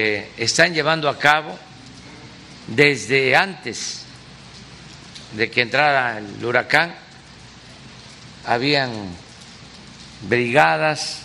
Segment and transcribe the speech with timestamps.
[0.00, 1.58] están llevando a cabo
[2.68, 4.04] desde antes
[5.32, 6.94] de que entrara el huracán.
[8.46, 8.92] Habían
[10.22, 11.22] brigadas,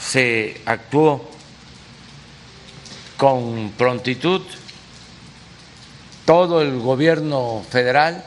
[0.00, 1.30] se actuó
[3.18, 4.40] con prontitud
[6.24, 8.24] todo el gobierno federal,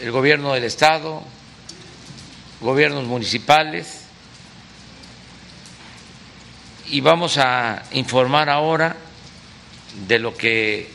[0.00, 1.22] el gobierno del estado,
[2.62, 4.05] gobiernos municipales,
[6.90, 8.96] y vamos a informar ahora
[10.06, 10.90] de lo que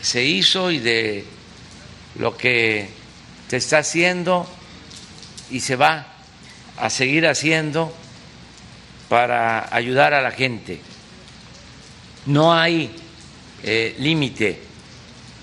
[0.00, 1.24] se hizo y de
[2.18, 2.88] lo que
[3.48, 4.46] se está haciendo
[5.50, 6.06] y se va
[6.76, 7.94] a seguir haciendo
[9.08, 10.80] para ayudar a la gente.
[12.26, 12.90] No hay
[13.62, 14.60] eh, límite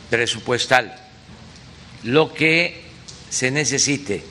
[0.09, 0.95] presupuestal.
[2.03, 2.84] Lo que
[3.29, 4.23] se necesite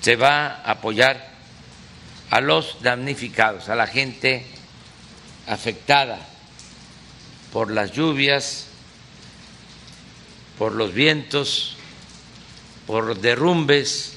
[0.00, 1.27] se va a apoyar
[2.30, 4.46] a los damnificados, a la gente
[5.46, 6.18] afectada
[7.52, 8.66] por las lluvias,
[10.58, 11.76] por los vientos,
[12.86, 14.14] por derrumbes,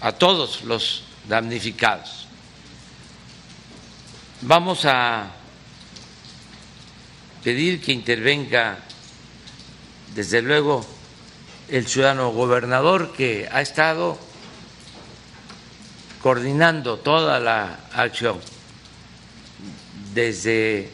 [0.00, 2.26] a todos los damnificados.
[4.42, 5.30] Vamos a
[7.42, 8.78] pedir que intervenga,
[10.14, 10.84] desde luego,
[11.68, 14.18] el ciudadano gobernador que ha estado
[16.22, 18.38] coordinando toda la acción
[20.14, 20.88] desde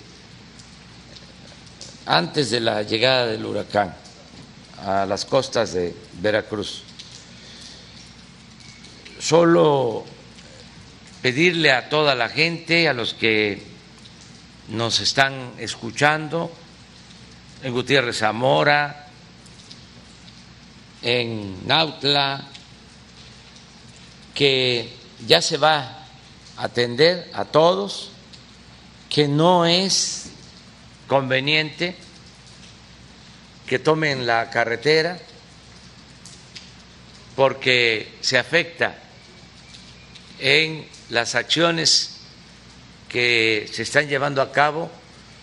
[2.07, 3.95] antes de la llegada del huracán
[4.85, 6.83] a las costas de Veracruz.
[9.21, 10.07] Solo
[11.21, 13.63] pedirle a toda la gente, a los que
[14.69, 16.51] nos están escuchando,
[17.63, 19.09] en Gutiérrez Zamora,
[21.03, 22.47] en Nautla,
[24.35, 26.07] que ya se va
[26.57, 28.11] a atender a todos,
[29.09, 30.27] que no es
[31.07, 31.97] conveniente
[33.67, 35.19] que tomen la carretera
[37.37, 38.97] porque se afecta
[40.39, 42.19] en las acciones
[43.09, 44.91] que se están llevando a cabo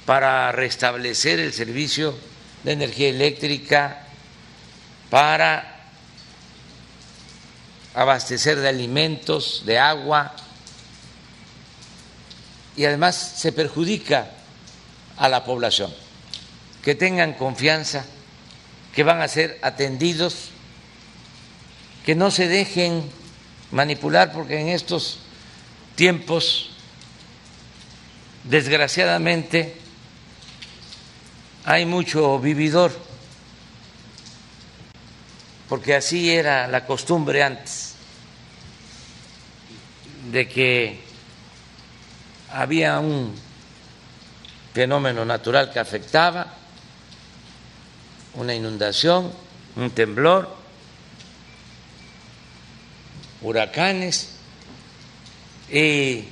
[0.05, 2.15] para restablecer el servicio
[2.63, 4.07] de energía eléctrica,
[5.09, 5.74] para
[7.95, 10.35] abastecer de alimentos, de agua,
[12.75, 14.31] y además se perjudica
[15.17, 15.93] a la población.
[16.83, 18.05] Que tengan confianza,
[18.93, 20.49] que van a ser atendidos,
[22.05, 23.09] que no se dejen
[23.71, 25.19] manipular, porque en estos
[25.95, 26.71] tiempos,
[28.43, 29.77] desgraciadamente,
[31.63, 32.91] hay mucho vividor
[35.69, 37.84] porque así era la costumbre antes,
[40.31, 40.99] de que
[42.51, 43.33] había un
[44.73, 46.53] fenómeno natural que afectaba,
[48.35, 49.31] una inundación,
[49.75, 50.55] un temblor,
[53.41, 54.31] huracanes,
[55.71, 56.25] y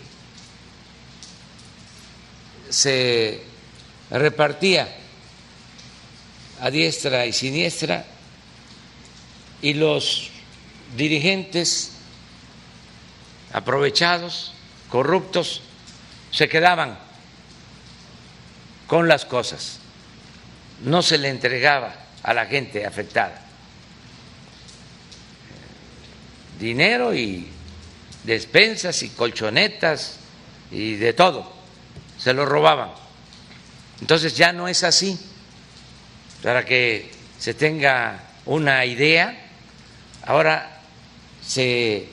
[2.70, 3.44] se
[4.10, 4.88] repartía
[6.62, 8.06] a diestra y siniestra
[9.62, 10.30] y los
[10.96, 11.93] dirigentes
[13.54, 14.54] aprovechados,
[14.90, 15.62] corruptos,
[16.32, 16.98] se quedaban
[18.88, 19.80] con las cosas,
[20.84, 23.42] no se le entregaba a la gente afectada.
[26.60, 27.48] Dinero y
[28.24, 30.18] despensas y colchonetas
[30.72, 31.54] y de todo,
[32.18, 32.92] se lo robaban.
[34.02, 35.18] Entonces ya no es así,
[36.42, 39.44] para que se tenga una idea
[40.26, 40.80] Ahora
[41.46, 42.08] se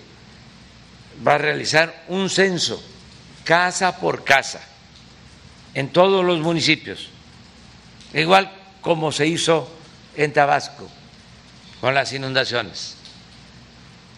[1.26, 2.82] va a realizar un censo
[3.44, 4.60] casa por casa
[5.74, 7.08] en todos los municipios,
[8.12, 8.50] igual
[8.80, 9.70] como se hizo
[10.16, 10.88] en Tabasco
[11.80, 12.96] con las inundaciones.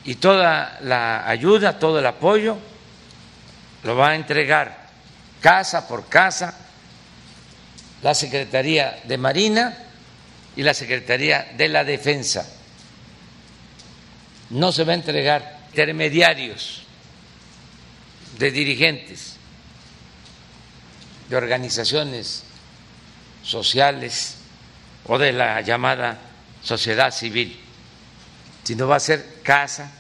[0.05, 2.59] Y toda la ayuda, todo el apoyo
[3.85, 4.89] lo va a entregar
[5.41, 6.55] casa por casa
[8.03, 9.79] la Secretaría de Marina
[10.57, 12.47] y la Secretaría de la Defensa
[14.51, 16.83] no se va a entregar intermediarios
[18.43, 19.37] de dirigentes
[21.29, 22.43] de organizaciones
[23.45, 24.35] sociales
[25.07, 26.19] o de la llamada
[26.61, 27.57] sociedad civil,
[28.65, 29.93] sino va a ser casa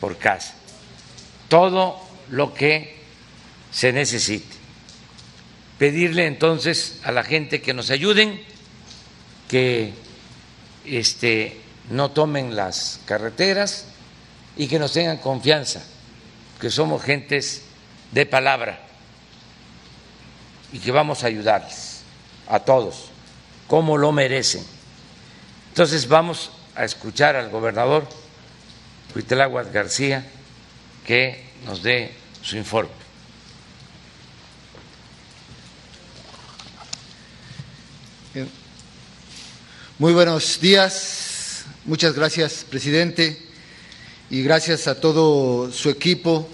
[0.00, 0.54] por casa,
[1.50, 2.00] todo
[2.30, 2.96] lo que
[3.70, 4.56] se necesite.
[5.78, 8.42] Pedirle entonces a la gente que nos ayuden,
[9.50, 9.92] que
[10.86, 11.60] este,
[11.90, 13.84] no tomen las carreteras,
[14.56, 15.82] y que nos tengan confianza,
[16.58, 17.64] que somos gentes
[18.12, 18.78] de palabra
[20.72, 22.02] y que vamos a ayudarles
[22.48, 23.10] a todos
[23.66, 24.64] como lo merecen.
[25.68, 28.06] Entonces vamos a escuchar al gobernador
[29.14, 30.24] Huitláhuac García
[31.06, 33.02] que nos dé su informe.
[39.98, 43.40] Muy buenos días, muchas gracias, presidente,
[44.30, 46.48] y gracias a todo su equipo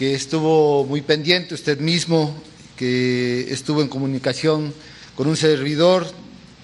[0.00, 2.34] que estuvo muy pendiente, usted mismo,
[2.74, 4.72] que estuvo en comunicación
[5.14, 6.10] con un servidor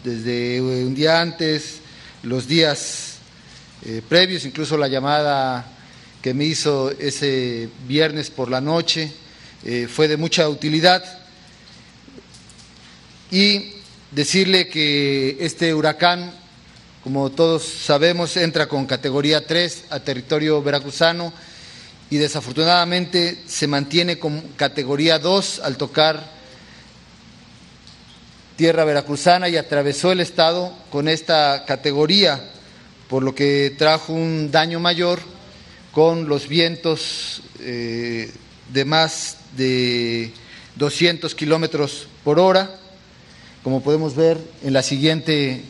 [0.03, 1.81] desde un día antes,
[2.23, 3.17] los días
[3.85, 5.71] eh, previos, incluso la llamada
[6.23, 9.13] que me hizo ese viernes por la noche,
[9.67, 11.05] eh, fue de mucha utilidad.
[13.31, 13.73] Y
[14.13, 16.33] decirle que este huracán,
[17.05, 21.35] como todos sabemos, entra con categoría 3 a territorio veracruzano
[22.11, 26.37] y desafortunadamente se mantiene con categoría 2 al tocar
[28.57, 32.51] tierra veracruzana y atravesó el estado con esta categoría,
[33.09, 35.21] por lo que trajo un daño mayor
[35.93, 38.33] con los vientos eh,
[38.73, 40.33] de más de
[40.77, 42.71] 200 kilómetros por hora,
[43.63, 45.63] como podemos ver en la siguiente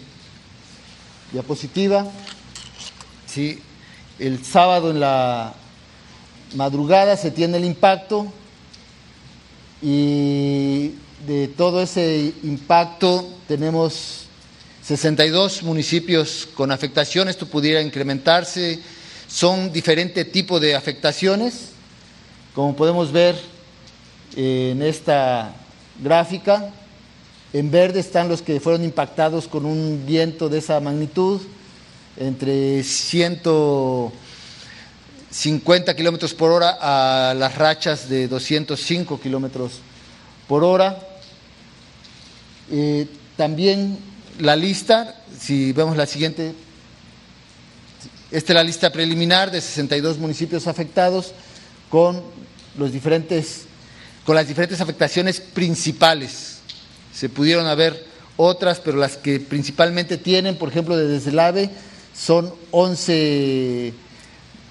[1.32, 2.06] diapositiva.
[3.26, 3.60] Sí,
[4.18, 5.54] el sábado en la
[6.54, 8.32] madrugada se tiene el impacto
[9.82, 10.92] y
[11.26, 14.26] de todo ese impacto tenemos
[14.82, 18.80] 62 municipios con afectación, esto pudiera incrementarse,
[19.26, 21.70] son diferentes tipos de afectaciones,
[22.54, 23.36] como podemos ver
[24.36, 25.52] en esta
[26.00, 26.70] gráfica,
[27.52, 31.40] en verde están los que fueron impactados con un viento de esa magnitud,
[32.16, 32.82] entre
[35.30, 39.80] 150 kilómetros por hora a las rachas de 205 kilómetros
[40.46, 40.98] por hora.
[42.70, 43.06] Eh,
[43.36, 43.98] también
[44.38, 46.54] la lista, si vemos la siguiente,
[48.30, 51.32] esta es la lista preliminar de 62 municipios afectados
[51.90, 52.22] con
[52.76, 53.62] los diferentes
[54.24, 56.58] con las diferentes afectaciones principales.
[57.14, 58.04] Se pudieron haber
[58.36, 61.70] otras, pero las que principalmente tienen, por ejemplo, de deslave,
[62.12, 63.94] son 11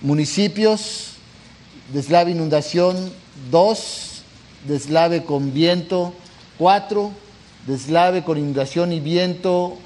[0.06, 1.14] municipios,
[1.92, 3.12] deslave inundación
[3.50, 4.22] 2,
[4.68, 6.14] deslave con viento
[6.60, 7.12] 4,
[7.66, 9.80] deslave con inundación y viento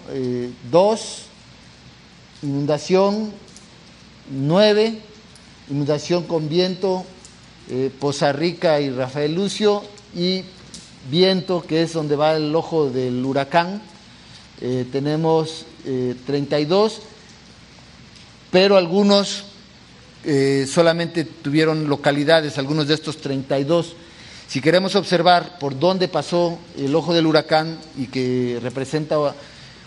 [0.71, 3.31] 2, eh, inundación
[4.29, 4.99] 9,
[5.69, 7.05] inundación con viento
[7.69, 9.83] eh, Poza Rica y Rafael Lucio
[10.13, 10.43] y
[11.09, 13.81] viento que es donde va el ojo del huracán,
[14.59, 15.65] eh, tenemos
[16.25, 17.01] 32,
[18.51, 19.45] pero algunos
[20.67, 23.95] solamente tuvieron localidades, algunos de estos 32
[24.49, 29.15] si queremos observar por dónde pasó el ojo del huracán y que representa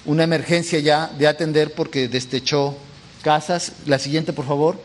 [0.05, 2.77] una emergencia ya de atender porque destechó
[3.23, 4.81] casas, la siguiente por favor,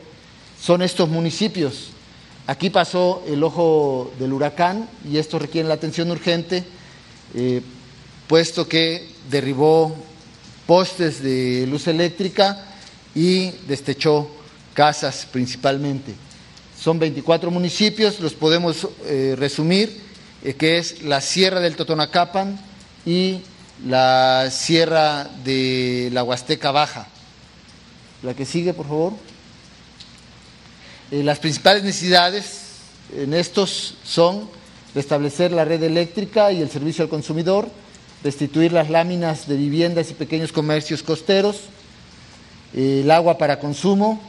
[0.59, 1.89] son estos municipios.
[2.47, 6.63] Aquí pasó el ojo del huracán y esto requiere la atención urgente,
[7.35, 7.61] eh,
[8.25, 9.95] puesto que derribó
[10.65, 12.65] postes de luz eléctrica
[13.13, 14.27] y destechó
[14.77, 16.13] casas principalmente.
[16.79, 19.99] Son 24 municipios, los podemos eh, resumir,
[20.43, 22.59] eh, que es la Sierra del Totonacapan
[23.03, 23.39] y
[23.87, 27.07] la Sierra de la Huasteca Baja.
[28.21, 29.13] La que sigue, por favor.
[31.09, 32.61] Eh, las principales necesidades
[33.17, 34.47] en estos son
[34.93, 37.67] restablecer la red eléctrica y el servicio al consumidor,
[38.23, 41.61] restituir las láminas de viviendas y pequeños comercios costeros,
[42.75, 44.21] el agua para consumo,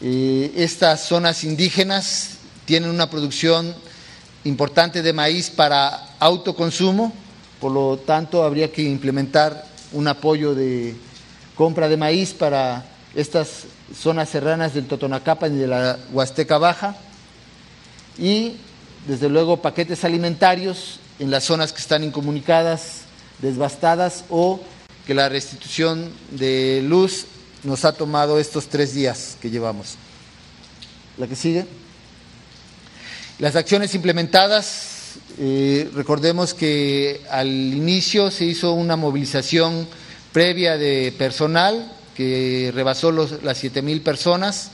[0.00, 3.74] estas zonas indígenas tienen una producción
[4.44, 7.12] importante de maíz para autoconsumo,
[7.60, 10.96] por lo tanto habría que implementar un apoyo de
[11.54, 13.64] compra de maíz para estas
[13.94, 16.96] zonas serranas del Totonacapan y de la Huasteca Baja.
[18.16, 18.56] Y
[19.06, 23.02] desde luego paquetes alimentarios en las zonas que están incomunicadas,
[23.40, 24.60] desbastadas o
[25.06, 27.26] que la restitución de luz
[27.64, 29.96] nos ha tomado estos tres días que llevamos.
[31.18, 31.66] La que sigue.
[33.38, 39.88] Las acciones implementadas, eh, recordemos que al inicio se hizo una movilización
[40.32, 44.70] previa de personal que rebasó los, las siete mil personas.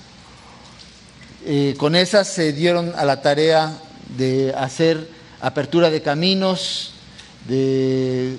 [1.45, 3.79] Eh, con esas se dieron a la tarea
[4.17, 5.09] de hacer
[5.41, 6.93] apertura de caminos,
[7.47, 8.37] de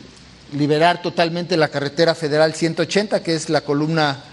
[0.53, 4.23] liberar totalmente la carretera federal 180, que es la columna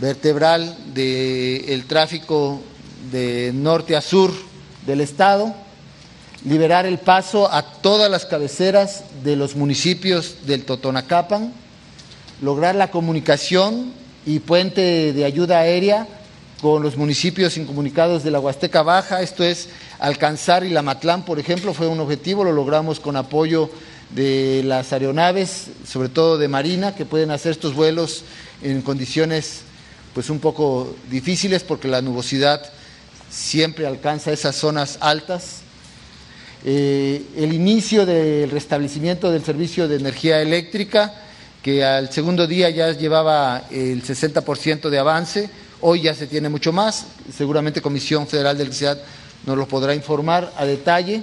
[0.00, 2.60] vertebral del tráfico
[3.12, 4.32] de norte a sur
[4.86, 5.54] del Estado.
[6.44, 11.52] liberar el paso a todas las cabeceras de los municipios del Totonacapan,
[12.40, 13.92] lograr la comunicación
[14.24, 16.08] y puente de ayuda aérea
[16.62, 21.88] con los municipios incomunicados de la Huasteca Baja, esto es alcanzar Ilamatlán, por ejemplo, fue
[21.88, 23.70] un objetivo, lo logramos con apoyo
[24.10, 28.24] de las aeronaves, sobre todo de Marina, que pueden hacer estos vuelos
[28.62, 29.62] en condiciones
[30.14, 32.62] pues un poco difíciles porque la nubosidad
[33.30, 35.60] siempre alcanza esas zonas altas.
[36.64, 41.14] Eh, el inicio del restablecimiento del servicio de energía eléctrica,
[41.62, 45.50] que al segundo día ya llevaba el 60% de avance,
[45.80, 48.98] hoy ya se tiene mucho más, seguramente Comisión Federal de Electricidad
[49.46, 51.22] nos lo podrá informar a detalle.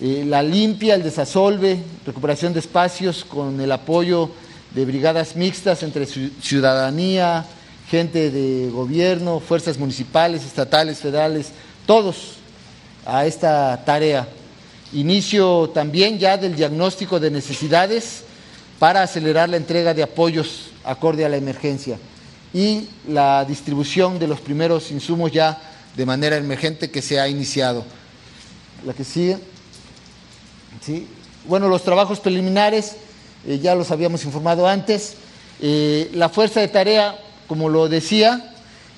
[0.00, 4.30] Eh, la limpia, el desasolve, recuperación de espacios con el apoyo
[4.74, 7.46] de brigadas mixtas entre ciudadanía,
[7.90, 11.48] gente de gobierno, fuerzas municipales, estatales, federales,
[11.86, 12.36] todos
[13.04, 14.28] a esta tarea.
[14.92, 18.24] Inicio también ya del diagnóstico de necesidades
[18.78, 21.98] para acelerar la entrega de apoyos acorde a la emergencia
[22.52, 25.60] y la distribución de los primeros insumos ya
[25.96, 27.84] de manera emergente que se ha iniciado.
[28.84, 29.38] La que sigue.
[30.84, 31.06] ¿Sí?
[31.46, 32.96] Bueno, los trabajos preliminares
[33.46, 35.14] eh, ya los habíamos informado antes.
[35.60, 38.52] Eh, la fuerza de tarea, como lo decía,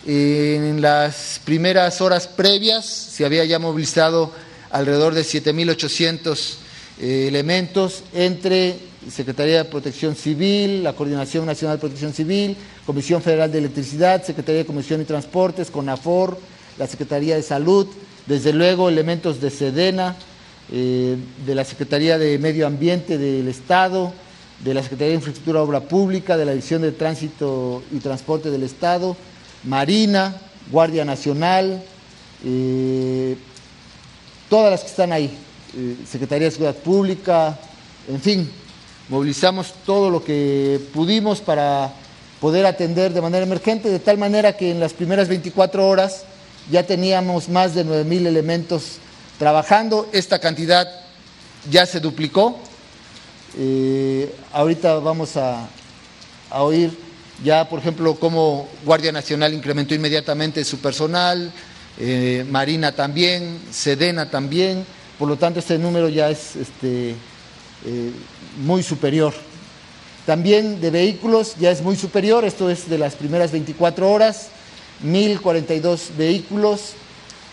[0.06, 4.32] en las primeras horas previas se había ya movilizado
[4.70, 6.54] alrededor de 7.800
[7.00, 8.76] eh, elementos entre
[9.10, 14.62] Secretaría de Protección Civil, la Coordinación Nacional de Protección Civil, Comisión Federal de Electricidad, Secretaría
[14.62, 16.38] de Comisión y Transportes, CONAFOR,
[16.78, 17.86] la Secretaría de Salud,
[18.26, 20.16] desde luego elementos de SEDENA,
[20.72, 24.12] eh, de la Secretaría de Medio Ambiente del Estado,
[24.60, 28.64] de la Secretaría de Infraestructura Obra Pública, de la División de Tránsito y Transporte del
[28.64, 29.16] Estado,
[29.64, 30.36] Marina,
[30.70, 31.82] Guardia Nacional,
[32.44, 33.36] eh,
[34.48, 35.36] todas las que están ahí,
[35.76, 37.58] eh, Secretaría de Seguridad Pública,
[38.08, 38.50] en fin,
[39.08, 41.92] movilizamos todo lo que pudimos para
[42.40, 46.24] poder atender de manera emergente, de tal manera que en las primeras 24 horas
[46.70, 48.98] ya teníamos más de 9 mil elementos
[49.38, 50.88] trabajando, esta cantidad
[51.70, 52.58] ya se duplicó,
[53.56, 55.68] eh, ahorita vamos a,
[56.50, 56.90] oír
[57.42, 61.52] ya, por ejemplo, cómo Guardia Nacional incrementó inmediatamente su personal,
[61.98, 64.84] eh, Marina también, Sedena también,
[65.18, 68.12] por lo tanto este número ya es este, eh,
[68.64, 69.32] muy superior.
[70.26, 74.48] También de vehículos ya es muy superior, esto es de las primeras 24 horas,
[75.04, 76.92] 1.042 vehículos,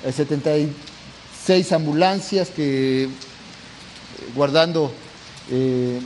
[0.04, 3.08] 76 ambulancias que
[4.36, 4.92] guardando
[5.52, 6.00] eh,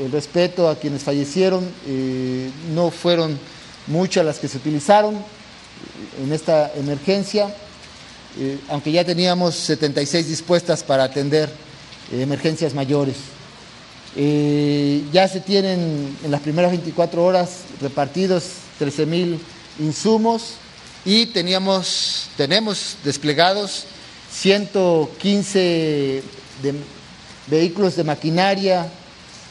[0.00, 3.38] el respeto a quienes fallecieron, eh, no fueron
[3.86, 5.16] muchas las que se utilizaron
[6.22, 7.54] en esta emergencia,
[8.38, 11.50] eh, aunque ya teníamos 76 dispuestas para atender
[12.12, 13.16] emergencias mayores.
[15.12, 18.44] ya se tienen en las primeras 24 horas repartidos
[18.78, 19.40] 13 mil
[19.80, 20.54] insumos
[21.04, 23.86] y teníamos, tenemos desplegados
[24.30, 26.22] 115
[26.62, 26.74] de
[27.46, 28.86] vehículos de maquinaria,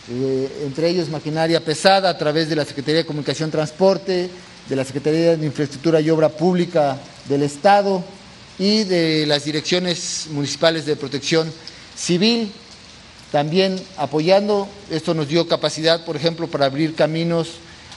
[0.10, 4.30] eh, entre ellos maquinaria pesada a través de la Secretaría de Comunicación y Transporte,
[4.68, 6.98] de la Secretaría de Infraestructura y Obra Pública
[7.28, 8.04] del Estado
[8.58, 11.52] y de las direcciones municipales de protección
[11.96, 12.52] civil,
[13.32, 14.68] también apoyando.
[14.90, 17.50] Esto nos dio capacidad, por ejemplo, para abrir caminos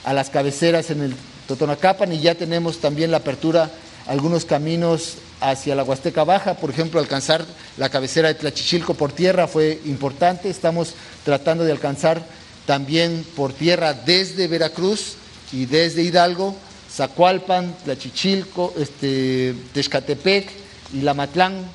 [0.03, 1.15] a las cabeceras en el
[1.47, 3.71] Totonacapan y ya tenemos también la apertura
[4.07, 7.45] algunos caminos hacia la Huasteca Baja, por ejemplo, alcanzar
[7.77, 12.25] la cabecera de Tlachichilco por tierra fue importante, estamos tratando de alcanzar
[12.65, 15.15] también por tierra desde Veracruz
[15.51, 16.55] y desde Hidalgo,
[16.91, 20.49] Zacualpan, Tlachichilco, este, Texcatepec
[20.93, 21.65] y Lamatlán,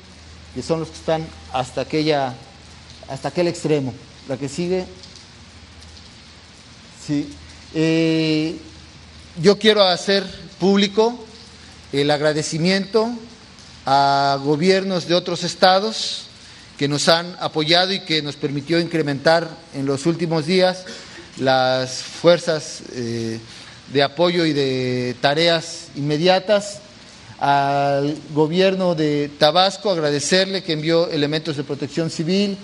[0.53, 2.35] que son los que están hasta, aquella,
[3.09, 3.93] hasta aquel extremo.
[4.27, 4.85] La que sigue.
[7.05, 7.33] Sí.
[7.73, 8.55] Eh,
[9.41, 10.23] yo quiero hacer
[10.59, 11.17] público
[11.91, 13.09] el agradecimiento
[13.85, 16.25] a gobiernos de otros estados
[16.77, 20.85] que nos han apoyado y que nos permitió incrementar en los últimos días
[21.37, 23.39] las fuerzas eh,
[23.91, 26.79] de apoyo y de tareas inmediatas.
[27.39, 32.57] Al gobierno de Tabasco agradecerle que envió elementos de protección civil,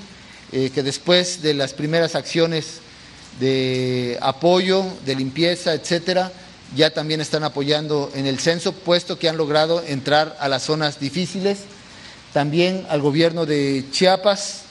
[0.52, 2.80] eh, que después de las primeras acciones
[3.40, 6.32] de apoyo, de limpieza, etcétera,
[6.76, 11.00] ya también están apoyando en el censo, puesto que han logrado entrar a las zonas
[11.00, 11.60] difíciles.
[12.34, 14.62] También al gobierno de Chiapas,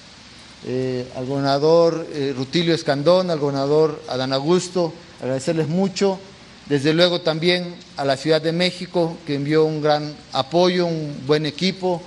[0.67, 6.19] eh, al gobernador eh, Rutilio Escandón, al gobernador Adán Augusto, agradecerles mucho.
[6.67, 11.47] Desde luego también a la Ciudad de México, que envió un gran apoyo, un buen
[11.47, 12.03] equipo,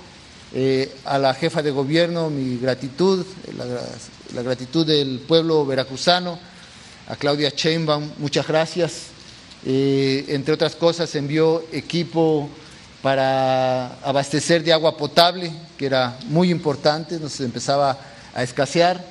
[0.54, 3.24] Eh, a la jefa de gobierno mi gratitud,
[3.56, 6.38] la, gratitud del pueblo veracruzano,
[7.08, 9.11] a Claudia Sheinbaum, muchas gracias.
[9.64, 12.48] Eh, entre otras cosas, envió equipo
[13.00, 17.98] para abastecer de agua potable, que era muy importante, nos empezaba
[18.34, 19.04] a escasear.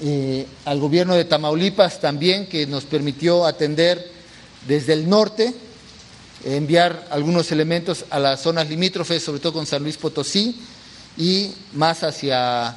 [0.00, 4.12] Eh, al gobierno de Tamaulipas también, que nos permitió atender
[4.66, 5.54] desde el norte
[6.44, 10.60] enviar algunos elementos a las zonas limítrofes, sobre todo con San Luis Potosí
[11.16, 12.76] y más hacia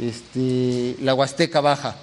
[0.00, 1.96] este, la Huasteca Baja.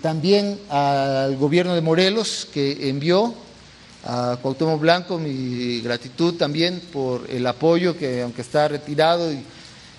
[0.00, 3.34] También al gobierno de Morelos, que envió
[4.04, 9.42] a Cuauhtémoc Blanco mi gratitud también por el apoyo que, aunque está retirado, y,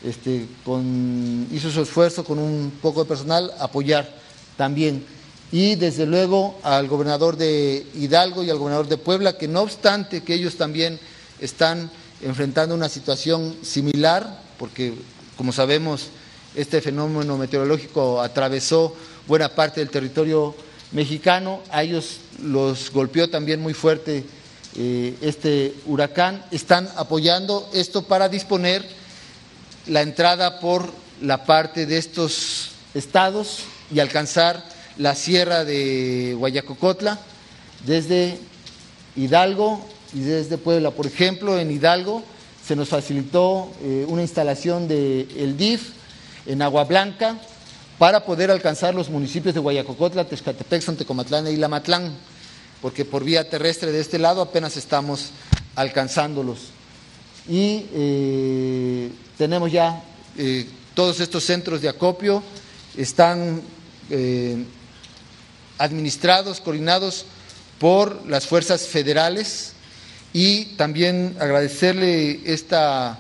[0.01, 4.09] este, con, hizo su esfuerzo con un poco de personal, apoyar
[4.55, 5.05] también.
[5.51, 10.23] Y desde luego al gobernador de Hidalgo y al gobernador de Puebla, que no obstante
[10.23, 10.97] que ellos también
[11.41, 14.93] están enfrentando una situación similar, porque
[15.35, 16.07] como sabemos
[16.55, 18.95] este fenómeno meteorológico atravesó
[19.27, 20.55] buena parte del territorio
[20.91, 24.23] mexicano, a ellos los golpeó también muy fuerte
[24.75, 28.83] eh, este huracán, están apoyando esto para disponer
[29.87, 33.59] la entrada por la parte de estos estados
[33.91, 34.63] y alcanzar
[34.97, 37.19] la sierra de Guayacocotla,
[37.85, 38.37] desde
[39.15, 40.91] Hidalgo y desde Puebla.
[40.91, 42.23] Por ejemplo, en Hidalgo
[42.65, 45.89] se nos facilitó eh, una instalación del el DIF
[46.45, 47.37] en Agua Blanca
[47.97, 52.15] para poder alcanzar los municipios de Guayacocotla, Texcatepec, Santecomatlán e Ilamatlán,
[52.81, 55.31] porque por vía terrestre de este lado apenas estamos
[55.75, 56.69] alcanzándolos.
[57.47, 60.03] Y eh, tenemos ya
[60.37, 62.43] eh, todos estos centros de acopio,
[62.95, 63.61] están
[65.79, 67.25] administrados, coordinados
[67.79, 69.73] por las fuerzas federales
[70.31, 73.19] y también agradecerle esta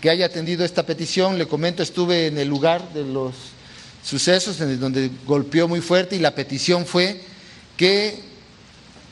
[0.00, 1.38] que haya atendido esta petición.
[1.38, 3.34] Le comento, estuve en el lugar de los
[4.02, 7.20] sucesos en donde golpeó muy fuerte y la petición fue
[7.76, 8.20] que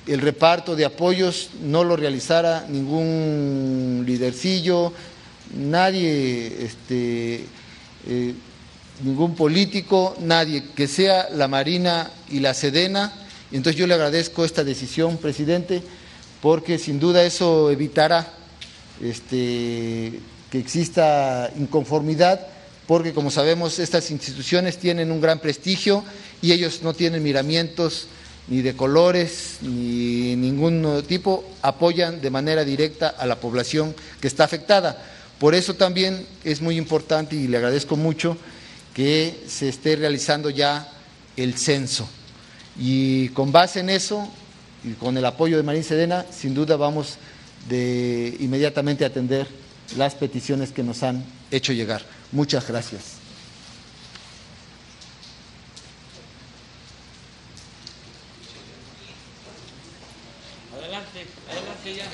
[0.06, 4.92] el reparto de apoyos no lo realizara ningún lidercillo,
[5.54, 7.44] nadie este,
[8.06, 8.34] eh,
[9.04, 13.12] ningún político, nadie, que sea la Marina y la Sedena.
[13.52, 15.82] Entonces yo le agradezco esta decisión, presidente,
[16.40, 18.32] porque sin duda eso evitará
[19.02, 22.46] este, que exista inconformidad,
[22.90, 26.04] porque como sabemos estas instituciones tienen un gran prestigio
[26.42, 28.08] y ellos no tienen miramientos
[28.48, 34.42] ni de colores ni ningún tipo, apoyan de manera directa a la población que está
[34.42, 35.00] afectada.
[35.38, 38.36] Por eso también es muy importante y le agradezco mucho
[38.92, 40.88] que se esté realizando ya
[41.36, 42.08] el censo.
[42.76, 44.28] Y con base en eso,
[44.82, 47.18] y con el apoyo de Marín Sedena, sin duda vamos
[47.68, 49.46] de inmediatamente a atender
[49.96, 52.02] las peticiones que nos han hecho llegar.
[52.32, 53.02] Muchas gracias.
[60.72, 62.04] Adelante, adelante ya.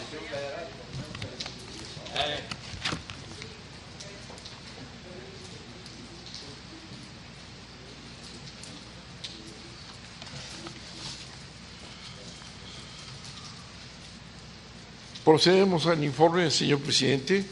[15.25, 17.45] Procedemos al informe, señor presidente,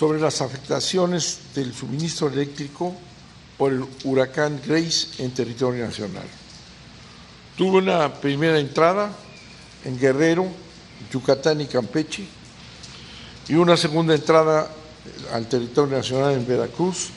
[0.00, 2.94] sobre las afectaciones del suministro eléctrico
[3.58, 6.24] por el huracán Grace en territorio nacional.
[7.54, 9.12] Tuvo una primera entrada
[9.84, 10.46] en Guerrero,
[11.12, 12.24] Yucatán y Campeche,
[13.46, 14.70] y una segunda entrada
[15.34, 17.10] al territorio nacional en Veracruz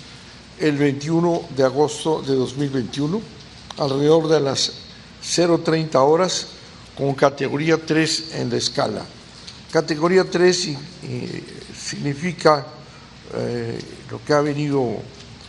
[0.59, 3.21] el 21 de agosto de 2021,
[3.77, 4.73] alrededor de las
[5.23, 6.47] 0.30 horas,
[6.97, 9.05] con categoría 3 en la escala.
[9.71, 10.69] Categoría 3
[11.83, 12.65] significa
[13.33, 14.97] eh, lo que ha venido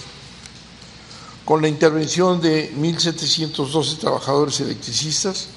[1.44, 5.50] Con la intervención de 1.712 trabajadores electricistas,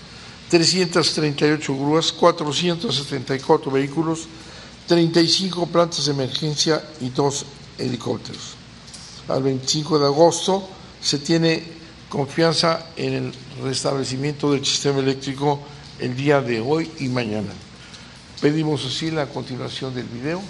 [0.49, 4.27] 338 grúas, 474 vehículos,
[4.87, 7.45] 35 plantas de emergencia y dos
[7.77, 8.55] helicópteros.
[9.29, 10.69] Al 25 de agosto
[11.01, 11.63] se tiene
[12.09, 13.33] confianza en el
[13.63, 15.61] restablecimiento del sistema eléctrico
[15.99, 17.53] el día de hoy y mañana.
[18.41, 20.41] Pedimos así la continuación del video.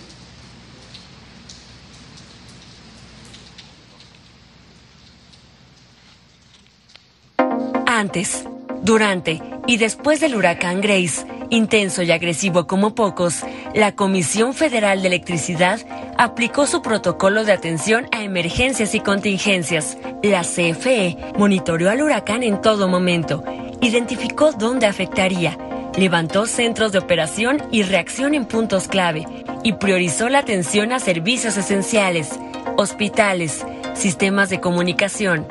[7.86, 8.44] Antes,
[8.82, 13.42] durante y después del huracán Grace Intenso y agresivo como pocos,
[13.74, 15.80] la Comisión Federal de Electricidad
[16.18, 19.96] aplicó su protocolo de atención a emergencias y contingencias.
[20.22, 23.42] La CFE monitoreó al huracán en todo momento,
[23.80, 25.56] identificó dónde afectaría,
[25.96, 29.26] levantó centros de operación y reacción en puntos clave
[29.64, 32.38] y priorizó la atención a servicios esenciales,
[32.76, 33.64] hospitales,
[33.94, 35.46] sistemas de comunicación,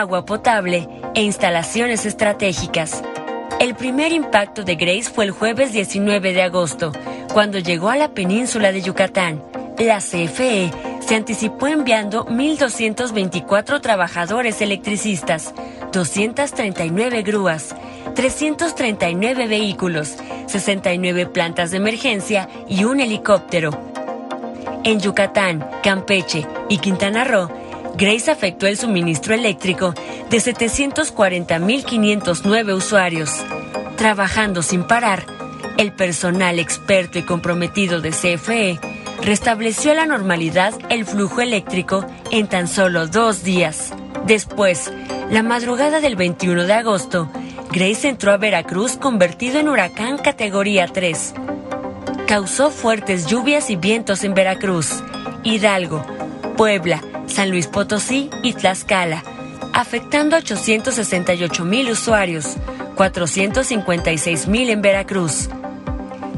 [0.00, 3.02] agua potable e instalaciones estratégicas.
[3.60, 6.92] El primer impacto de Grace fue el jueves 19 de agosto,
[7.32, 9.42] cuando llegó a la península de Yucatán.
[9.78, 15.54] La CFE se anticipó enviando 1.224 trabajadores electricistas,
[15.92, 17.74] 239 grúas,
[18.14, 23.70] 339 vehículos, 69 plantas de emergencia y un helicóptero.
[24.84, 27.48] En Yucatán, Campeche y Quintana Roo,
[27.98, 29.92] Grace afectó el suministro eléctrico
[30.30, 33.32] de 740.509 usuarios.
[33.96, 35.26] Trabajando sin parar,
[35.78, 38.78] el personal experto y comprometido de CFE
[39.24, 43.92] restableció a la normalidad el flujo eléctrico en tan solo dos días.
[44.26, 44.92] Después,
[45.32, 47.28] la madrugada del 21 de agosto,
[47.72, 51.34] Grace entró a Veracruz convertido en huracán categoría 3.
[52.28, 55.02] Causó fuertes lluvias y vientos en Veracruz,
[55.42, 56.06] Hidalgo,
[56.56, 59.22] Puebla, San Luis Potosí y Tlaxcala,
[59.72, 62.56] afectando a 868 mil usuarios,
[62.96, 65.48] 456 mil en Veracruz.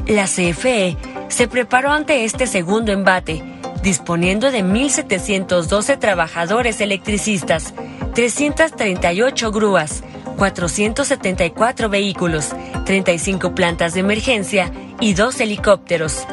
[0.07, 0.97] La CFE
[1.29, 3.41] se preparó ante este segundo embate,
[3.81, 7.73] disponiendo de 1.712 trabajadores electricistas,
[8.13, 10.03] 338 grúas,
[10.37, 12.49] 474 vehículos,
[12.85, 16.27] 35 plantas de emergencia y dos helicópteros.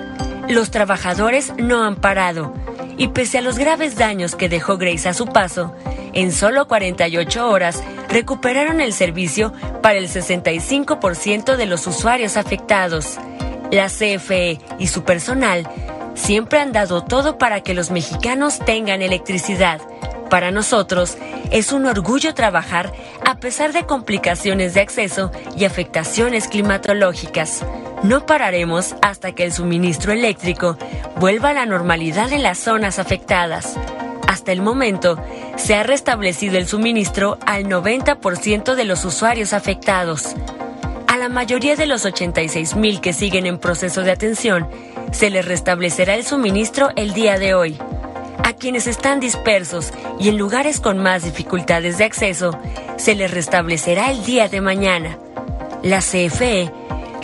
[0.48, 2.52] Los trabajadores no han parado
[2.98, 5.74] y pese a los graves daños que dejó Grace a su paso,
[6.12, 13.18] en solo 48 horas recuperaron el servicio para el 65% de los usuarios afectados.
[13.70, 15.68] La CFE y su personal
[16.14, 19.80] siempre han dado todo para que los mexicanos tengan electricidad.
[20.30, 21.16] Para nosotros
[21.50, 22.92] es un orgullo trabajar
[23.24, 27.64] a pesar de complicaciones de acceso y afectaciones climatológicas.
[28.02, 30.76] No pararemos hasta que el suministro eléctrico
[31.16, 33.76] vuelva a la normalidad en las zonas afectadas.
[34.26, 35.18] Hasta el momento,
[35.56, 40.34] se ha restablecido el suministro al 90% de los usuarios afectados.
[41.06, 44.68] A la mayoría de los 86.000 que siguen en proceso de atención,
[45.10, 47.78] se les restablecerá el suministro el día de hoy.
[48.48, 52.58] A quienes están dispersos y en lugares con más dificultades de acceso,
[52.96, 55.18] se les restablecerá el día de mañana.
[55.82, 56.72] La CFE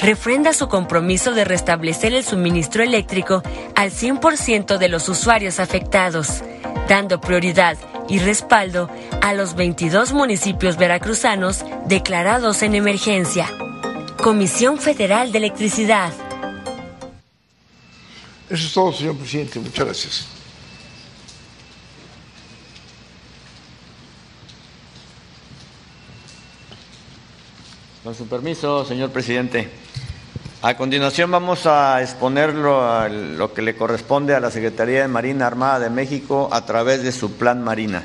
[0.02, 3.42] refrenda su compromiso de restablecer el suministro eléctrico
[3.74, 6.42] al 100% de los usuarios afectados,
[6.90, 8.90] dando prioridad y respaldo
[9.22, 13.50] a los 22 municipios veracruzanos declarados en emergencia.
[14.22, 16.12] Comisión Federal de Electricidad.
[18.50, 19.58] Eso es todo, señor presidente.
[19.58, 20.34] Muchas gracias.
[28.05, 29.67] Con su permiso, señor presidente.
[30.61, 35.47] A continuación vamos a exponer lo, lo, que le corresponde a la Secretaría de Marina
[35.47, 38.03] Armada de México a través de su plan Marina.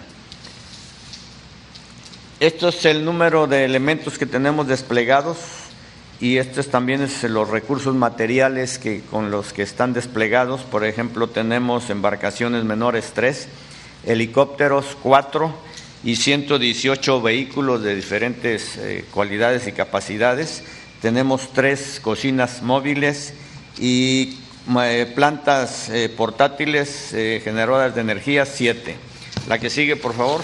[2.39, 5.37] Esto es el número de elementos que tenemos desplegados
[6.21, 10.61] y estos también es los recursos materiales que, con los que están desplegados.
[10.61, 13.49] Por ejemplo, tenemos embarcaciones menores 3,
[14.05, 15.53] helicópteros 4,
[16.03, 20.63] y 118 vehículos de diferentes eh, cualidades y capacidades.
[21.01, 23.33] Tenemos tres cocinas móviles
[23.77, 24.37] y
[24.83, 28.95] eh, plantas eh, portátiles generadoras de energía, siete.
[29.47, 30.41] La que sigue, por favor.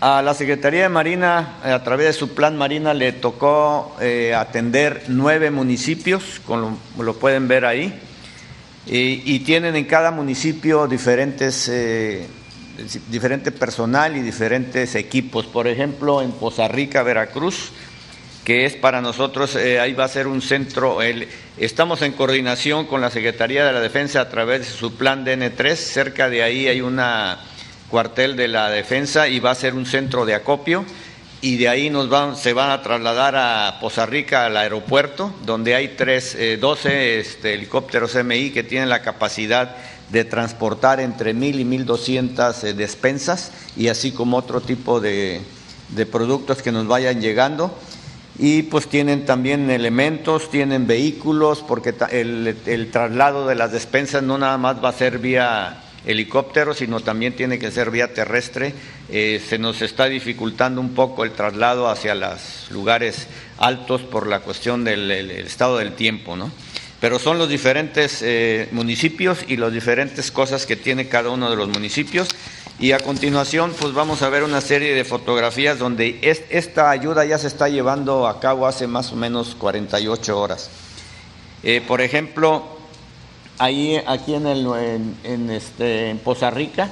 [0.00, 3.96] A la Secretaría de Marina, a través de su plan Marina, le tocó
[4.36, 7.98] atender nueve municipios, como lo, pueden ver ahí,
[8.86, 11.70] y, y, tienen en cada municipio diferentes
[13.08, 15.46] diferente personal y diferentes equipos.
[15.46, 17.72] Por ejemplo, en Poza Rica, Veracruz,
[18.44, 20.98] que es para nosotros, eh, ahí va a ser un centro,
[21.56, 25.74] estamos en coordinación con la Secretaría de la Defensa a través de su plan DN3,
[25.76, 27.40] cerca de ahí hay una
[27.88, 30.84] cuartel de la defensa y va a ser un centro de acopio
[31.40, 35.74] y de ahí nos van, se van a trasladar a Poza Rica al aeropuerto, donde
[35.74, 39.76] hay tres, 12 eh, este, helicópteros MI que tienen la capacidad
[40.10, 45.40] de transportar entre mil y mil doscientas eh, despensas y así como otro tipo de,
[46.10, 47.76] productos que nos vayan llegando.
[48.36, 54.58] Y pues tienen también elementos, tienen vehículos, porque el, traslado de las despensas no nada
[54.58, 58.74] más va a ser vía helicóptero, sino también tiene que ser vía terrestre.
[59.08, 64.40] Eh, se nos está dificultando un poco el traslado hacia los lugares altos por la
[64.40, 66.50] cuestión del estado del tiempo, ¿no?
[67.00, 71.56] Pero son los diferentes eh, municipios y las diferentes cosas que tiene cada uno de
[71.56, 72.28] los municipios.
[72.78, 76.18] Y a continuación, pues vamos a ver una serie de fotografías donde
[76.50, 80.70] esta ayuda ya se está llevando a cabo hace más o menos 48 horas.
[81.62, 82.64] Eh, por ejemplo,
[83.58, 84.66] ahí aquí en, el,
[85.22, 86.90] en, este, en Poza Rica,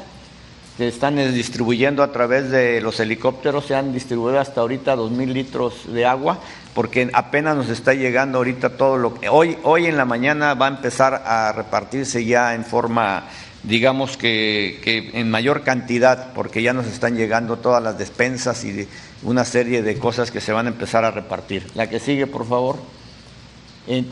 [0.82, 5.32] se están distribuyendo a través de los helicópteros, se han distribuido hasta ahorita dos mil
[5.32, 6.40] litros de agua,
[6.74, 10.66] porque apenas nos está llegando ahorita todo lo que hoy, hoy en la mañana va
[10.66, 13.28] a empezar a repartirse ya en forma,
[13.62, 18.88] digamos que, que en mayor cantidad, porque ya nos están llegando todas las despensas y
[19.22, 21.64] una serie de cosas que se van a empezar a repartir.
[21.76, 22.76] La que sigue, por favor.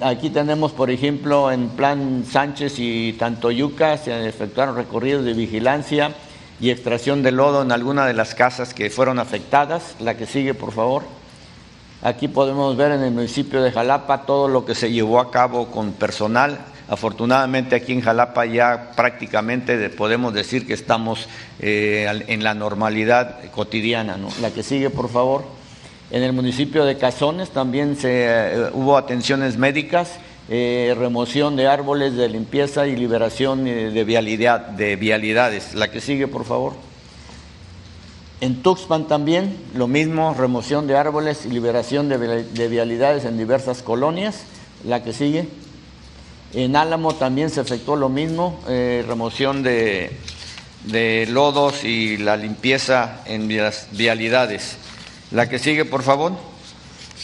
[0.03, 6.15] Aquí tenemos, por ejemplo, en Plan Sánchez y Tantoyuca se efectuaron recorridos de vigilancia
[6.61, 9.97] y extracción de lodo en alguna de las casas que fueron afectadas.
[9.99, 11.05] La que sigue, por favor.
[12.03, 15.71] Aquí podemos ver en el municipio de Jalapa todo lo que se llevó a cabo
[15.71, 16.59] con personal.
[16.89, 21.29] Afortunadamente aquí en Jalapa ya prácticamente podemos decir que estamos
[21.61, 24.19] eh, en la normalidad cotidiana.
[24.41, 25.45] La que sigue, por favor.
[26.11, 30.19] En el municipio de Cazones también se, eh, hubo atenciones médicas,
[30.53, 35.75] eh, remoción de árboles de limpieza y liberación eh, de, vialidad, de vialidades.
[35.75, 36.73] La que sigue, por favor.
[38.41, 44.43] En Tuxpan también, lo mismo, remoción de árboles y liberación de, vialidades en diversas colonias.
[44.85, 45.47] La que sigue.
[46.53, 50.11] En Álamo también se efectuó lo mismo, remoción de,
[50.87, 53.47] de lodos y la limpieza en
[53.93, 54.79] vialidades.
[55.31, 56.33] La que sigue, por favor.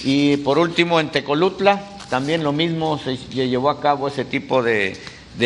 [0.05, 4.97] Y por último, en Tecolutla, también lo mismo, se llevó a cabo ese tipo de,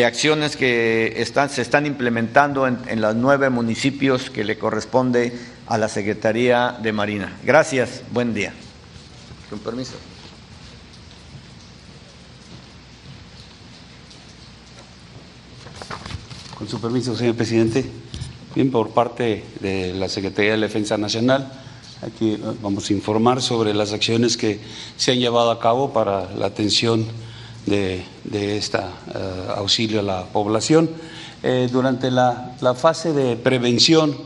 [0.05, 5.77] acciones que están, se están implementando en, en, los nueve municipios que le corresponde a
[5.77, 7.37] la Secretaría de Marina.
[7.43, 8.53] Gracias, buen día.
[9.49, 9.93] Con permiso.
[16.57, 17.83] Con su permiso, señor presidente.
[18.53, 21.51] Bien, por parte de la Secretaría de Defensa Nacional,
[22.01, 24.59] Aquí vamos a informar sobre las acciones que
[24.97, 27.05] se han llevado a cabo para la atención
[27.67, 28.79] de, este
[29.55, 30.89] auxilio a la población.
[31.43, 34.17] Eh, durante la, fase de prevención,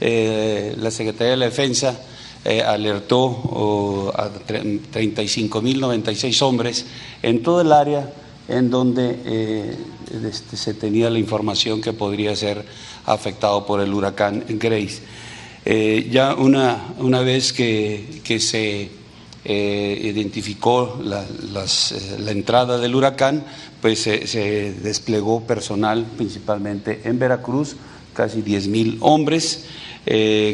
[0.00, 1.98] eh, la Secretaría de la Defensa
[2.64, 6.86] alertó a 35.096 hombres
[7.22, 8.08] en todo el área
[8.46, 9.76] en donde
[10.24, 12.64] este, se tenía la información que podría ser
[13.04, 15.02] afectado por el huracán Grace.
[15.68, 18.88] Eh, ya una, una vez que, que se
[19.44, 23.42] eh, identificó la, eh, la, entrada del huracán,
[23.82, 27.74] pues se, desplegó personal principalmente en Veracruz,
[28.14, 29.64] casi 10 mil hombres,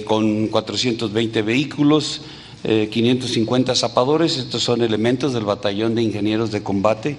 [0.07, 2.23] con 420 vehículos,
[2.63, 7.19] 550 zapadores, estos son elementos del Batallón de Ingenieros de Combate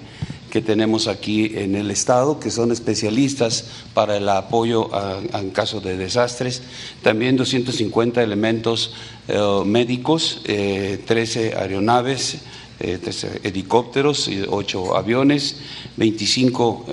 [0.54, 4.88] que tenemos aquí en el Estado, que son especialistas para el apoyo
[5.32, 6.62] en caso de desastres.
[7.02, 8.92] También 250 elementos
[9.26, 9.36] eh,
[9.66, 12.36] médicos, 13 eh, aeronaves,
[12.78, 15.56] 13 eh, helicópteros, 8 aviones,
[15.96, 16.86] 25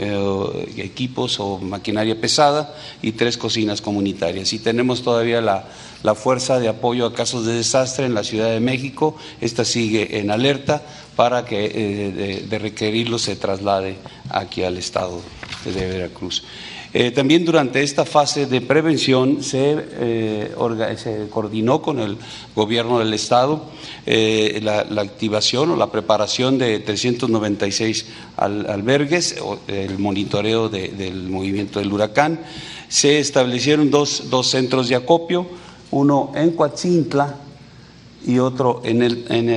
[0.78, 4.54] equipos o maquinaria pesada y 3 cocinas comunitarias.
[4.54, 5.68] Y tenemos todavía la,
[6.02, 9.16] la Fuerza de Apoyo a Casos de Desastre en la Ciudad de México.
[9.40, 10.82] Esta sigue en alerta
[11.16, 13.98] para que eh, de, requerirlo se traslade
[14.30, 15.22] aquí al estado
[15.66, 16.44] de Veracruz.
[16.94, 20.54] Eh, también durante esta fase de prevención se, eh,
[21.30, 22.18] coordinó con el
[22.54, 23.64] gobierno del Estado
[24.06, 32.42] la, activación o la preparación de 396 albergues, el monitoreo del movimiento del huracán.
[32.90, 35.48] Se establecieron dos, dos centros de acopio,
[35.92, 37.38] uno en Coatzintla,
[38.26, 39.50] y otro en el, en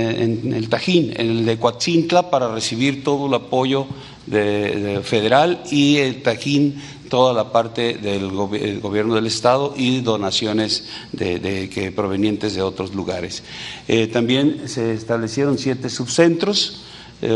[0.53, 3.87] el, Tajín, en el de Coatzintla, para recibir todo el apoyo
[4.27, 8.31] de, federal y el Tajín toda la parte del
[8.81, 13.45] gobierno del Estado y donaciones de, que provenientes de otros lugares.
[13.87, 16.83] Eh, también se establecieron siete subcentros
[17.23, 17.33] eh,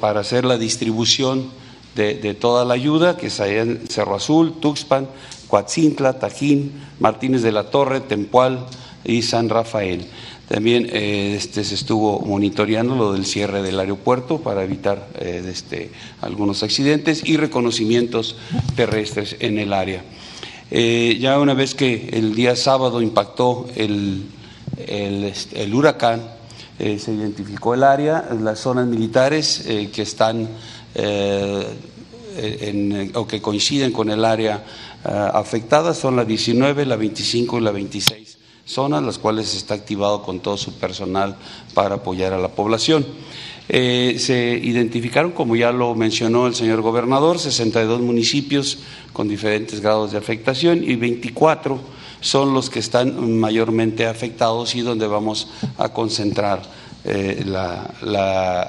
[0.00, 1.50] para hacer la distribución
[1.94, 5.08] de, toda la ayuda, que es en Cerro Azul, Tuxpan,
[5.48, 8.66] Coatzintla, Tajín, Martínez de la Torre, Tempual
[9.04, 10.06] y San Rafael.
[10.48, 15.90] También eh, este, se estuvo monitoreando lo del cierre del aeropuerto para evitar eh, este,
[16.22, 18.36] algunos accidentes y reconocimientos
[18.74, 20.02] terrestres en el área.
[20.70, 24.24] Eh, ya una vez que el día sábado impactó el,
[24.78, 26.38] el, este, el huracán,
[26.78, 30.48] se identificó el área, las zonas militares que están
[32.36, 34.64] en, o que coinciden con el área
[35.02, 38.37] afectada son la 19, la 25 y la 26
[38.68, 41.36] zonas, las cuales está activado con todo su personal
[41.74, 43.06] para apoyar a la población.
[43.70, 48.78] Eh, se identificaron, como ya lo mencionó el señor gobernador, 62 municipios
[49.12, 51.78] con diferentes grados de afectación y 24
[52.20, 56.62] son los que están mayormente afectados y donde vamos a concentrar
[57.04, 57.94] eh, la,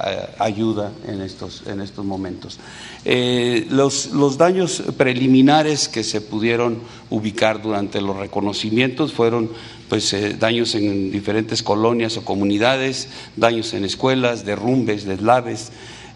[0.05, 2.59] eh, ayuda en estos, en estos momentos.
[3.05, 9.49] los, los, daños preliminares que se pudieron ubicar durante los reconocimientos fueron
[9.89, 15.71] pues, eh, daños en diferentes colonias o comunidades, daños en escuelas, derrumbes, deslaves,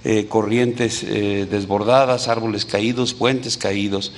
[0.05, 4.13] eh, corrientes eh, desbordadas, árboles caídos, puentes caídos.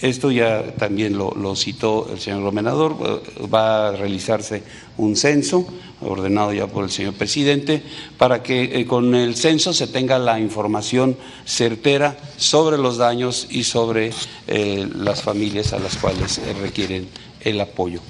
[0.00, 4.62] esto ya también lo, citó el señor gobernador, va a realizarse
[4.96, 5.66] un censo
[6.00, 7.82] ordenado ya por el señor presidente,
[8.18, 11.16] para que con el censo se tenga la información
[11.46, 14.10] certera sobre los daños y sobre
[14.48, 17.08] las familias a las cuales requieren
[17.44, 18.00] el apoyo.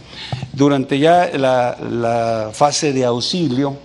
[0.53, 3.77] Durante ya la, fase de auxilio,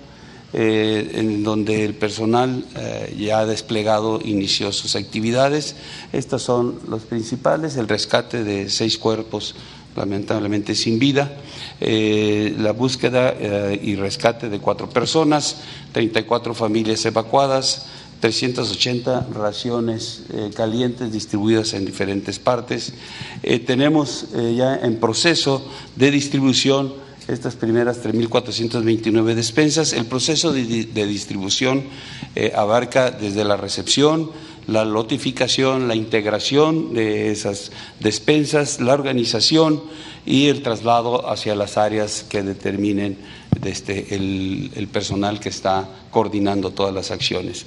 [0.53, 5.75] eh, en donde el personal eh, ya desplegado inició sus actividades,
[6.13, 9.55] estas son los principales, el rescate de seis cuerpos
[9.95, 11.37] lamentablemente sin vida,
[11.81, 13.33] eh, la búsqueda
[13.81, 15.57] y rescate de cuatro personas,
[15.91, 17.87] 34 familias evacuadas,
[18.19, 22.93] 380 raciones eh, calientes distribuidas en diferentes partes.
[23.43, 25.63] Eh, tenemos eh, ya en proceso
[25.95, 26.93] de distribución
[27.27, 29.93] estas primeras 3.429 despensas.
[29.93, 31.83] El proceso de, distribución
[32.55, 34.31] abarca desde la recepción,
[34.65, 39.83] la notificación, la integración de esas despensas, la organización
[40.25, 43.17] y el traslado hacia las áreas que determinen
[43.59, 47.65] desde el personal que está coordinando todas las acciones.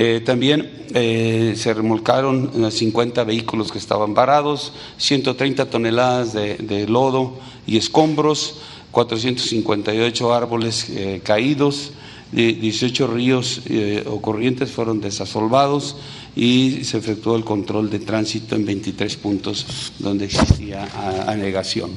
[0.00, 7.34] Eh, también eh, se remolcaron 50 vehículos que estaban varados, 130 toneladas de, lodo
[7.66, 8.58] y escombros,
[8.92, 11.90] 458 árboles eh, caídos,
[12.30, 13.62] 18 ríos
[14.06, 15.96] o corrientes fueron desasolvados
[16.36, 19.66] y se efectuó el control de tránsito en 23 puntos
[19.98, 20.86] donde existía
[21.26, 21.90] anegación.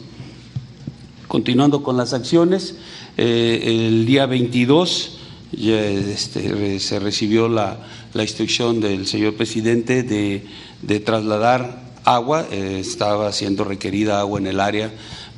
[1.27, 2.75] Continuando con las acciones,
[3.17, 5.19] el día 22
[5.53, 7.77] este, se recibió la,
[8.15, 14.91] instrucción del señor presidente de, trasladar agua, eh, estaba siendo requerida agua en el área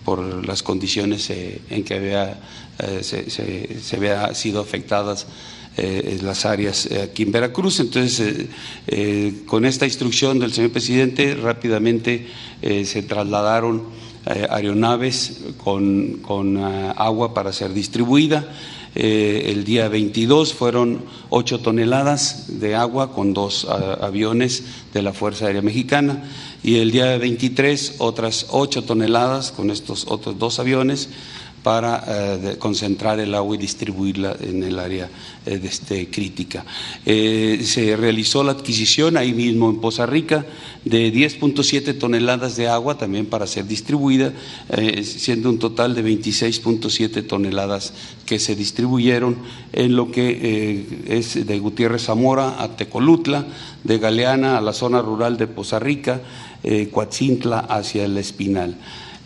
[0.05, 2.39] por las condiciones eh, en que había,
[2.79, 5.27] eh, se, se, había sido afectadas
[5.75, 7.79] las áreas aquí en Veracruz.
[7.79, 8.45] Entonces,
[9.47, 12.27] con esta instrucción del señor presidente, rápidamente
[12.61, 13.81] se trasladaron
[14.23, 18.53] aeronaves con, con agua para ser distribuida.
[18.95, 25.47] Eh, el día 22 fueron 8 toneladas de agua con dos aviones de la Fuerza
[25.47, 26.23] Aérea Mexicana.
[26.63, 31.09] Y el día 23 otras 8 toneladas con estos otros dos aviones
[31.63, 35.09] para eh, concentrar el agua y distribuirla en el área
[35.45, 36.65] eh, este, crítica.
[37.05, 40.45] Eh, se realizó la adquisición ahí mismo en Poza Rica
[40.83, 44.33] de 10.7 toneladas de agua también para ser distribuida,
[45.01, 47.93] siendo un total de 26.7 toneladas
[48.25, 49.37] que se distribuyeron
[49.71, 53.45] en lo que es de Gutiérrez Zamora a Tecolutla,
[53.85, 56.21] de Galeana a la zona rural de Poza Rica,
[56.91, 58.75] Coatzintla hacia el Espinal.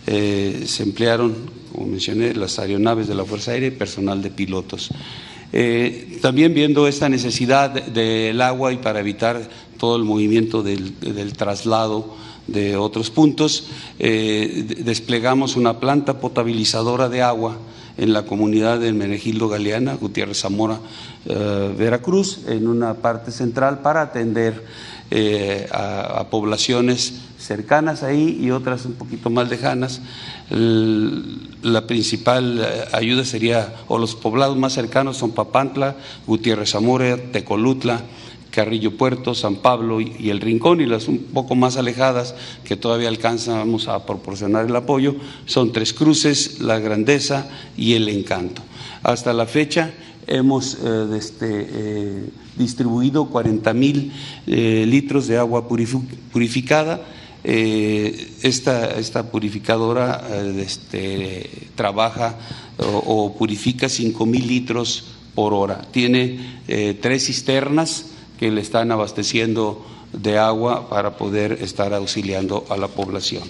[0.08, 4.90] Se emplearon como mencioné, las aeronaves de la Fuerza Aérea y personal de pilotos.
[5.54, 10.94] Eh, también viendo esta necesidad del agua y para evitar todo el movimiento del,
[11.38, 12.16] traslado
[12.48, 13.68] de otros puntos,
[14.00, 17.58] eh, desplegamos una planta potabilizadora de agua
[17.98, 20.80] en la comunidad de Menegildo Galeana, Gutiérrez Zamora,
[21.26, 24.66] eh, Veracruz, en una parte central para atender
[25.72, 27.14] a poblaciones
[27.48, 30.02] cercanas ahí y otras un poquito más lejanas.
[30.50, 35.96] La principal eh, ayuda sería, o los poblados más cercanos son Papantla,
[36.28, 38.02] Gutiérrez Zamora, Tecolutla,
[38.52, 43.08] Carrillo Puerto, San Pablo y, El Rincón, y las un poco más alejadas que todavía
[43.08, 48.62] alcanzamos a proporcionar el apoyo son Tres Cruces, La Grandeza y El Encanto.
[49.04, 49.92] Hasta la fecha
[50.26, 54.12] hemos eh, este, eh, distribuido 40 mil
[54.46, 57.06] litros de agua purificada
[57.44, 62.36] eh, esta, purificadora eh, este, trabaja
[62.78, 65.82] o, purifica 5 mil litros por hora.
[65.92, 68.08] Tiene eh, tres cisternas
[68.40, 73.44] que le están abasteciendo de agua para poder estar auxiliando a la población.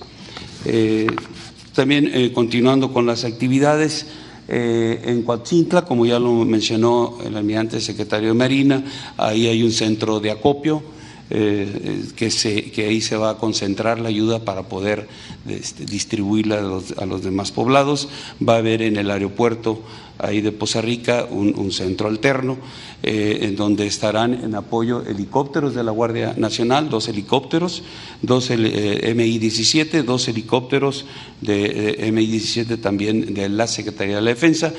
[1.73, 4.07] también continuando con las actividades,
[4.47, 8.83] en Coatzintla, como ya lo mencionó el almirante secretario de Marina,
[9.17, 10.96] ahí hay un centro de acopio
[11.29, 15.07] eh, que, se, que ahí se va a concentrar la ayuda para poder
[15.47, 18.07] este, distribuirla a los, a los, demás poblados.
[18.41, 19.81] Va a haber en el aeropuerto
[20.19, 22.57] ahí de Poza Rica un, centro alterno
[23.03, 27.83] eh, en donde estarán en apoyo helicópteros de la Guardia Nacional, dos helicópteros,
[28.21, 31.05] dos eh, MI-17, dos helicópteros
[31.41, 34.73] de MI-17 también de la Secretaría de la Defensa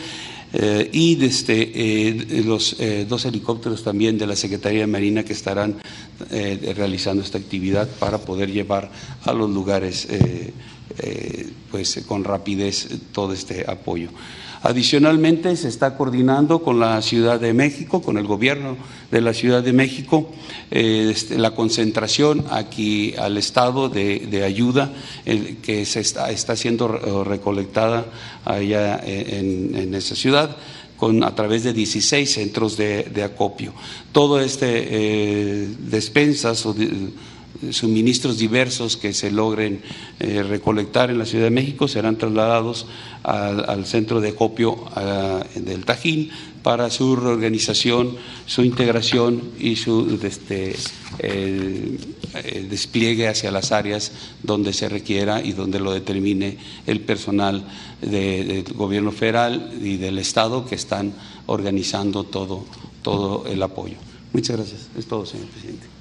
[0.53, 5.33] eh, y desde, eh, los eh, dos helicópteros también de la Secretaría de Marina que
[5.35, 5.77] estarán
[6.31, 8.91] realizando esta actividad para poder llevar
[9.25, 10.09] a los lugares
[11.71, 14.09] pues, con rapidez todo este apoyo.
[14.63, 18.77] Adicionalmente, se está coordinando con la Ciudad de México, con el gobierno
[19.11, 20.31] de la Ciudad de México,
[20.71, 24.93] eh, este, la concentración aquí al Estado de, ayuda
[25.63, 26.89] que se está, está, siendo
[27.25, 28.07] recolectada
[28.45, 30.57] allá en, esa ciudad.
[30.97, 33.73] Con, a través de 16 centros de, acopio.
[34.11, 36.75] Todo este eh, despensas o
[37.71, 39.83] suministros diversos que se logren
[40.21, 42.87] eh, recolectar en la Ciudad de México serán trasladados
[43.23, 44.85] al, centro de acopio
[45.55, 46.31] del Tajín
[46.63, 50.77] para su reorganización, su integración y su este,
[52.69, 57.65] despliegue hacia las áreas donde se requiera y donde lo determine el personal
[58.01, 61.13] del gobierno federal y del Estado que están
[61.47, 62.65] organizando todo,
[63.03, 63.97] todo el apoyo.
[64.33, 64.89] Muchas gracias.
[64.97, 65.98] Es todo, señor presidente.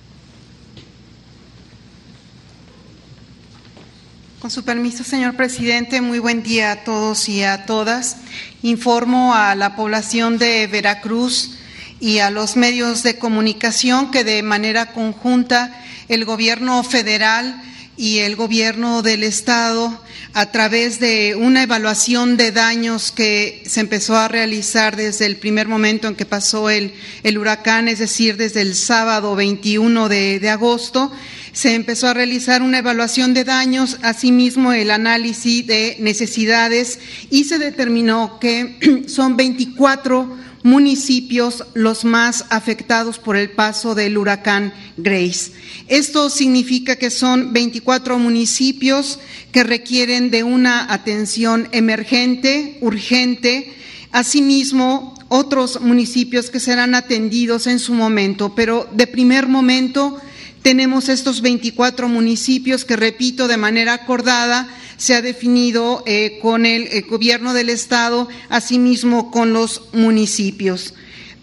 [4.48, 8.16] Con su permiso, señor presidente, muy buen día a todos y a todas.
[8.62, 11.58] Informo a la población de Veracruz
[12.00, 15.78] y a los medios de comunicación que de manera conjunta
[16.08, 17.62] el gobierno federal
[17.98, 20.02] y el gobierno del Estado,
[20.34, 25.68] a través de una evaluación de daños que se empezó a realizar desde el primer
[25.68, 26.93] momento en que pasó el,
[27.38, 31.12] huracán, es decir, desde el sábado 21 de agosto,
[31.58, 36.99] se empezó a realizar una evaluación de daños, asimismo el análisis de necesidades
[37.32, 44.72] y se determinó que son 24 municipios los más afectados por el paso del huracán
[44.97, 45.51] Grace.
[45.88, 49.18] Esto significa que son 24 municipios
[49.51, 53.74] que requieren de una atención emergente, urgente,
[54.12, 60.22] asimismo otros municipios que serán atendidos en su momento, pero de primer momento
[60.62, 67.03] tenemos estos 24 municipios que, repito, de manera acordada se ha definido eh, con el,
[67.03, 70.93] gobierno del Estado, asimismo con los municipios.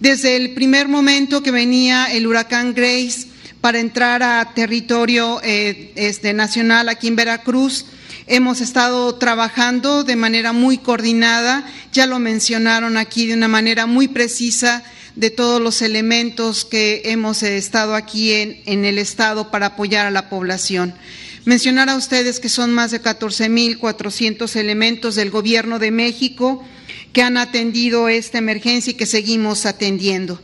[0.00, 3.28] Desde el primer momento que venía el huracán Grace
[3.60, 7.86] para entrar a territorio eh, este, nacional aquí en Veracruz,
[8.26, 14.08] hemos estado trabajando de manera muy coordinada, ya lo mencionaron aquí de una manera muy
[14.08, 14.82] precisa
[15.16, 20.28] de todos los elementos que hemos estado aquí en, el Estado para apoyar a la
[20.28, 20.94] población.
[21.44, 26.64] Mencionar a ustedes que son más de 14.400 elementos del Gobierno de México
[27.12, 30.40] que han atendido esta emergencia y que seguimos atendiendo.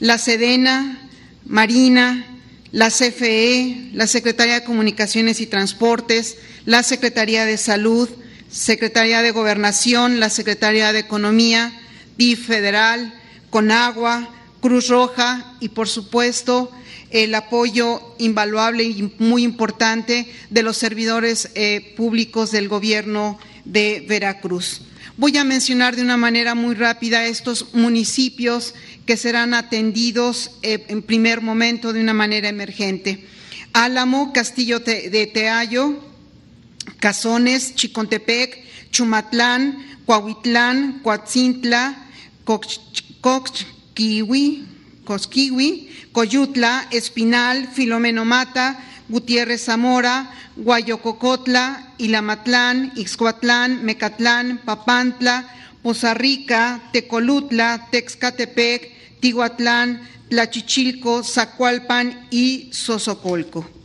[0.00, 1.08] La Sedena,
[1.44, 2.24] Marina,
[2.72, 8.08] la CFE, la Secretaría de Comunicaciones y Transportes, la Secretaría de Salud,
[8.50, 11.72] Secretaría de Gobernación, la Secretaría de Economía,
[12.16, 13.12] PIB Federal,
[13.50, 14.28] con agua,
[14.60, 16.70] Cruz Roja y, por supuesto,
[17.10, 24.82] el apoyo invaluable y muy importante de los servidores eh, públicos del gobierno de Veracruz.
[25.16, 28.74] Voy a mencionar de una manera muy rápida estos municipios
[29.06, 33.24] que serán atendidos eh, en primer momento de una manera emergente.
[33.72, 36.00] Álamo, Castillo de Teayo,
[36.98, 42.06] Cazones, Chicontepec, Chumatlán, Coahuitlán, Coatzintla,
[43.26, 44.64] Coxquiwi,
[45.04, 55.44] Cosquiwi, Coyutla, Espinal, Filomeno Mata, Gutiérrez Zamora, Guayococotla, Ilamatlán, Ixcuatlán, Mecatlán, Papantla,
[55.82, 63.75] Poza Rica, Tecolutla, Texcatepec, Tiguatlán, Tlachichilco, Zacualpan y Sosocolco.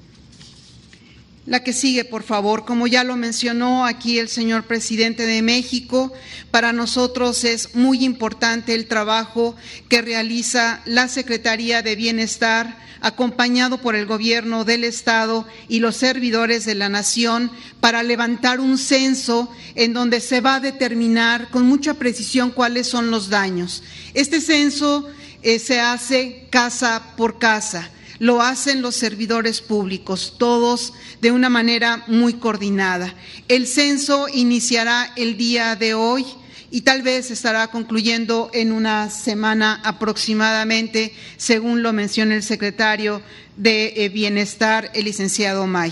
[1.51, 2.63] La que sigue, por favor.
[2.63, 6.13] Como ya lo mencionó aquí el señor presidente de México,
[6.49, 9.57] para nosotros es muy importante el trabajo
[9.89, 16.63] que realiza la Secretaría de Bienestar, acompañado por el gobierno del Estado y los servidores
[16.63, 21.95] de la Nación, para levantar un censo en donde se va a determinar con mucha
[21.95, 23.83] precisión cuáles son los daños.
[24.13, 25.09] Este censo
[25.43, 27.91] eh, se hace casa por casa
[28.21, 33.15] lo hacen los servidores públicos, todos de una manera muy coordinada.
[33.47, 36.23] El censo iniciará el día de hoy
[36.69, 43.23] y tal vez estará concluyendo en una semana aproximadamente, según lo menciona el secretario
[43.57, 45.91] de eh, Bienestar, el licenciado May.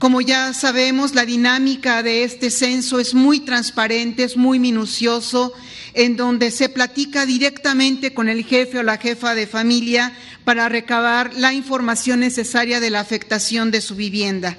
[0.00, 5.52] Como ya sabemos, la dinámica de este censo es muy transparente, es muy minucioso,
[5.94, 10.12] en donde se platica directamente con el jefe o la jefa de familia
[10.44, 14.56] para recabar la información necesaria de la afectación de su vivienda.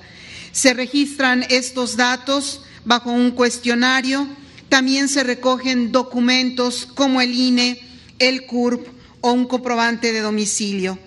[0.51, 4.27] Se registran estos datos bajo un cuestionario
[4.71, 7.81] también se recogen documentos como el INE,
[8.19, 8.87] el CURP
[9.19, 10.97] o un comprobante de domicilio.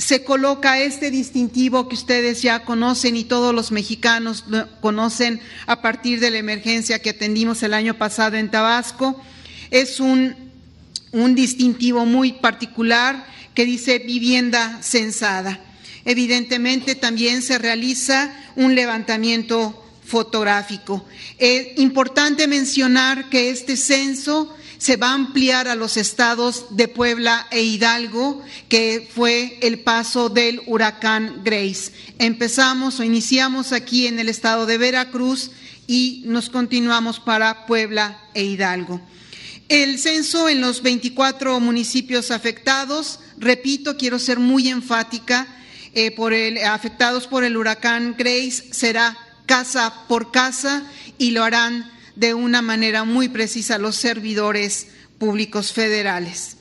[0.00, 4.44] Se coloca este distintivo que ustedes ya conocen y todos los mexicanos
[4.80, 9.20] conocen a partir de la emergencia que atendimos el año pasado en Tabasco.
[9.70, 10.34] Es un,
[11.12, 15.60] un distintivo muy particular que dice vivienda censada.
[16.06, 21.04] Evidentemente también se realiza un levantamiento fotográfico.
[21.36, 27.46] Es importante mencionar que este censo se va a ampliar a los estados de Puebla
[27.50, 31.92] e Hidalgo, que fue el paso del huracán Grace.
[32.18, 35.50] Empezamos o iniciamos aquí en el estado de Veracruz
[35.86, 39.02] y nos continuamos para Puebla e Hidalgo.
[39.68, 45.46] El censo en los 24 municipios afectados, repito, quiero ser muy enfática,
[45.92, 50.84] eh, por el, afectados por el huracán Grace será casa por casa
[51.18, 56.58] y lo harán de una manera muy precisa los servidores públicos federales.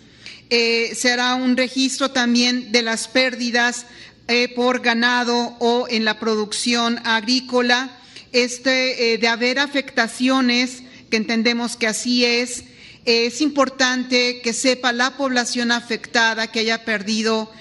[0.50, 3.86] Eh, se hará un registro también de las pérdidas
[4.30, 7.92] eh, por ganado o en la producción agrícola,
[8.32, 12.64] este, eh, de haber afectaciones, que entendemos que así es,
[13.04, 17.52] es importante que sepa la población afectada que haya perdido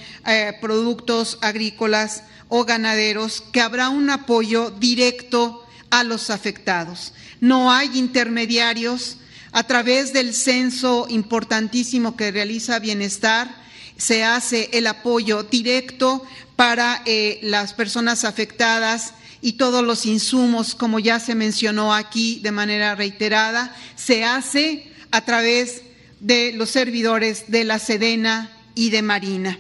[0.61, 7.15] productos agrícolas o ganaderos que habrá un apoyo directo a los afectados.
[7.41, 9.19] No hay intermediarios.
[9.51, 13.63] A través del censo importantísimo que realiza Bienestar,
[13.97, 16.23] se hace el apoyo directo
[16.55, 22.53] para eh, las personas afectadas y todos los insumos, como ya se mencionó aquí de
[22.53, 25.83] manera reiterada, se hace a través
[26.21, 29.59] de los servidores de la Sedena y de Marina.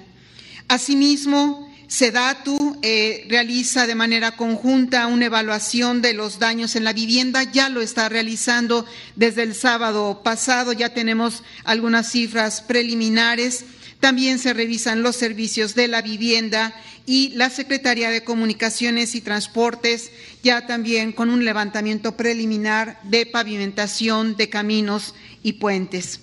[0.68, 7.44] Asimismo, SEDATU eh, realiza de manera conjunta una evaluación de los daños en la vivienda,
[7.44, 8.84] ya lo está realizando
[9.16, 13.64] desde el sábado pasado, ya tenemos algunas cifras preliminares.
[14.00, 16.74] También se revisan los servicios de la vivienda
[17.06, 20.12] y la Secretaría de Comunicaciones y Transportes
[20.42, 26.20] ya también con un levantamiento preliminar de pavimentación de caminos y puentes.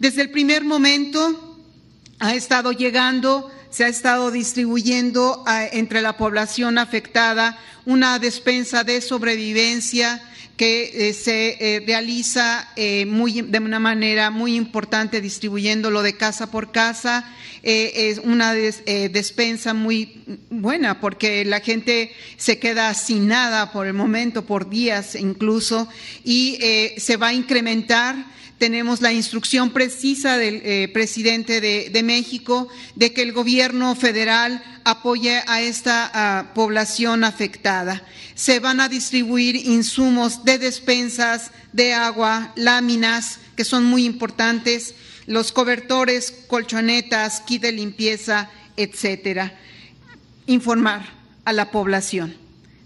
[0.00, 1.56] Desde el primer momento
[2.18, 10.22] ha estado llegando se ha estado distribuyendo entre la población afectada una despensa de sobrevivencia
[10.58, 16.50] que eh, se eh, realiza eh, muy, de una manera muy importante distribuyéndolo de casa
[16.50, 17.24] por casa.
[17.62, 24.44] es una despensa muy buena porque la gente se queda sin nada por el momento,
[24.44, 25.88] por días incluso,
[26.24, 26.58] y
[26.96, 28.14] se va a incrementar
[28.58, 35.42] tenemos la instrucción precisa del eh, presidente de, México de que el gobierno federal apoye
[35.46, 38.04] a esta población afectada.
[38.34, 44.94] Se van a distribuir insumos de despensas, de agua, láminas, que son muy importantes,
[45.26, 49.58] los cobertores, colchonetas, kit de limpieza, etcétera.
[50.46, 51.04] Informar
[51.44, 52.36] a la población.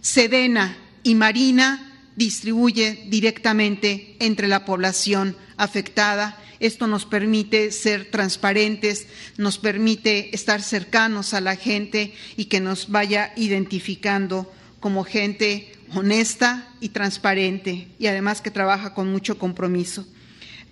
[0.00, 6.38] Sedena y Marina distribuye directamente entre la población afectada.
[6.60, 9.06] Esto nos permite ser transparentes,
[9.36, 16.68] nos permite estar cercanos a la gente y que nos vaya identificando como gente honesta
[16.80, 20.06] y transparente y además que trabaja con mucho compromiso.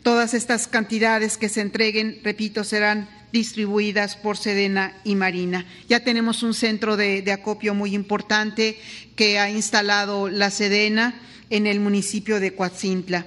[0.03, 5.67] Todas estas cantidades que se entreguen, repito, serán distribuidas por Sedena y Marina.
[5.89, 8.79] Ya tenemos un centro de, de acopio muy importante
[9.17, 11.21] que ha instalado la Sedena
[11.51, 13.27] en el municipio de Coatzintla.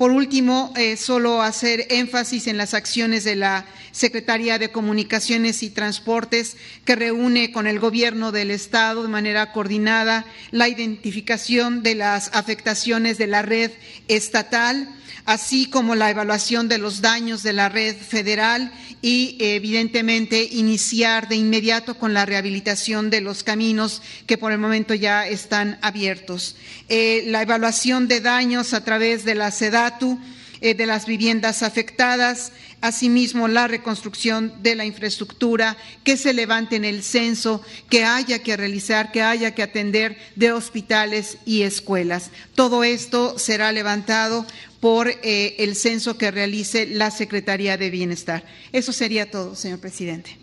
[0.00, 5.68] Por último, eh, solo hacer énfasis en las acciones de la Secretaría de Comunicaciones y
[5.68, 12.30] Transportes, que reúne con el Gobierno del Estado de manera coordinada la identificación de las
[12.32, 13.72] afectaciones de la red
[14.08, 14.88] estatal
[15.24, 21.36] así como la evaluación de los daños de la red federal y, evidentemente, iniciar de
[21.36, 26.56] inmediato con la rehabilitación de los caminos que por el momento ya están abiertos.
[26.88, 30.18] Eh, la evaluación de daños a través de la SEDATU
[30.62, 32.52] eh, de las viviendas afectadas,
[32.82, 38.58] asimismo la reconstrucción de la infraestructura, que se levante en el censo, que haya que
[38.58, 42.30] realizar, que haya que atender de hospitales y escuelas.
[42.54, 44.44] Todo esto será levantado
[44.80, 48.44] por eh, el censo que realice la Secretaría de Bienestar.
[48.72, 50.36] Eso sería todo, señor presidente.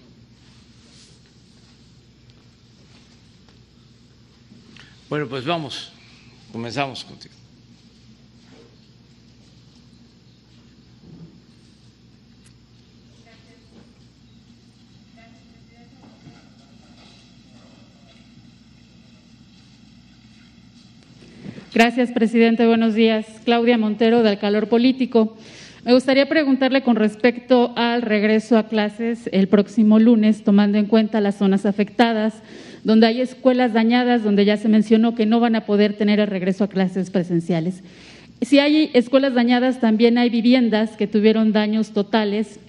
[5.10, 5.92] Bueno, pues vamos,
[6.52, 7.37] comenzamos contigo.
[21.74, 22.66] Gracias, presidente.
[22.66, 23.26] Buenos días.
[23.44, 25.38] Claudia Montero, del Calor Político.
[25.84, 31.22] Me gustaría preguntarle con respecto al regreso a clases el próximo lunes, tomando en cuenta
[31.22, 32.42] las zonas afectadas
[32.84, 36.28] donde hay escuelas dañadas, donde ya se mencionó que no van a poder tener el
[36.28, 37.84] regreso a clases presenciales.
[38.42, 42.62] Si hay escuelas dañadas, también hay viviendas que tuvieron daños totales,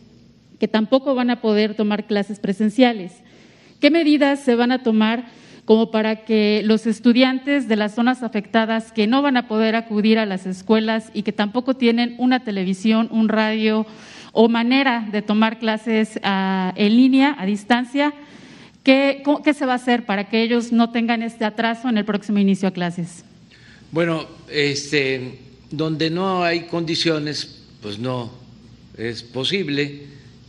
[0.59, 3.13] que tampoco van a poder tomar clases presenciales.
[3.81, 5.27] ¿Qué medidas se van a tomar
[5.69, 10.19] como para que los estudiantes de las zonas afectadas que no van a poder acudir
[10.19, 13.85] a las escuelas y que tampoco tienen una televisión, un radio
[14.33, 18.15] o manera de tomar clases ah, en línea, a distancia,
[18.83, 19.23] ¿Qué,
[19.55, 22.67] se va a hacer para que ellos no tengan este atraso en el próximo inicio
[22.67, 23.23] a clases?
[23.93, 25.39] Bueno, este,
[25.71, 28.33] donde no hay condiciones, pues no
[28.97, 30.05] es posible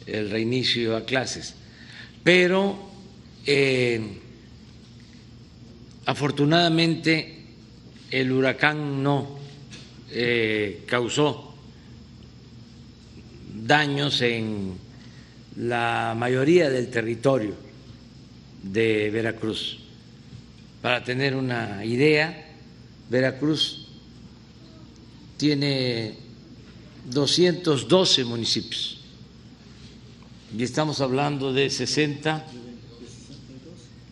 [0.07, 1.55] el reinicio a clases.
[2.23, 2.79] Pero
[3.45, 3.99] eh,
[6.09, 7.35] afortunadamente
[8.09, 9.37] el huracán no
[10.09, 11.53] eh, causó
[13.63, 14.73] daños en
[15.57, 17.53] la mayoría del territorio
[18.63, 19.77] de Veracruz.
[20.81, 22.55] Para tener una idea,
[23.07, 23.85] Veracruz
[25.37, 26.15] tiene
[27.05, 28.97] 212 municipios
[30.57, 32.47] y estamos hablando de 60,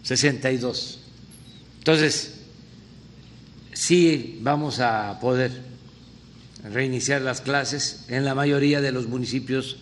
[0.03, 0.99] 62.
[1.87, 2.33] Entonces,
[3.71, 5.53] sí vamos a poder
[6.69, 9.77] reiniciar las clases en la mayoría de los municipios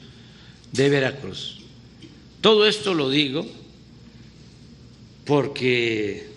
[0.72, 1.62] de Veracruz.
[2.42, 3.44] Todo esto lo digo
[5.26, 6.30] porque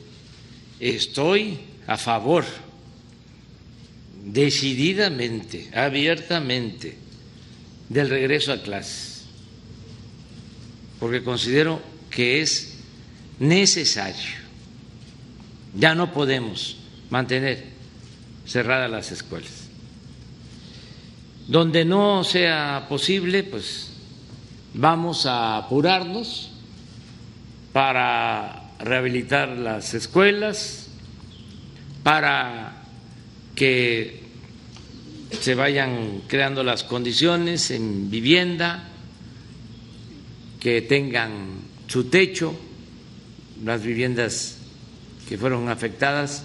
[0.80, 2.46] estoy a favor
[4.24, 6.96] decididamente, abiertamente,
[7.90, 9.24] del regreso a clases,
[10.98, 12.72] porque considero que es
[13.38, 14.47] necesario.
[15.74, 16.76] Ya no podemos
[17.10, 17.64] mantener
[18.46, 19.68] cerradas las escuelas.
[21.46, 23.90] Donde no sea posible, pues
[24.74, 26.50] vamos a apurarnos
[27.72, 30.88] para rehabilitar las escuelas,
[32.02, 32.82] para
[33.54, 34.22] que
[35.40, 38.88] se vayan creando las condiciones en vivienda,
[40.60, 42.54] que tengan su techo,
[43.64, 44.57] las viviendas
[45.28, 46.44] que fueron afectadas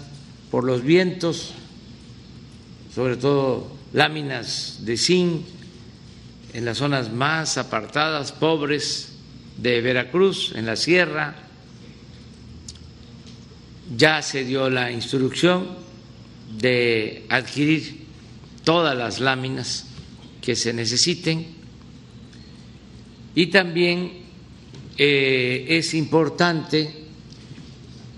[0.50, 1.54] por los vientos,
[2.94, 5.46] sobre todo láminas de zinc
[6.52, 9.14] en las zonas más apartadas, pobres
[9.56, 11.34] de Veracruz, en la sierra,
[13.96, 15.66] ya se dio la instrucción
[16.58, 18.04] de adquirir
[18.64, 19.86] todas las láminas
[20.42, 21.46] que se necesiten.
[23.34, 24.24] Y también
[24.98, 27.03] eh, es importante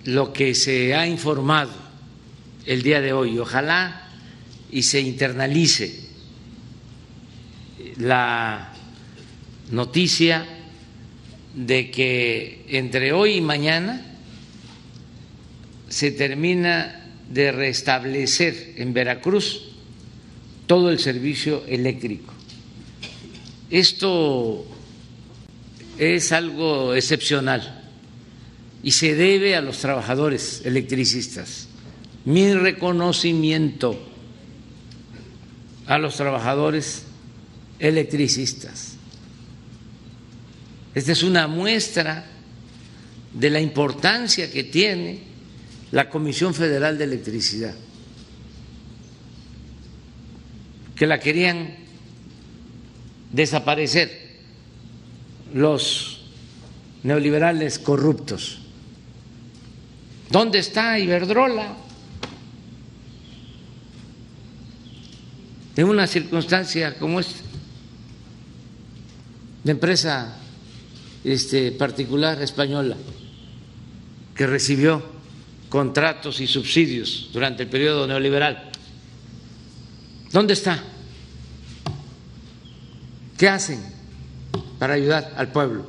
[0.07, 1.73] lo que se ha informado
[2.65, 3.39] el día de hoy.
[3.39, 4.09] Ojalá
[4.71, 6.01] y se internalice
[7.99, 8.73] la
[9.71, 10.47] noticia
[11.55, 14.03] de que entre hoy y mañana
[15.89, 19.63] se termina de restablecer en Veracruz
[20.67, 22.33] todo el servicio eléctrico.
[23.71, 24.67] Esto
[25.99, 27.76] es algo excepcional
[28.87, 31.67] y se debe a los trabajadores electricistas.
[32.25, 33.99] Mi reconocimiento
[35.89, 37.03] a los trabajadores
[37.81, 38.93] electricistas.
[40.95, 42.27] Esta es una muestra
[43.35, 45.19] de la importancia que tiene
[45.91, 47.75] la Comisión Federal de Electricidad,
[50.95, 51.75] que la querían
[53.33, 54.37] desaparecer
[55.53, 56.21] los
[57.03, 58.61] neoliberales corruptos.
[60.31, 61.77] ¿Dónde está Iberdrola?
[65.77, 67.43] En una circunstancia como esta,
[69.63, 70.37] de empresa
[71.23, 72.97] este, particular española
[74.35, 75.03] que recibió
[75.69, 78.71] contratos y subsidios durante el periodo neoliberal.
[80.33, 80.83] ¿Dónde está?
[83.37, 83.83] ¿Qué hacen
[84.79, 85.87] para ayudar al pueblo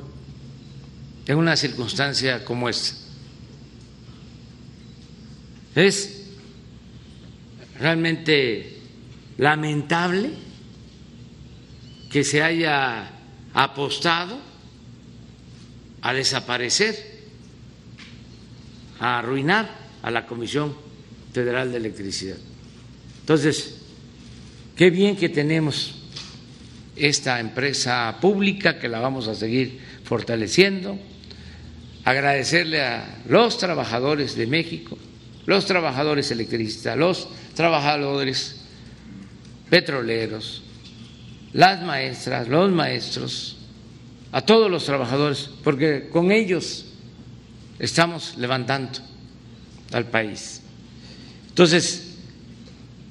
[1.26, 3.07] en una circunstancia como esta?
[5.74, 6.24] Es
[7.78, 8.78] realmente
[9.36, 10.30] lamentable
[12.10, 13.10] que se haya
[13.54, 14.38] apostado
[16.00, 16.96] a desaparecer,
[18.98, 19.68] a arruinar
[20.02, 20.74] a la Comisión
[21.32, 22.38] Federal de Electricidad.
[23.20, 23.78] Entonces,
[24.76, 25.94] qué bien que tenemos
[26.96, 30.98] esta empresa pública que la vamos a seguir fortaleciendo.
[32.04, 34.98] Agradecerle a los trabajadores de México,
[35.48, 38.56] los trabajadores electricistas, los trabajadores
[39.70, 40.62] petroleros,
[41.54, 43.56] las maestras, los maestros,
[44.30, 46.84] a todos los trabajadores, porque con ellos
[47.78, 48.98] estamos levantando
[49.92, 50.60] al país.
[51.48, 52.16] Entonces,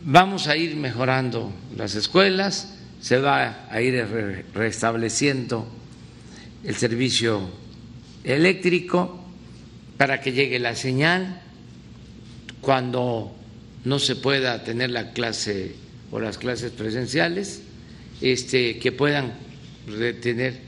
[0.03, 2.71] vamos a ir mejorando las escuelas,
[3.01, 5.67] se va a ir restableciendo
[6.63, 7.49] el servicio
[8.23, 9.25] eléctrico
[9.97, 11.41] para que llegue la señal
[12.61, 13.33] cuando
[13.85, 15.75] no se pueda tener la clase
[16.11, 17.61] o las clases presenciales,
[18.21, 19.33] este, que puedan
[20.21, 20.59] tener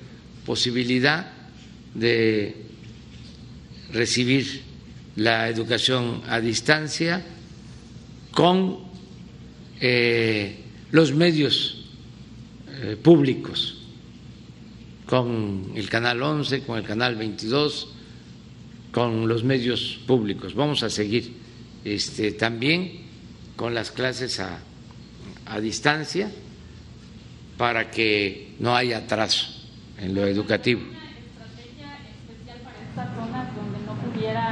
[0.45, 1.31] posibilidad
[1.93, 2.55] de
[3.91, 4.61] recibir
[5.15, 7.23] la educación a distancia
[8.31, 8.79] con
[9.81, 10.57] eh,
[10.91, 11.85] los medios
[12.81, 13.77] eh, públicos,
[15.05, 17.89] con el canal 11, con el canal 22,
[18.91, 20.53] con los medios públicos.
[20.53, 21.33] Vamos a seguir
[21.85, 23.07] este, también
[23.55, 24.59] con las clases a,
[25.45, 26.31] a distancia
[27.57, 29.47] para que no haya atraso
[29.99, 30.81] en lo educativo.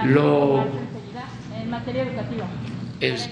[0.06, 0.66] Lo,
[1.56, 2.48] en materia educativa.
[3.00, 3.30] Es,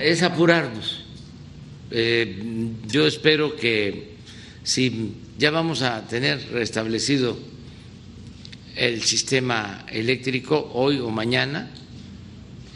[0.00, 1.04] es apurarnos.
[1.90, 4.16] Eh, yo espero que
[4.62, 7.38] si ya vamos a tener restablecido
[8.76, 11.70] el sistema eléctrico hoy o mañana,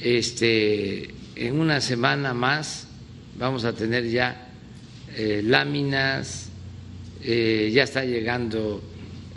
[0.03, 2.87] este, en una semana más
[3.39, 4.49] vamos a tener ya
[5.17, 6.49] eh, láminas,
[7.23, 8.83] eh, ya está llegando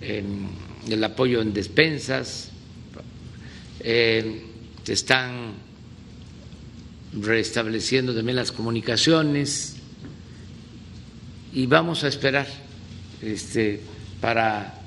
[0.01, 2.51] el apoyo en despensas,
[3.81, 4.43] se
[4.85, 5.53] están
[7.21, 9.77] restableciendo también las comunicaciones
[11.53, 12.47] y vamos a esperar
[13.21, 13.79] este,
[14.19, 14.81] para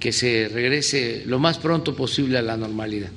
[0.00, 3.10] que se regrese lo más pronto posible a la normalidad.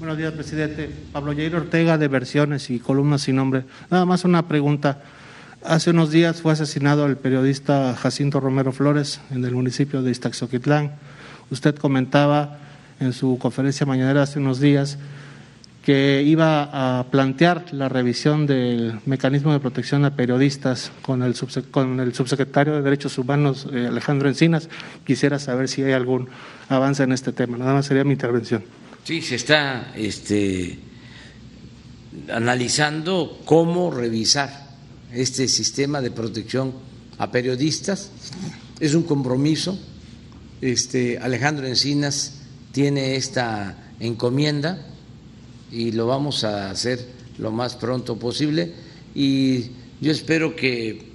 [0.00, 0.90] Buenos días, presidente.
[1.12, 3.64] Pablo Jair Ortega, de Versiones y Columnas sin Nombre.
[3.90, 5.02] Nada más una pregunta.
[5.62, 10.92] Hace unos días fue asesinado el periodista Jacinto Romero Flores en el municipio de Iztaxoquitlán.
[11.50, 12.56] Usted comentaba
[12.98, 14.96] en su conferencia mañanera hace unos días
[15.84, 21.34] que iba a plantear la revisión del mecanismo de protección a periodistas con el,
[21.70, 24.70] con el subsecretario de Derechos Humanos, eh, Alejandro Encinas.
[25.04, 26.30] Quisiera saber si hay algún
[26.70, 27.58] avance en este tema.
[27.58, 28.62] Nada más sería mi intervención.
[29.04, 30.78] Sí, se está este,
[32.32, 34.68] analizando cómo revisar
[35.12, 36.72] este sistema de protección
[37.18, 38.10] a periodistas.
[38.78, 39.78] Es un compromiso.
[40.60, 42.34] Este, Alejandro Encinas
[42.72, 44.86] tiene esta encomienda
[45.72, 47.04] y lo vamos a hacer
[47.38, 48.72] lo más pronto posible.
[49.14, 49.70] Y
[50.00, 51.10] yo espero que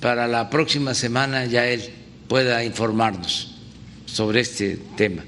[0.00, 1.82] para la próxima semana ya él
[2.28, 3.54] pueda informarnos
[4.06, 5.22] sobre este tema.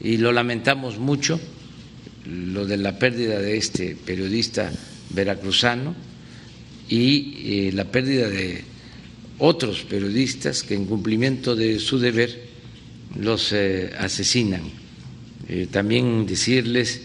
[0.00, 1.40] Y lo lamentamos mucho,
[2.26, 4.70] lo de la pérdida de este periodista
[5.10, 5.94] veracruzano
[6.88, 8.64] y eh, la pérdida de
[9.38, 12.48] otros periodistas que en cumplimiento de su deber
[13.18, 14.62] los eh, asesinan.
[15.48, 17.02] Eh, también decirles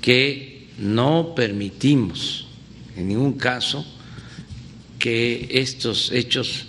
[0.00, 2.46] que no permitimos
[2.96, 3.84] en ningún caso
[4.98, 6.66] que estos hechos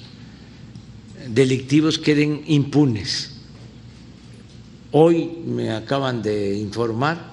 [1.27, 3.30] delictivos queden impunes.
[4.93, 7.31] Hoy me acaban de informar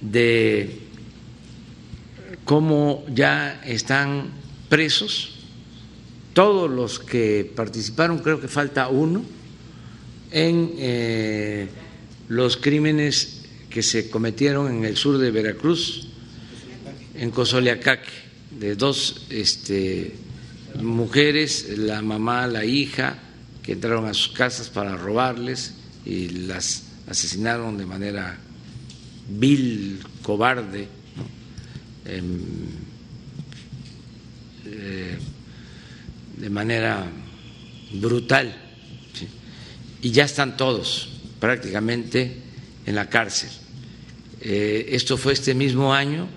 [0.00, 0.78] de
[2.46, 4.30] cómo ya están
[4.70, 5.34] presos.
[6.32, 9.22] Todos los que participaron, creo que falta uno,
[10.30, 11.68] en eh,
[12.28, 16.08] los crímenes que se cometieron en el sur de Veracruz,
[17.14, 18.08] en Cozoleacaque,
[18.58, 20.14] de dos este,
[20.80, 23.18] mujeres, la mamá, la hija,
[23.62, 25.74] que entraron a sus casas para robarles
[26.04, 28.38] y las asesinaron de manera
[29.28, 30.88] vil, cobarde
[32.08, 32.40] Em,
[34.64, 35.18] eh,
[36.38, 37.06] de manera
[37.92, 38.56] brutal
[40.00, 42.32] y ya están todos prácticamente
[42.86, 43.50] en la cárcel.
[44.40, 46.28] Eh, esto fue este mismo año,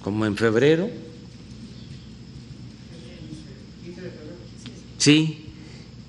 [0.00, 0.88] como en febrero.
[4.98, 5.46] Sí,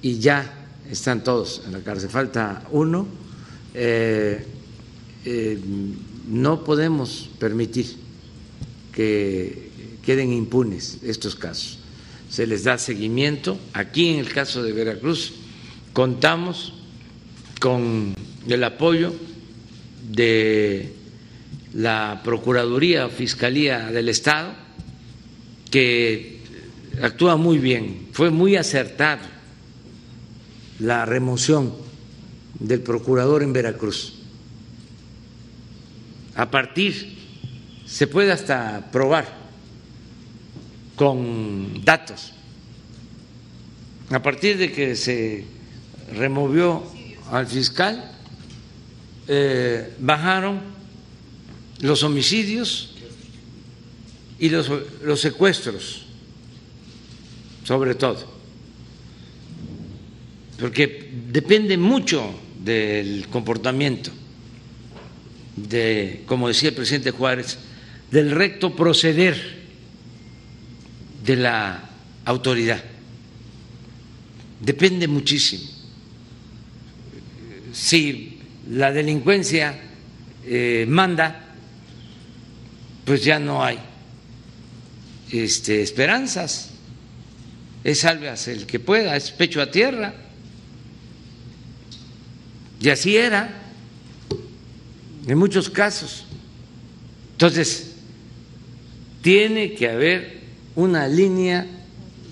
[0.03, 0.56] y ya
[0.91, 2.09] están todos en la cárcel.
[2.09, 3.07] Falta uno,
[3.73, 4.45] eh,
[5.25, 5.59] eh,
[6.27, 7.95] no podemos permitir
[8.91, 9.69] que
[10.03, 11.79] queden impunes estos casos.
[12.29, 13.57] Se les da seguimiento.
[13.73, 15.33] Aquí en el caso de Veracruz
[15.93, 16.73] contamos
[17.59, 18.13] con
[18.47, 19.13] el apoyo
[20.09, 20.93] de
[21.73, 24.53] la Procuraduría o Fiscalía del Estado,
[25.69, 26.39] que
[27.01, 29.36] actúa muy bien, fue muy acertado
[30.79, 31.73] la remoción
[32.59, 34.13] del procurador en Veracruz.
[36.35, 37.17] A partir,
[37.85, 39.25] se puede hasta probar
[40.95, 42.33] con datos,
[44.09, 45.45] a partir de que se
[46.13, 46.83] removió
[47.31, 48.11] al fiscal,
[49.27, 50.61] eh, bajaron
[51.79, 52.95] los homicidios
[54.39, 54.71] y los,
[55.03, 56.05] los secuestros,
[57.63, 58.36] sobre todo,
[60.59, 62.33] porque depende mucho
[62.63, 64.11] del comportamiento
[65.57, 67.57] de, como decía el presidente Juárez,
[68.11, 69.57] del recto proceder
[71.23, 71.89] de la
[72.25, 72.83] autoridad.
[74.61, 75.63] Depende muchísimo.
[77.73, 78.39] Si
[78.71, 79.79] la delincuencia
[80.45, 81.55] eh, manda,
[83.05, 83.79] pues ya no hay
[85.31, 86.71] este, esperanzas.
[87.83, 90.13] Es sálvase el que pueda, es pecho a tierra.
[92.79, 93.61] Y así era
[95.25, 96.25] en muchos casos.
[97.31, 97.93] Entonces,
[99.21, 100.41] tiene que haber
[100.75, 101.65] una línea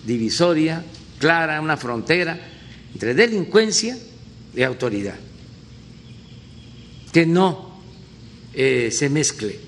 [0.05, 0.83] divisoria
[1.19, 2.39] clara, una frontera
[2.93, 3.97] entre delincuencia
[4.55, 5.15] y autoridad,
[7.11, 7.79] que no
[8.53, 9.65] eh, se mezcle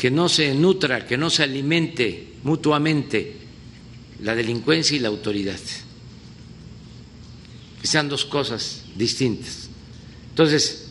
[0.00, 3.34] que no se nutra, que no se alimente mutuamente
[4.22, 5.58] la delincuencia y la autoridad,
[7.82, 9.68] sean dos cosas distintas.
[10.30, 10.88] Entonces,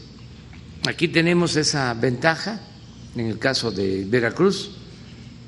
[0.88, 2.62] aquí tenemos esa ventaja,
[3.16, 4.72] en el caso de Veracruz,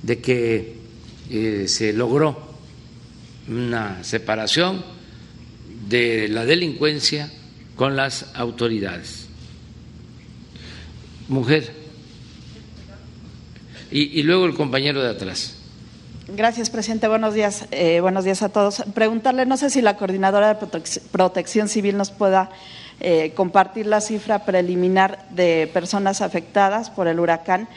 [0.03, 0.75] de que
[1.29, 2.51] eh, se logró
[3.47, 4.83] una separación
[5.87, 7.31] de la delincuencia
[7.75, 9.27] con las autoridades.
[11.27, 11.81] Mujer.
[13.91, 15.57] Y, luego el compañero de atrás.
[16.27, 17.07] Gracias, presidente.
[17.07, 17.65] Buenos días.
[17.71, 18.83] Eh, buenos días a todos.
[18.93, 20.67] Preguntarle, no sé si la coordinadora de
[21.11, 22.51] protección civil nos pueda
[22.99, 27.67] eh, compartir la cifra preliminar de personas afectadas por el huracán.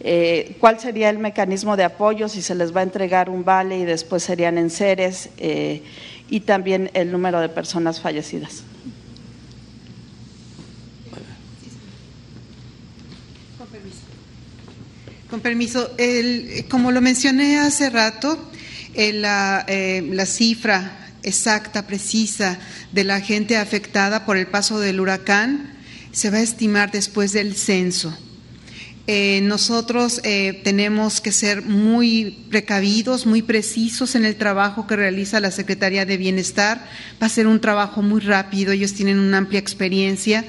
[0.00, 2.28] Eh, ¿Cuál sería el mecanismo de apoyo?
[2.28, 5.30] Si se les va a entregar un vale y después serían enseres
[6.30, 8.62] y también el número de personas fallecidas.
[15.30, 15.94] Con permiso,
[16.70, 18.50] como lo mencioné hace rato,
[18.94, 22.58] eh, la, eh, la cifra exacta, precisa
[22.92, 25.74] de la gente afectada por el paso del huracán
[26.12, 28.16] se va a estimar después del censo.
[29.06, 35.50] Eh, nosotros tenemos que ser muy precavidos, muy precisos en el trabajo que realiza la
[35.50, 36.88] Secretaría de Bienestar.
[37.22, 40.46] Va a ser un trabajo muy rápido, ellos tienen una amplia experiencia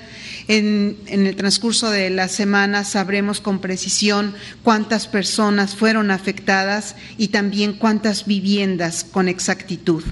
[0.50, 4.34] en, el transcurso de la semana sabremos con precisión
[4.64, 10.04] cuántas personas fueron afectadas y también cuántas viviendas con exactitud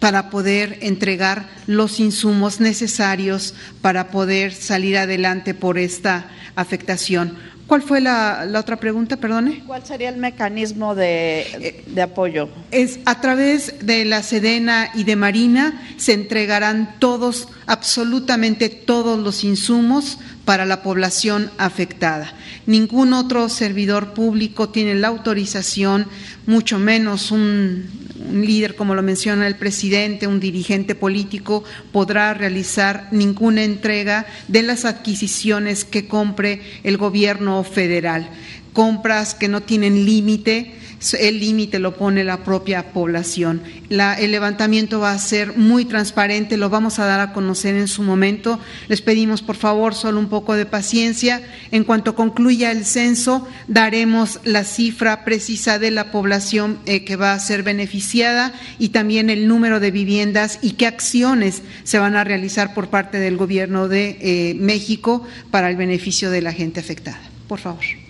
[0.00, 7.36] para poder entregar los insumos necesarios para poder salir adelante por esta afectación.
[7.66, 9.62] ¿Cuál fue la, otra pregunta, perdone?
[9.66, 12.48] ¿Cuál sería el mecanismo de, de, apoyo?
[12.70, 19.44] Es a través de la Sedena y de Marina se entregarán todos, absolutamente todos los
[19.44, 22.34] insumos para la población afectada.
[22.66, 26.06] Ningún otro servidor público tiene la autorización,
[26.46, 33.08] mucho menos un, un líder, como lo menciona el presidente, un dirigente político, podrá realizar
[33.10, 38.28] ninguna entrega de las adquisiciones que compre el gobierno federal.
[38.72, 40.74] Compras que no tienen límite,
[41.12, 43.62] el límite lo pone la propia población.
[43.90, 48.02] el levantamiento va a ser muy transparente, lo vamos a dar a conocer en su
[48.02, 48.58] momento.
[48.88, 51.42] Les pedimos, por favor, solo un poco de paciencia.
[51.70, 57.32] En cuanto concluya el censo, daremos la cifra precisa de la población eh, que va
[57.32, 62.24] a ser beneficiada y también el número de viviendas y qué acciones se van a
[62.24, 67.20] realizar por parte del Gobierno de eh, México para el beneficio de la gente afectada.
[67.48, 68.03] Por favor.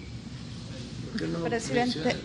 [1.44, 2.16] Presidente.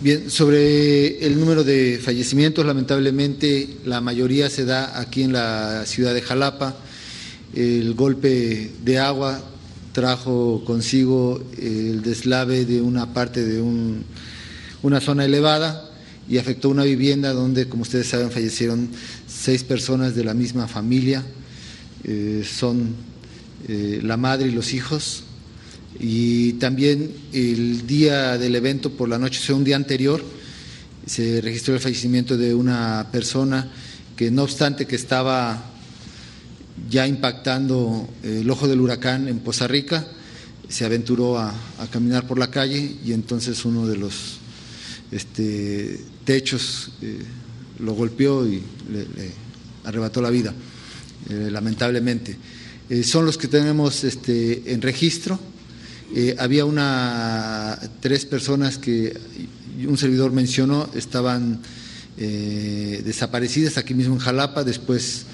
[0.00, 6.14] Bien, sobre el número de fallecimientos, lamentablemente la mayoría se da aquí en la ciudad
[6.14, 6.76] de Jalapa.
[7.54, 9.42] El golpe de agua
[9.92, 13.60] trajo consigo el deslave de una parte de
[14.82, 15.90] una zona elevada
[16.28, 18.90] y afectó una vivienda donde, como ustedes saben, fallecieron
[19.26, 21.24] seis personas de la misma familia.
[22.04, 22.94] Eh, son
[23.66, 25.24] eh, la madre y los hijos.
[25.98, 30.22] Y también el día del evento, por la noche, o sea, un día anterior,
[31.06, 33.70] se registró el fallecimiento de una persona
[34.14, 35.72] que, no obstante que estaba
[36.88, 40.06] ya impactando el ojo del huracán en Poza Rica,
[40.68, 41.54] se aventuró a,
[41.90, 44.38] caminar por la calle y entonces uno de los
[45.10, 47.18] este, techos eh,
[47.78, 49.06] lo golpeó y le,
[49.84, 50.52] arrebató la vida,
[51.30, 52.36] eh, lamentablemente.
[52.90, 55.38] Eh, son los que tenemos este, en registro.
[56.38, 59.14] había una tres personas que
[59.86, 61.60] un servidor mencionó estaban
[62.16, 65.26] desaparecidas aquí mismo en Jalapa, después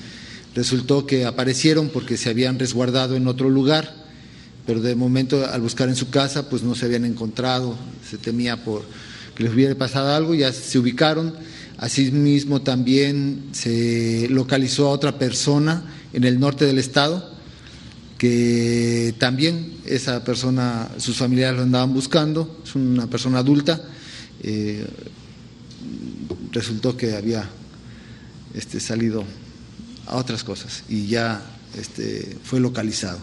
[0.55, 4.05] resultó que aparecieron porque se habían resguardado en otro lugar
[4.67, 7.77] pero de momento al buscar en su casa pues no se habían encontrado,
[8.09, 8.83] se temía por
[9.35, 11.35] que les hubiera pasado algo, ya se ubicaron.
[11.77, 17.34] Asimismo también se localizó a otra persona en el norte del estado,
[18.19, 23.83] que también esa persona, sus familiares lo andaban buscando, es una persona adulta,
[24.43, 24.87] eh,
[26.53, 27.49] resultó que había
[28.55, 29.25] este, salido
[30.07, 31.43] a otras cosas y ya
[31.79, 33.19] este, fue localizado.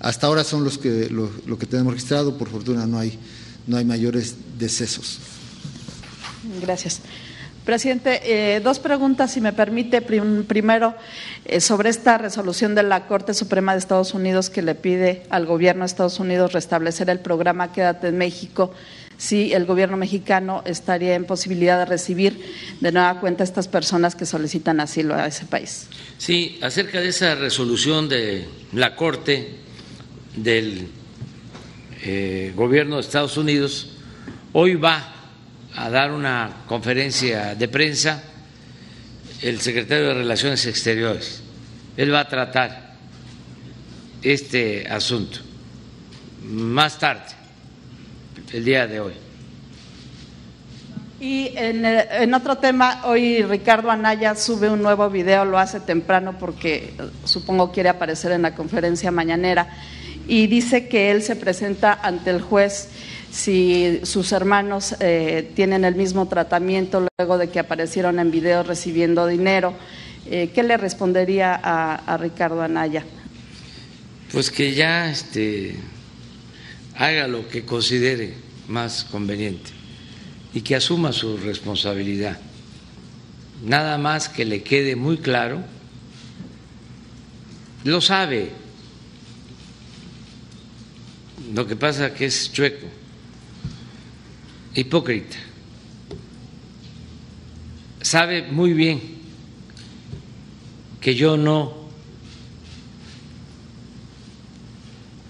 [0.00, 3.18] Hasta ahora son los que lo, que tenemos registrado, por fortuna no hay,
[3.66, 5.18] no hay mayores decesos.
[6.62, 7.00] Gracias.
[7.64, 10.00] Presidente, eh, dos preguntas, si me permite.
[10.00, 10.94] primero,
[11.44, 15.44] eh, sobre esta resolución de la Corte Suprema de Estados Unidos que le pide al
[15.46, 18.72] gobierno de Estados Unidos restablecer el programa Quédate en México,
[19.18, 22.40] si el gobierno mexicano estaría en posibilidad de recibir
[22.80, 25.88] de nueva cuenta a estas personas que solicitan asilo a ese país.
[26.16, 29.56] Sí, acerca de esa resolución de la Corte
[30.34, 30.88] del
[32.02, 33.90] eh, gobierno de Estados Unidos,
[34.54, 35.19] hoy va
[35.76, 38.22] a dar una conferencia de prensa
[39.42, 41.42] el secretario de Relaciones Exteriores.
[41.96, 42.94] Él va a tratar
[44.22, 45.38] este asunto
[46.42, 47.24] más tarde,
[48.52, 49.12] el día de hoy.
[51.20, 56.38] Y en, en, otro tema, hoy Ricardo Anaya sube un nuevo video, lo hace temprano
[56.38, 56.94] porque
[57.24, 59.68] supongo quiere aparecer en la conferencia mañanera
[60.26, 62.88] y dice que él se presenta ante el juez
[63.30, 69.26] si sus hermanos eh, tienen el mismo tratamiento luego de que aparecieron en video recibiendo
[69.26, 69.74] dinero.
[70.26, 73.04] Eh, ¿Qué le respondería a, Ricardo Anaya?
[74.32, 75.76] Pues que ya este,
[76.96, 78.34] haga lo que considere
[78.68, 79.70] más conveniente
[80.52, 82.38] y que asuma su responsabilidad.
[83.64, 85.62] Nada más que le quede muy claro,
[87.84, 88.50] lo sabe,
[91.54, 92.86] lo que pasa que es chueco,
[94.74, 95.36] hipócrita.
[98.00, 99.00] Sabe muy bien
[101.00, 101.88] que yo no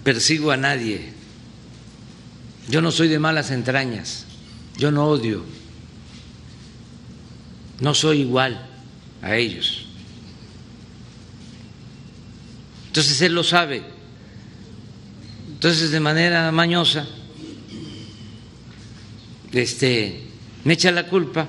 [0.03, 1.13] persigo a nadie.
[2.69, 4.25] Yo no soy de malas entrañas.
[4.77, 5.43] Yo no odio.
[7.79, 8.67] No soy igual
[9.21, 9.85] a ellos.
[12.87, 13.83] Entonces él lo sabe.
[15.49, 17.07] Entonces, de manera mañosa,
[19.53, 20.21] este,
[20.63, 21.47] me echa la culpa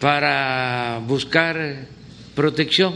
[0.00, 1.86] para buscar
[2.34, 2.94] protección.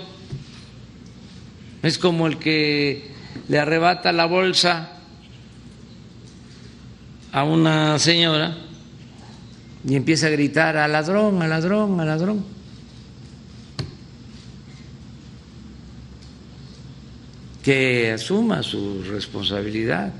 [1.82, 3.10] Es como el que
[3.48, 4.92] le arrebata la bolsa
[7.32, 8.56] a una señora
[9.86, 12.56] y empieza a gritar a ladrón, a ladrón, a ladrón.
[17.66, 20.12] que asuma su responsabilidad.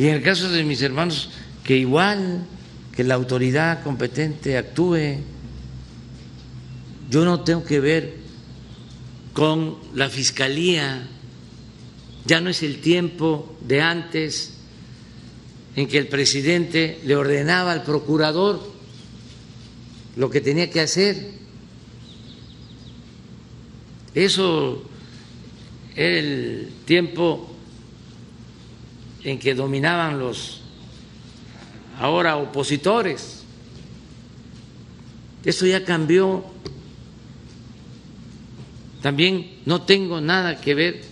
[0.00, 1.28] Y en el caso de mis hermanos,
[1.62, 2.46] que igual
[2.96, 5.18] que la autoridad competente actúe.
[7.10, 8.14] Yo no tengo que ver
[9.34, 11.06] con la fiscalía.
[12.24, 14.54] Ya no es el tiempo de antes
[15.76, 18.72] en que el presidente le ordenaba al procurador
[20.16, 21.30] lo que tenía que hacer.
[24.14, 24.82] Eso
[25.94, 27.49] el tiempo
[29.24, 30.60] en que dominaban los
[31.98, 33.42] ahora opositores.
[35.44, 36.44] Eso ya cambió.
[39.02, 41.04] También no tengo nada que ver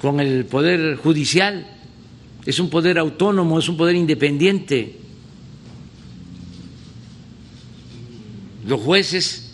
[0.00, 1.66] con el poder judicial.
[2.46, 5.00] Es un poder autónomo, es un poder independiente.
[8.66, 9.52] Los jueces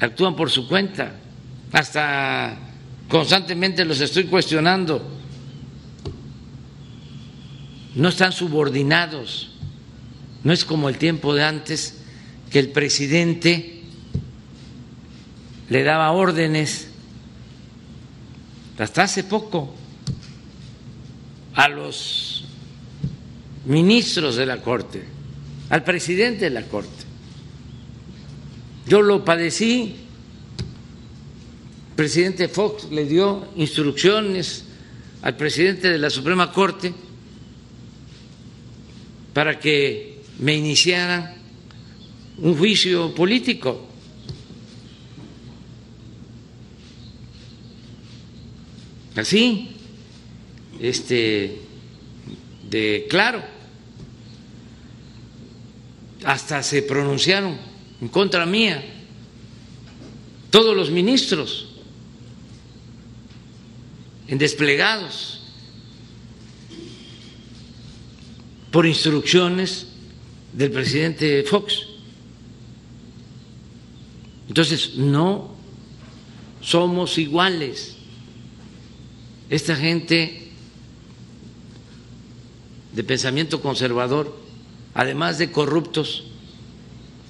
[0.00, 1.20] actúan por su cuenta
[1.72, 2.56] hasta
[3.08, 5.14] constantemente los estoy cuestionando.
[7.94, 9.50] no están subordinados,
[10.42, 11.98] no es como el tiempo de antes
[12.50, 13.82] que el presidente
[15.68, 16.88] le daba órdenes,
[18.78, 19.74] hasta hace poco,
[21.54, 22.44] a los
[23.64, 25.04] ministros de la Corte,
[25.70, 27.04] al presidente de la Corte.
[28.86, 29.96] Yo lo padecí,
[31.96, 34.64] presidente Fox le dio instrucciones
[35.22, 36.92] al presidente de la Suprema Corte
[39.32, 41.34] para que me iniciaran
[42.38, 43.88] un juicio político.
[49.16, 49.70] Así,
[50.80, 51.60] este,
[52.68, 53.42] de claro,
[56.24, 57.56] hasta se pronunciaron
[58.00, 58.84] en contra mía
[60.50, 61.73] todos los ministros
[64.28, 65.40] en desplegados
[68.70, 69.86] por instrucciones
[70.52, 71.86] del presidente Fox.
[74.48, 75.54] Entonces, no
[76.60, 77.96] somos iguales.
[79.50, 80.50] Esta gente
[82.94, 84.36] de pensamiento conservador,
[84.94, 86.24] además de corruptos,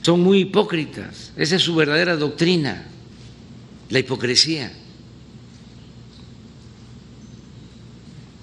[0.02, 1.32] son muy hipócritas.
[1.36, 2.86] Esa es su verdadera doctrina,
[3.88, 4.72] la hipocresía.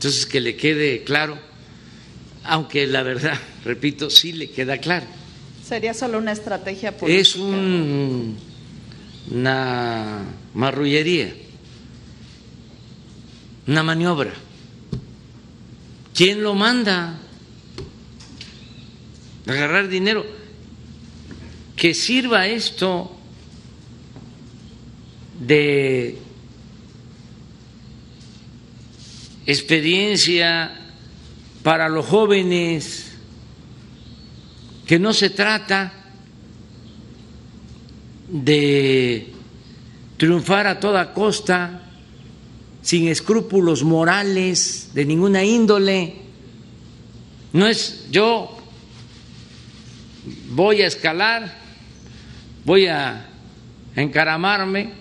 [0.02, 1.38] Entonces, que le quede claro,
[2.44, 5.06] aunque la verdad, repito, sí le queda claro.
[5.64, 7.22] Sería solo una estrategia política.
[7.22, 8.36] Es un,
[9.30, 10.26] una
[10.56, 11.36] marrullería,
[13.68, 14.34] una maniobra.
[16.16, 17.20] ¿Quién lo manda?
[19.46, 20.26] Agarrar dinero.
[21.76, 23.16] Que sirva esto
[25.40, 26.18] de
[29.52, 30.72] experiencia
[31.64, 33.12] para los jóvenes,
[34.86, 35.94] que no se trata
[38.28, 39.34] de
[40.18, 41.90] triunfar a toda costa,
[42.82, 46.16] sin escrúpulos morales de ninguna índole.
[47.54, 48.58] No es yo
[50.50, 51.58] voy a escalar,
[52.66, 53.28] voy a
[53.96, 54.94] encaramarme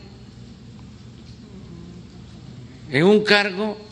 [2.91, 3.90] en un cargo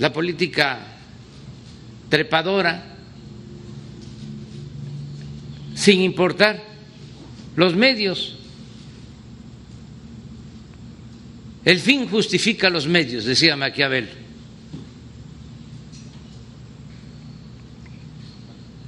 [0.00, 0.78] la política
[2.08, 2.96] trepadora,
[5.74, 6.62] sin importar
[7.54, 8.36] los medios.
[11.66, 14.08] El fin justifica los medios, decía Maquiavel.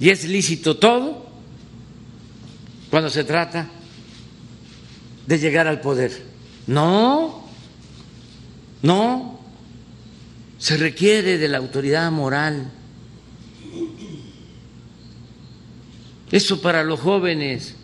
[0.01, 1.31] Y es lícito todo
[2.91, 3.71] cuando se trata
[5.27, 6.25] de llegar al poder.
[6.67, 7.47] No,
[8.81, 9.42] no,
[10.63, 12.71] se requiere de la autoridad moral.
[16.31, 17.75] Eso para los jóvenes.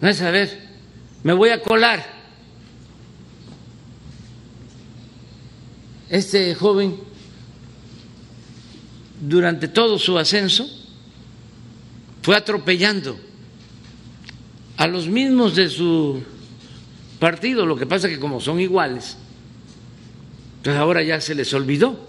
[0.00, 0.58] No es saber,
[1.22, 2.02] me voy a colar.
[6.08, 6.96] Este joven,
[9.20, 10.66] durante todo su ascenso,
[12.22, 13.20] fue atropellando
[14.78, 16.22] a los mismos de su
[17.18, 17.66] partido.
[17.66, 19.18] Lo que pasa es que como son iguales,
[20.58, 22.06] entonces ahora ya se les olvidó.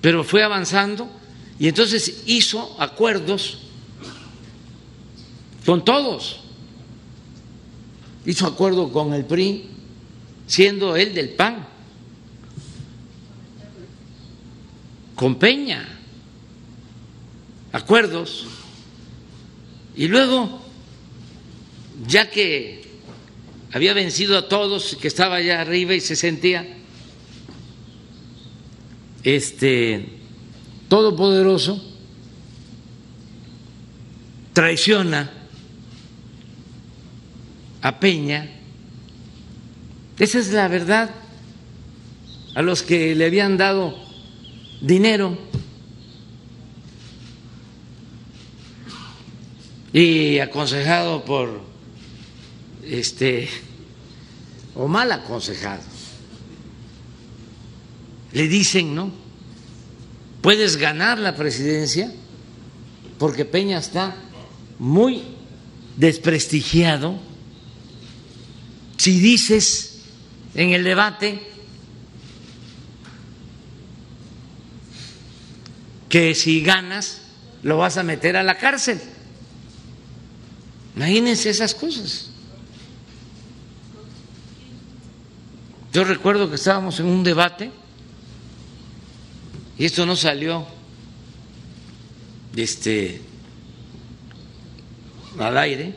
[0.00, 1.10] Pero fue avanzando
[1.58, 3.58] y entonces hizo acuerdos
[5.64, 6.40] con todos.
[8.24, 9.68] Hizo acuerdo con el PRI,
[10.46, 11.66] siendo él del PAN,
[15.14, 15.88] con Peña,
[17.72, 18.46] acuerdos.
[19.96, 20.60] Y luego,
[22.06, 22.85] ya que
[23.76, 26.66] había vencido a todos, que estaba allá arriba y se sentía
[29.22, 30.08] este
[30.88, 31.84] todopoderoso,
[34.54, 35.30] traiciona
[37.82, 38.50] a Peña.
[40.18, 41.10] Esa es la verdad
[42.54, 43.94] a los que le habían dado
[44.80, 45.36] dinero
[49.92, 51.60] y aconsejado por
[52.82, 53.50] este
[54.76, 55.82] o mal aconsejado.
[58.32, 59.10] Le dicen, ¿no?
[60.42, 62.12] Puedes ganar la presidencia
[63.18, 64.14] porque Peña está
[64.78, 65.24] muy
[65.96, 67.18] desprestigiado.
[68.98, 70.02] Si dices
[70.54, 71.40] en el debate
[76.08, 77.22] que si ganas
[77.62, 79.00] lo vas a meter a la cárcel.
[80.94, 82.30] Imagínense esas cosas.
[85.96, 87.70] Yo recuerdo que estábamos en un debate
[89.78, 90.66] y esto no salió.
[92.54, 93.22] Este,
[95.38, 95.94] al aire,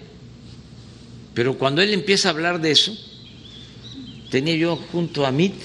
[1.34, 2.98] pero cuando él empieza a hablar de eso,
[4.32, 5.56] tenía yo junto a Mit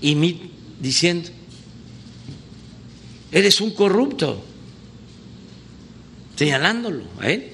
[0.00, 0.42] y Mit
[0.80, 1.28] diciendo,
[3.32, 4.44] eres un corrupto,
[6.36, 7.53] señalándolo a él,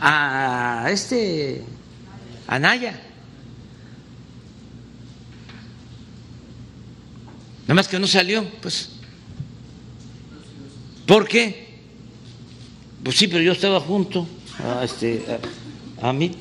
[0.00, 1.62] a este
[2.46, 2.98] Anaya.
[7.62, 8.88] Nada más que no salió, pues.
[11.06, 11.68] ¿Por qué?
[13.02, 14.26] Pues sí, pero yo estaba junto
[14.58, 15.22] a, este,
[16.00, 16.32] a, mí.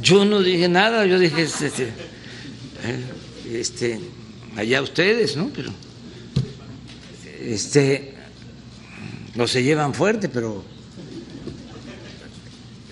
[0.00, 1.92] Yo no dije nada, yo dije, este, este,
[3.52, 4.00] este,
[4.56, 5.50] allá ustedes, ¿no?
[5.54, 5.72] Pero,
[7.40, 8.14] este,
[9.34, 10.73] no se llevan fuerte, pero.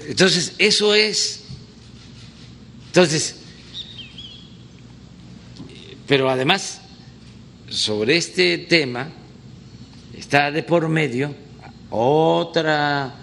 [0.09, 1.45] Entonces, eso es.
[2.87, 3.37] Entonces,
[6.07, 6.81] pero además,
[7.69, 9.09] sobre este tema
[10.15, 11.35] está de por medio
[11.91, 13.15] otra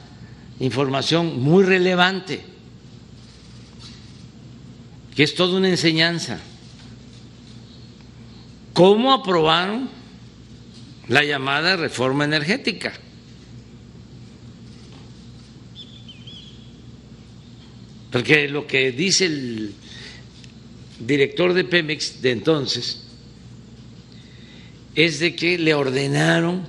[0.59, 2.41] información muy relevante,
[5.15, 6.39] que es toda una enseñanza.
[8.73, 9.89] ¿Cómo aprobaron
[11.07, 12.93] la llamada reforma energética?
[18.11, 19.73] Porque lo que dice el
[20.99, 23.03] director de Pemex de entonces
[24.95, 26.63] es de que le ordenaron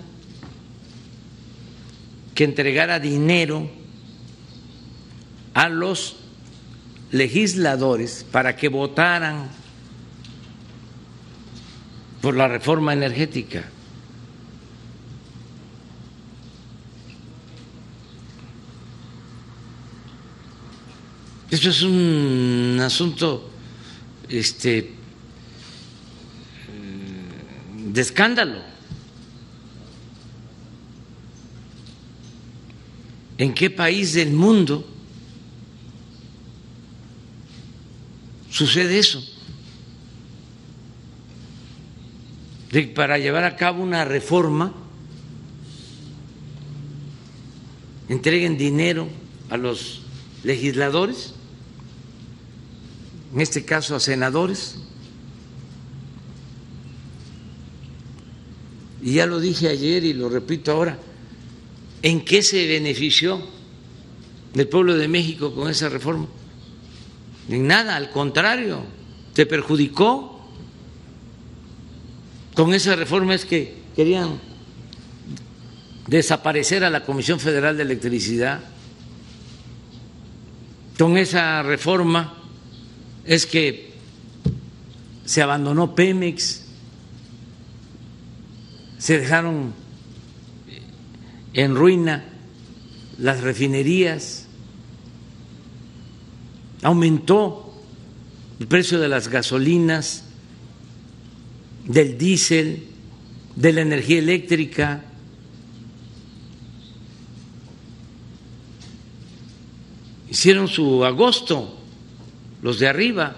[2.34, 3.70] que entregara dinero
[5.54, 6.16] a los
[7.10, 9.50] legisladores para que votaran
[12.20, 13.64] por la reforma energética.
[21.50, 23.50] Eso es un asunto
[24.28, 24.92] este,
[26.68, 28.60] mm, de escándalo.
[33.36, 34.86] ¿En qué país del mundo
[38.50, 39.20] sucede eso?
[42.70, 44.72] De para llevar a cabo una reforma
[48.08, 49.08] entreguen dinero
[49.48, 50.02] a los
[50.44, 51.34] legisladores
[53.32, 54.76] en este caso a senadores.
[59.02, 60.98] Y ya lo dije ayer y lo repito ahora,
[62.02, 63.40] ¿en qué se benefició
[64.54, 66.26] el pueblo de México con esa reforma?
[67.48, 68.82] En nada, al contrario,
[69.32, 70.38] te perjudicó.
[72.54, 74.38] Con esa reforma es que querían
[76.06, 78.60] desaparecer a la Comisión Federal de Electricidad.
[80.98, 82.39] Con esa reforma
[83.24, 83.92] es que
[85.24, 86.62] se abandonó Pemex,
[88.98, 89.72] se dejaron
[91.54, 92.24] en ruina
[93.18, 94.46] las refinerías,
[96.82, 97.74] aumentó
[98.58, 100.24] el precio de las gasolinas,
[101.84, 102.84] del diésel,
[103.56, 105.04] de la energía eléctrica.
[110.28, 111.79] Hicieron su agosto
[112.62, 113.36] los de arriba,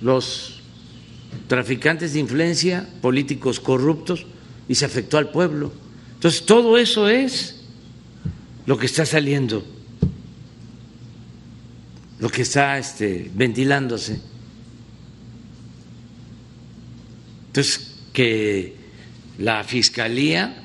[0.00, 0.60] los
[1.48, 4.26] traficantes de influencia, políticos corruptos,
[4.68, 5.72] y se afectó al pueblo.
[6.14, 7.56] Entonces, todo eso es
[8.66, 9.64] lo que está saliendo,
[12.18, 14.20] lo que está este, ventilándose.
[17.48, 18.76] Entonces, que
[19.38, 20.56] la Fiscalía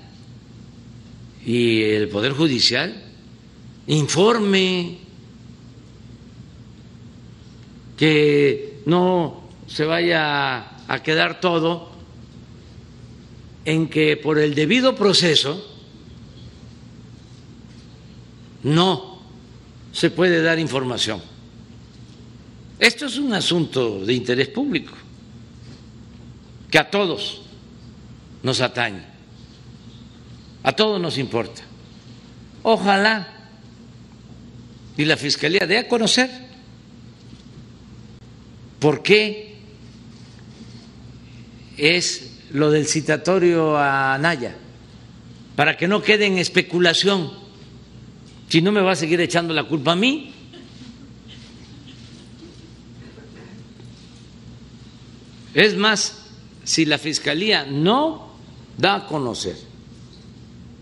[1.45, 3.04] y el Poder Judicial
[3.87, 4.99] informe,
[7.97, 11.91] que no se vaya a quedar todo
[13.63, 15.65] en que por el debido proceso
[18.63, 19.19] no
[19.91, 21.21] se puede dar información.
[22.77, 24.93] Esto es un asunto de interés público
[26.69, 27.41] que a todos
[28.43, 29.03] nos atañe,
[30.61, 31.61] a todos nos importa.
[32.63, 33.34] Ojalá
[34.97, 36.29] y la Fiscalía dé a conocer.
[38.79, 39.55] Por qué
[41.77, 44.55] es lo del citatorio a Naya,
[45.55, 47.31] para que no quede en especulación,
[48.47, 50.31] si no me va a seguir echando la culpa a mí.
[55.53, 56.25] Es más,
[56.63, 58.35] si la Fiscalía no
[58.77, 59.55] da a conocer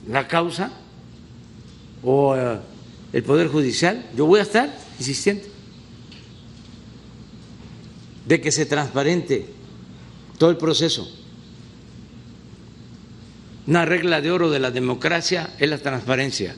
[0.07, 0.72] la causa,
[2.03, 2.60] o eh,
[3.14, 5.45] el Poder Judicial, yo voy a estar insistiendo
[8.26, 9.45] de que se transparente
[10.38, 11.10] todo el proceso.
[13.68, 16.56] Una regla de oro de la democracia es la transparencia.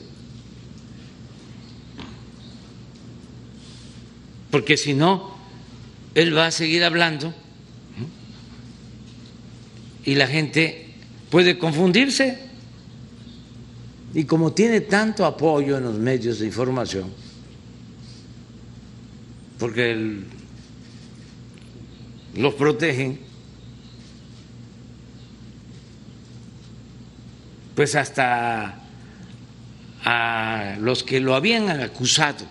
[4.50, 5.36] Porque si no,
[6.14, 7.34] él va a seguir hablando
[10.04, 10.94] y la gente
[11.30, 12.45] puede confundirse.
[14.14, 17.10] Y como tiene tanto apoyo en los medios de información,
[19.58, 20.22] porque
[22.34, 23.20] los protegen,
[27.74, 28.82] pues hasta
[30.04, 32.46] a los que lo habían acusado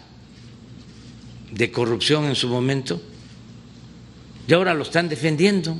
[1.52, 3.02] de corrupción en su momento,
[4.48, 5.76] y ahora lo están defendiendo.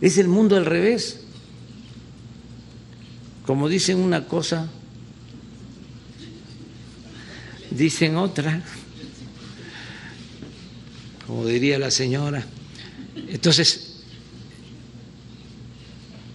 [0.00, 1.23] Es el mundo al revés.
[3.46, 4.68] Como dicen una cosa,
[7.70, 8.62] dicen otra,
[11.26, 12.46] como diría la señora.
[13.28, 14.02] Entonces,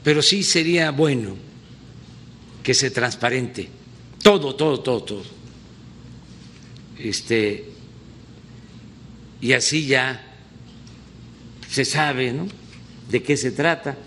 [0.04, 1.36] pero sí sería bueno
[2.64, 3.70] que se transparente
[4.22, 5.24] todo, todo, todo, todo.
[7.00, 7.66] Este,
[9.42, 10.22] y así ya
[11.70, 12.48] se sabe, ¿no?
[13.10, 13.98] De qué se trata.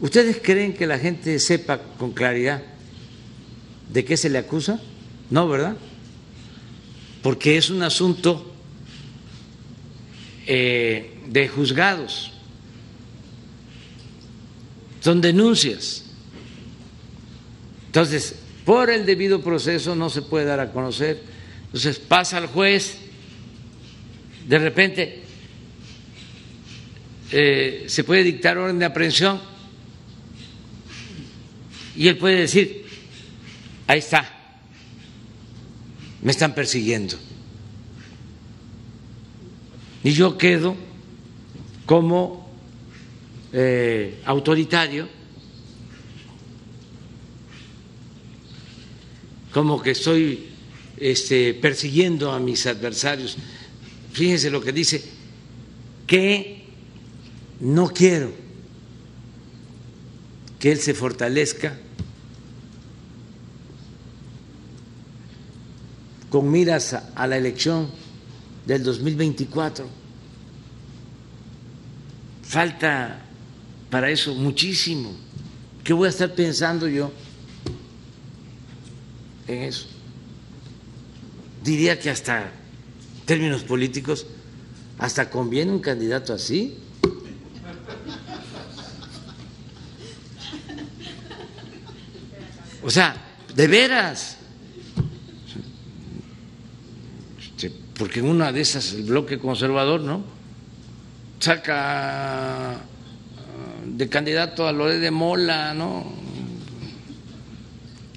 [0.00, 2.62] ¿Ustedes creen que la gente sepa con claridad
[3.92, 4.80] de qué se le acusa?
[5.28, 5.76] No, ¿verdad?
[7.22, 8.50] Porque es un asunto
[10.46, 12.32] eh, de juzgados,
[15.00, 16.04] son denuncias.
[17.86, 21.22] Entonces, por el debido proceso no se puede dar a conocer.
[21.66, 22.98] Entonces pasa al juez,
[24.48, 25.22] de repente
[27.32, 29.49] eh, se puede dictar orden de aprehensión
[31.96, 32.84] y él puede decir,
[33.86, 34.28] ahí está,
[36.22, 37.16] me están persiguiendo.
[40.02, 40.76] Y yo quedo
[41.84, 42.50] como
[43.52, 45.08] eh, autoritario,
[49.52, 50.48] como que estoy
[50.96, 53.36] este, persiguiendo a mis adversarios.
[54.12, 55.02] Fíjense lo que dice,
[56.06, 56.64] que
[57.60, 58.49] no quiero
[60.60, 61.76] que él se fortalezca
[66.28, 67.90] con miras a la elección
[68.66, 69.88] del 2024.
[72.42, 73.22] Falta
[73.90, 75.12] para eso muchísimo.
[75.82, 77.10] ¿Qué voy a estar pensando yo
[79.48, 79.86] en eso?
[81.64, 82.52] Diría que hasta
[83.24, 84.26] términos políticos,
[84.98, 86.76] hasta conviene un candidato así.
[92.82, 93.16] O sea,
[93.54, 94.36] de veras.
[98.00, 100.24] Porque en una de esas el bloque conservador, ¿no?
[101.38, 102.80] Saca ah,
[103.84, 106.10] de candidato a Lore de Mola, ¿no?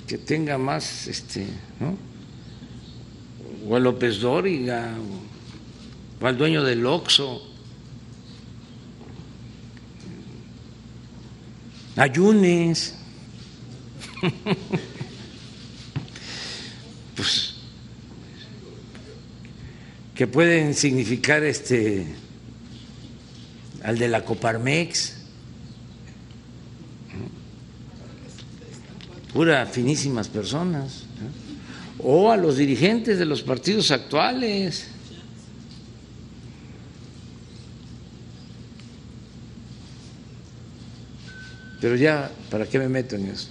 [0.07, 1.45] Que tenga más, este,
[1.81, 1.98] ¿no?
[3.68, 4.95] O a López Dóriga,
[6.22, 7.45] o al dueño del Oxo.
[11.98, 13.02] Ayunes.
[17.16, 17.54] Pues
[20.16, 22.06] que pueden significar este
[23.84, 25.16] al de la Coparmex,
[29.34, 31.04] pura finísimas personas,
[32.00, 34.88] o a los dirigentes de los partidos actuales.
[41.82, 43.50] Pero ya, ¿para qué me meto en eso?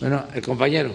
[0.00, 0.94] Bueno, el compañero.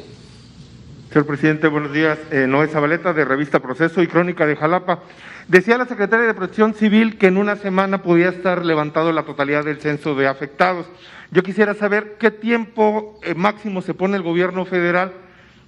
[1.09, 2.17] Señor presidente, buenos días.
[2.31, 5.01] Eh, Noé Zabaleta, de Revista Proceso y Crónica de Jalapa.
[5.47, 9.63] Decía la secretaria de Protección Civil que en una semana podía estar levantado la totalidad
[9.63, 10.87] del censo de afectados.
[11.29, 15.13] Yo quisiera saber qué tiempo eh, máximo se pone el gobierno federal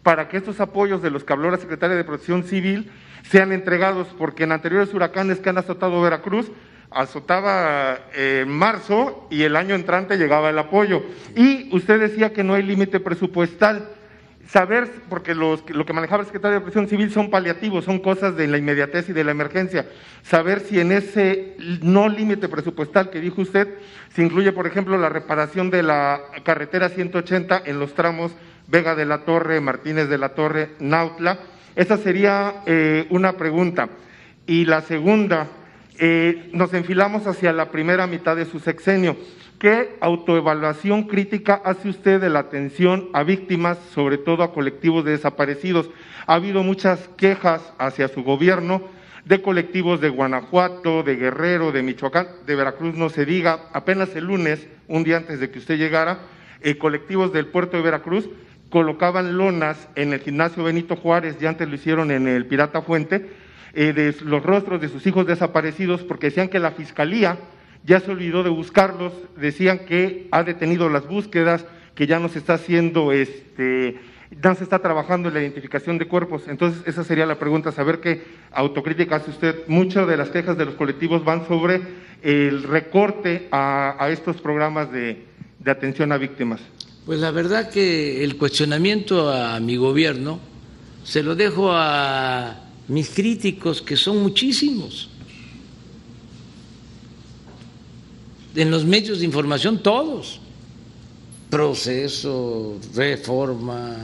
[0.01, 2.89] para que estos apoyos de los que habló la secretaria de Protección Civil
[3.29, 6.49] sean entregados, porque en anteriores huracanes que han azotado Veracruz,
[6.91, 11.03] azotaba eh, marzo y el año entrante llegaba el apoyo.
[11.35, 13.89] Y usted decía que no hay límite presupuestal.
[14.47, 18.47] Saber, porque lo que manejaba el secretario de Presión Civil son paliativos, son cosas de
[18.47, 19.85] la inmediatez y de la emergencia.
[20.23, 23.67] Saber si en ese no límite presupuestal que dijo usted
[24.15, 28.31] se incluye, por ejemplo, la reparación de la carretera 180 en los tramos
[28.67, 31.39] Vega de la Torre, Martínez de la Torre, Nautla.
[31.75, 33.89] Esa sería eh, una pregunta.
[34.45, 35.47] Y la segunda,
[35.99, 39.17] Eh, nos enfilamos hacia la primera mitad de su sexenio.
[39.57, 45.11] ¿Qué autoevaluación crítica hace usted de la atención a víctimas, sobre todo a colectivos de
[45.11, 45.89] desaparecidos?
[46.27, 48.83] Ha habido muchas quejas hacia su gobierno
[49.25, 53.67] de colectivos de Guanajuato, de Guerrero, de Michoacán, de Veracruz, no se diga.
[53.73, 56.19] Apenas el lunes, un día antes de que usted llegara,
[56.61, 58.29] eh, colectivos del puerto de Veracruz
[58.69, 63.29] colocaban lonas en el gimnasio Benito Juárez, ya antes lo hicieron en el Pirata Fuente,
[63.79, 67.37] eh, de los rostros de sus hijos desaparecidos, porque decían que la fiscalía
[67.83, 71.63] ya se olvidó de buscarlos, decían que ha detenido las búsquedas,
[71.93, 73.99] que ya no se está haciendo, este,
[74.41, 76.47] ya se está trabajando en la identificación de cuerpos.
[76.47, 79.67] Entonces, esa sería la pregunta, saber qué autocrítica hace usted.
[79.67, 81.79] Muchas de las quejas de los colectivos van sobre
[82.23, 85.23] el recorte a, estos programas de
[85.67, 86.61] atención a víctimas.
[87.05, 90.39] Pues la verdad que el cuestionamiento a mi gobierno
[91.03, 95.09] se lo dejo a mis críticos, que son muchísimos.
[98.55, 100.39] En los medios de información todos.
[101.49, 103.95] Proceso, reforma,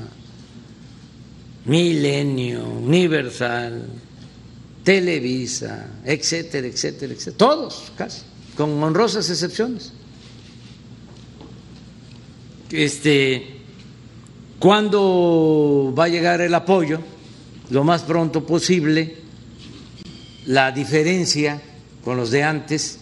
[1.66, 3.86] milenio, universal,
[4.84, 7.38] Televisa, etcétera, etcétera, etcétera.
[7.38, 8.22] Todos, casi,
[8.56, 9.94] con honrosas excepciones
[12.74, 13.62] este,
[14.60, 17.00] ¿cuándo va a llegar el apoyo?
[17.70, 19.18] Lo más pronto posible.
[20.46, 21.62] La diferencia
[22.04, 23.00] con los de antes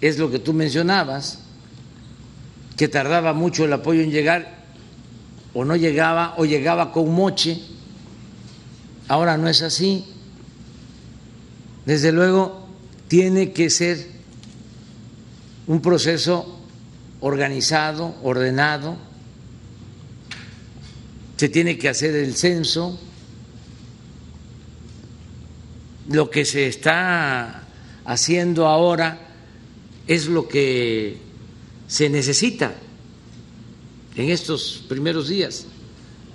[0.00, 1.38] es lo que tú mencionabas,
[2.76, 4.64] que tardaba mucho el apoyo en llegar,
[5.54, 7.60] o no llegaba, o llegaba con moche.
[9.08, 10.04] Ahora no es así.
[11.86, 12.66] Desde luego,
[13.08, 14.06] tiene que ser
[15.66, 16.58] un proceso
[17.20, 18.96] organizado, ordenado,
[21.36, 22.98] se tiene que hacer el censo,
[26.10, 27.68] lo que se está
[28.04, 29.28] haciendo ahora
[30.08, 31.18] es lo que
[31.86, 32.74] se necesita
[34.16, 35.66] en estos primeros días,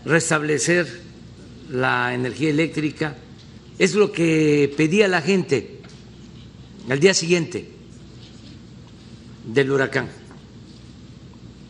[0.05, 1.01] restablecer
[1.69, 3.17] la energía eléctrica,
[3.77, 5.81] es lo que pedía la gente
[6.89, 7.69] al día siguiente
[9.45, 10.07] del huracán.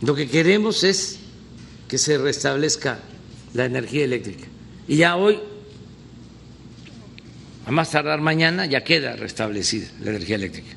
[0.02, 1.18] Lo que queremos es
[1.88, 2.99] que se restablezca
[3.56, 4.45] la energía eléctrica.
[4.88, 5.40] Y ya hoy,
[7.66, 10.70] a más tardar mañana, ya queda restablecida la energía eléctrica.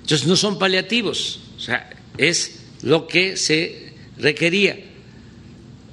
[0.00, 4.78] Entonces no son paliativos, o sea, es lo que se requería.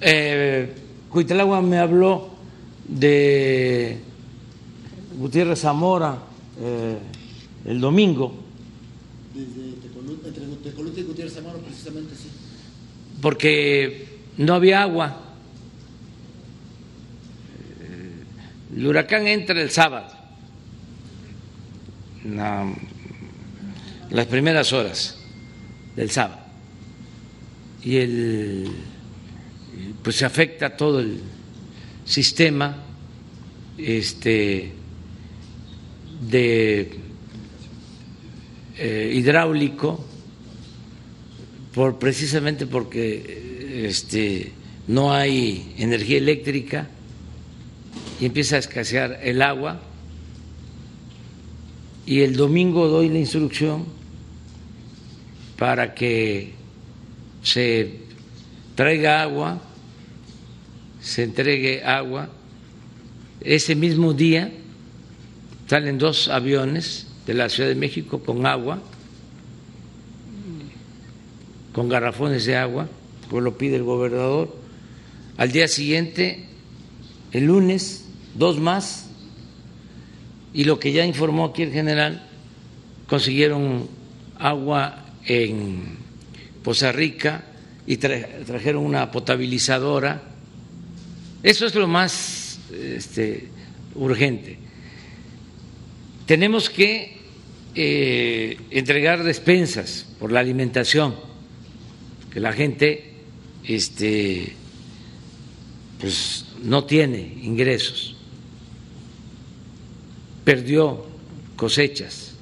[0.01, 0.73] Eh,
[1.09, 2.33] Cuitlagua me habló
[2.87, 3.97] de
[5.17, 6.17] Gutiérrez Zamora
[6.59, 6.97] eh,
[7.65, 8.43] el domingo.
[9.33, 9.73] Desde
[10.27, 12.29] entre y Gutiérrez Zamora, precisamente, sí
[13.23, 14.05] porque
[14.37, 15.17] no había agua.
[18.75, 20.12] El huracán entra el sábado,
[22.25, 25.17] las primeras horas
[25.95, 26.41] del sábado,
[27.83, 28.67] y el,
[30.01, 31.19] pues se afecta todo el
[32.05, 32.77] sistema
[33.77, 34.71] este,
[36.29, 36.91] de
[38.77, 40.05] eh, hidráulico
[41.73, 44.51] por, precisamente porque este,
[44.87, 46.87] no hay energía eléctrica
[48.19, 49.81] y empieza a escasear el agua.
[52.05, 53.85] Y el domingo doy la instrucción
[55.57, 56.53] para que
[57.41, 57.99] se
[58.75, 59.61] traiga agua,
[61.01, 62.29] se entregue agua.
[63.41, 64.51] Ese mismo día
[65.67, 68.81] salen dos aviones de la Ciudad de México con agua
[71.73, 72.87] con garrafones de agua,
[73.27, 74.55] como lo pide el gobernador.
[75.37, 76.45] Al día siguiente,
[77.31, 78.05] el lunes,
[78.35, 79.09] dos más,
[80.53, 82.27] y lo que ya informó aquí el general,
[83.07, 83.87] consiguieron
[84.37, 85.97] agua en
[86.63, 87.43] Poza Rica
[87.85, 90.21] y trajeron una potabilizadora.
[91.41, 93.47] Eso es lo más este,
[93.95, 94.57] urgente.
[96.25, 97.17] Tenemos que
[97.75, 101.15] eh, entregar despensas por la alimentación
[102.31, 103.13] que la gente
[103.63, 104.53] este,
[105.99, 108.12] pues no tiene ingresos,
[110.43, 111.05] perdió
[111.55, 112.33] cosechas,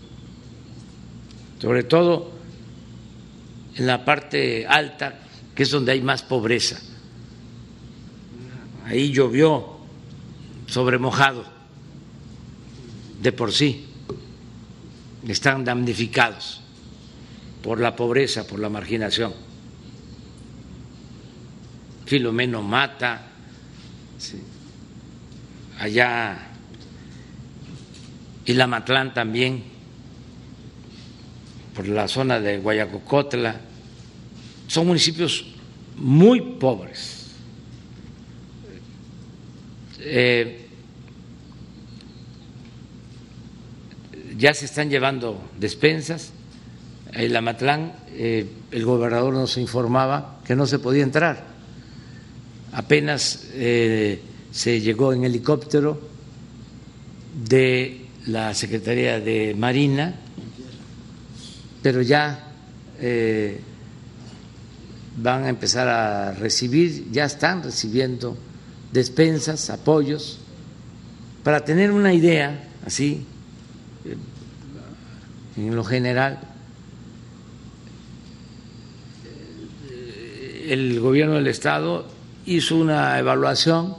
[1.60, 2.32] sobre todo
[3.76, 5.20] en la parte alta,
[5.56, 6.80] que es donde hay más pobreza.
[8.86, 9.78] Ahí llovió
[10.68, 11.46] sobre mojado
[13.22, 13.86] de por sí,
[15.28, 16.62] están damnificados
[17.62, 19.34] por la pobreza, por la marginación.
[22.06, 23.28] Filomeno Mata,
[25.80, 26.51] allá
[28.46, 29.64] y la Matlán también,
[31.76, 33.62] por la zona de Guayacocotla,
[34.68, 35.46] son municipios
[35.98, 37.28] muy pobres.
[40.00, 40.68] Eh,
[44.38, 46.32] ya se están llevando despensas.
[47.14, 51.46] En Amatlán, eh, el gobernador nos informaba que no se podía entrar.
[52.72, 56.02] Apenas eh, se llegó en helicóptero
[57.48, 60.14] de la Secretaría de Marina,
[61.82, 62.52] pero ya
[63.00, 63.60] eh,
[65.18, 68.38] van a empezar a recibir, ya están recibiendo
[68.92, 70.40] despensas, apoyos,
[71.44, 73.26] para tener una idea así,
[74.06, 74.18] eh,
[75.58, 76.40] en lo general,
[79.90, 82.08] eh, el gobierno del Estado
[82.46, 83.96] hizo una evaluación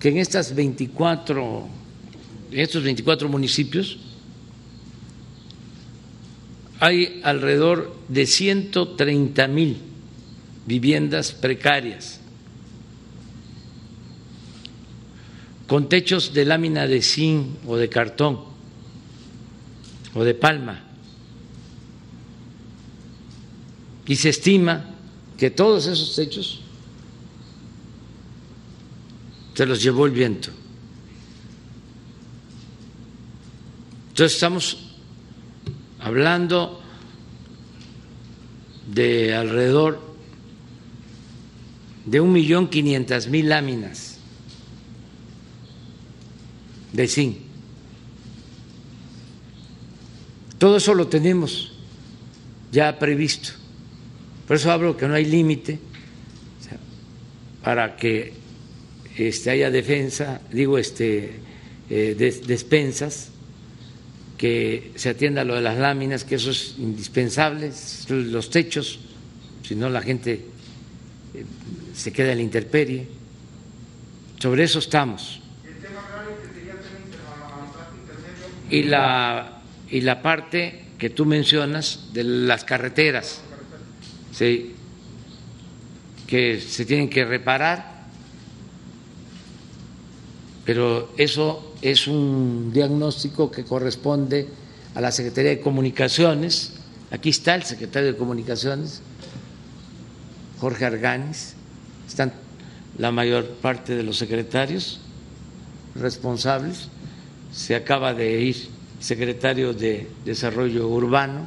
[0.00, 1.68] que en estas 24,
[2.50, 3.98] en estos 24 municipios
[6.78, 9.78] hay alrededor de 130 mil
[10.66, 12.20] viviendas precarias
[15.66, 18.40] con techos de lámina de zinc o de cartón
[20.14, 20.82] o de palma.
[24.06, 24.94] Y se estima
[25.36, 26.60] que todos esos techos
[29.54, 30.50] se los llevó el viento.
[34.16, 34.78] Entonces estamos
[35.98, 36.80] hablando
[38.90, 40.00] de alrededor
[42.06, 44.16] de un millón quinientas mil láminas
[46.94, 47.36] de zinc.
[50.56, 51.72] Todo eso lo tenemos
[52.72, 53.50] ya previsto.
[54.46, 55.78] Por eso hablo que no hay límite
[57.62, 58.32] para que
[59.18, 61.32] este, haya defensa, digo, este,
[61.90, 63.32] eh, despensas,
[64.36, 67.72] que se atienda lo de las láminas, que eso es indispensable,
[68.08, 68.98] los techos,
[69.62, 70.44] si no la gente
[71.34, 71.44] eh,
[71.94, 73.06] se queda en la intemperie.
[74.38, 75.40] Sobre eso estamos.
[78.68, 83.40] Y la, y la parte que tú mencionas de las carreteras,
[84.32, 84.74] ¿sí?
[86.26, 87.96] que se tienen que reparar,
[90.64, 94.48] pero eso es un diagnóstico que corresponde
[94.94, 96.72] a la Secretaría de Comunicaciones.
[97.10, 99.02] Aquí está el secretario de Comunicaciones,
[100.58, 101.54] Jorge Arganis,
[102.08, 102.32] están
[102.98, 105.00] la mayor parte de los secretarios
[105.94, 106.88] responsables.
[107.52, 108.68] Se acaba de ir
[108.98, 111.46] secretario de Desarrollo Urbano,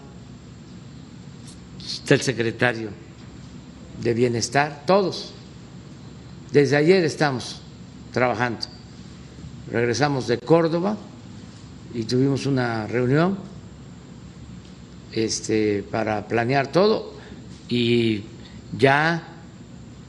[1.86, 2.92] está el secretario
[4.02, 5.34] de Bienestar, todos.
[6.52, 7.62] Desde ayer estamos
[8.14, 8.79] trabajando.
[9.72, 10.98] Regresamos de Córdoba
[11.94, 13.38] y tuvimos una reunión
[15.12, 17.14] este, para planear todo
[17.68, 18.24] y
[18.76, 19.28] ya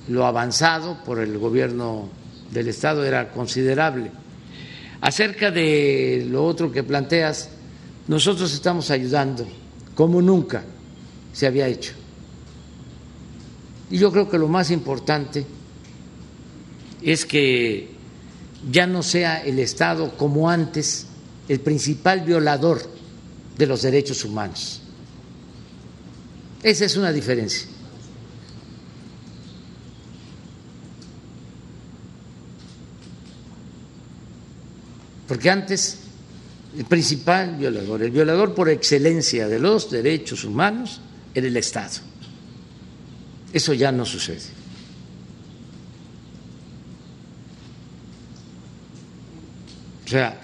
[0.08, 2.08] lo avanzado por el gobierno
[2.50, 4.10] del Estado era considerable.
[5.02, 7.50] Acerca de lo otro que planteas,
[8.08, 9.46] nosotros estamos ayudando
[9.94, 10.62] como nunca
[11.34, 11.92] se había hecho.
[13.90, 15.44] Y yo creo que lo más importante
[17.02, 17.99] es que
[18.68, 21.06] ya no sea el Estado como antes
[21.48, 22.82] el principal violador
[23.56, 24.80] de los derechos humanos.
[26.62, 27.66] Esa es una diferencia.
[35.26, 35.98] Porque antes
[36.76, 41.00] el principal violador, el violador por excelencia de los derechos humanos
[41.34, 42.00] era el Estado.
[43.52, 44.59] Eso ya no sucede.
[50.10, 50.40] O sea,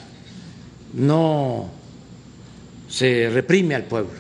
[0.95, 1.69] no
[2.89, 4.13] se reprime al pueblo.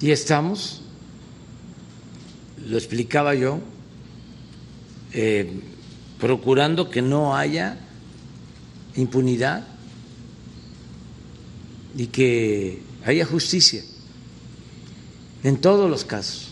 [0.00, 0.80] Y estamos,
[2.66, 3.60] lo explicaba yo,
[5.12, 5.60] eh,
[6.18, 7.78] procurando que no haya
[8.96, 9.68] impunidad
[11.96, 13.84] y que haya justicia
[15.44, 16.51] en todos los casos.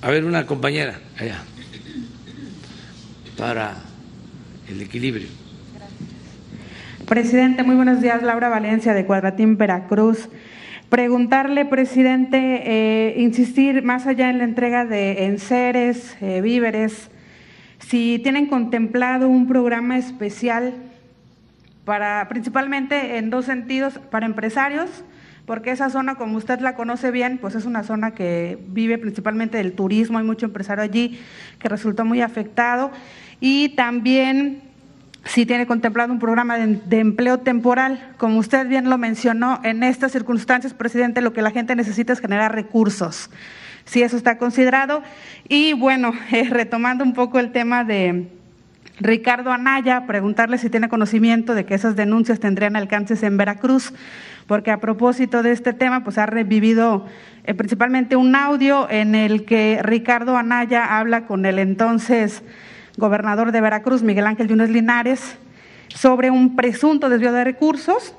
[0.00, 1.42] A ver, una compañera allá,
[3.36, 3.74] para
[4.68, 5.26] el equilibrio.
[7.04, 8.22] Presidente, muy buenos días.
[8.22, 10.28] Laura Valencia de Cuadratín, Veracruz.
[10.88, 17.10] Preguntarle, presidente, eh, insistir más allá en la entrega de enseres, eh, víveres,
[17.80, 20.74] si tienen contemplado un programa especial
[21.84, 25.02] para, principalmente en dos sentidos, para empresarios,
[25.48, 29.56] porque esa zona, como usted la conoce bien, pues es una zona que vive principalmente
[29.56, 31.18] del turismo, hay mucho empresario allí
[31.58, 32.92] que resultó muy afectado,
[33.40, 34.62] y también
[35.24, 38.12] si tiene contemplado un programa de, empleo temporal.
[38.16, 42.20] Como usted bien lo mencionó, en estas circunstancias, presidente, lo que la gente necesita es
[42.20, 43.30] generar recursos.
[43.84, 45.02] Si eso está considerado.
[45.48, 48.28] Y bueno, eh, retomando un poco el tema de
[49.00, 53.92] Ricardo Anaya, preguntarle si tiene conocimiento de que esas denuncias tendrían alcances en Veracruz,
[54.48, 57.04] porque a propósito de este tema, pues ha revivido
[57.44, 62.42] eh, principalmente un audio en el que Ricardo Anaya habla con el entonces
[62.96, 65.36] gobernador de Veracruz, Miguel Ángel Yunes Linares,
[65.94, 68.14] sobre un presunto desvío de recursos.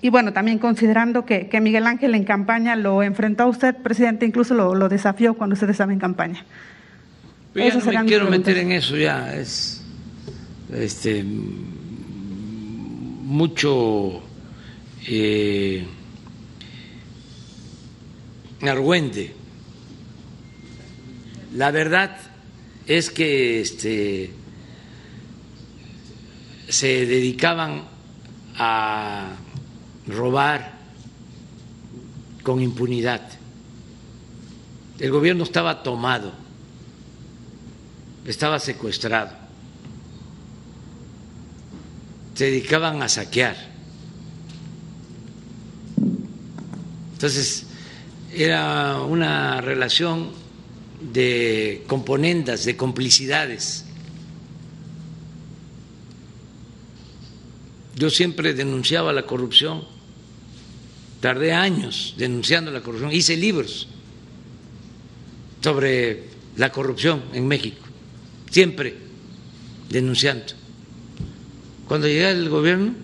[0.00, 4.24] Y bueno, también considerando que, que Miguel Ángel en campaña lo enfrentó a usted, presidente,
[4.24, 6.46] incluso lo, lo desafió cuando usted estaba en campaña.
[7.54, 9.84] Ya no me quiero meter en eso, ya es
[10.72, 11.24] este,
[13.24, 14.22] mucho
[15.10, 15.86] eh.
[21.54, 22.16] La verdad
[22.86, 24.30] es que este,
[26.68, 27.84] se dedicaban
[28.56, 29.36] a
[30.06, 30.78] robar
[32.42, 33.22] con impunidad.
[34.98, 36.32] El gobierno estaba tomado,
[38.26, 39.32] estaba secuestrado,
[42.34, 43.77] se dedicaban a saquear.
[47.18, 47.66] Entonces,
[48.32, 50.30] era una relación
[51.00, 53.84] de componendas, de complicidades.
[57.96, 59.82] Yo siempre denunciaba la corrupción,
[61.18, 63.88] tardé años denunciando la corrupción, hice libros
[65.60, 67.84] sobre la corrupción en México,
[68.48, 68.96] siempre
[69.90, 70.52] denunciando.
[71.88, 72.94] Cuando llegué al gobierno,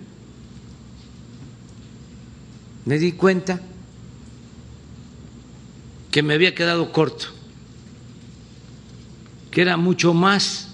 [2.85, 3.59] me di cuenta
[6.15, 7.25] que me había quedado corto
[9.51, 10.69] que era mucho más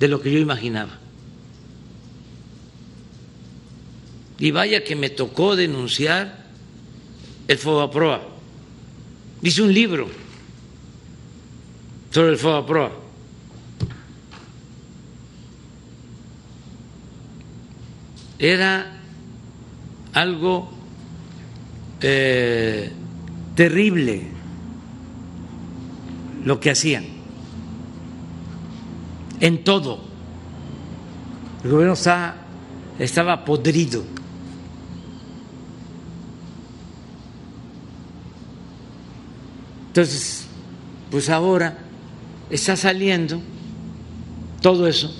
[0.00, 0.98] de lo que yo imaginaba.
[4.40, 6.46] Y vaya que me tocó denunciar
[7.46, 8.26] el Fobaproa.
[9.42, 10.08] Hice un libro
[12.10, 12.90] sobre el Fobaproa.
[18.40, 19.00] Era
[20.14, 20.68] algo
[22.00, 22.90] eh,
[23.54, 24.33] terrible
[26.44, 27.04] lo que hacían
[29.40, 30.00] en todo.
[31.62, 31.94] El gobierno
[32.98, 34.04] estaba podrido.
[39.88, 40.46] Entonces,
[41.10, 41.78] pues ahora
[42.50, 43.40] está saliendo
[44.60, 45.14] todo eso.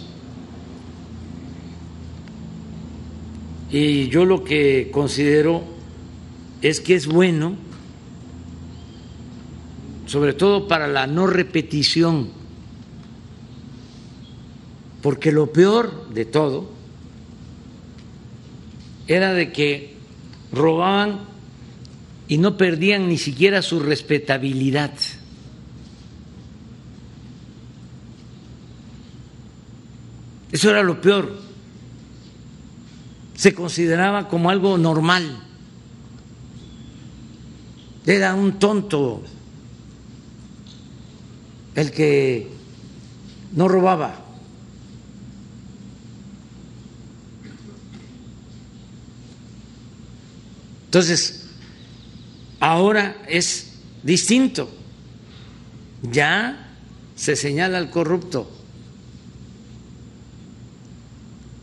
[3.70, 5.64] Y yo lo que considero
[6.62, 7.56] es que es bueno,
[10.06, 12.44] sobre todo para la no repetición
[15.04, 16.66] porque lo peor de todo
[19.06, 19.98] era de que
[20.50, 21.20] robaban
[22.26, 24.94] y no perdían ni siquiera su respetabilidad.
[30.50, 31.38] Eso era lo peor.
[33.34, 35.38] Se consideraba como algo normal.
[38.06, 39.22] Era un tonto
[41.74, 42.50] el que
[43.52, 44.24] no robaba.
[50.86, 51.46] Entonces,
[52.60, 53.72] ahora es
[54.04, 54.70] distinto.
[56.02, 56.72] Ya
[57.16, 58.48] se señala al corrupto.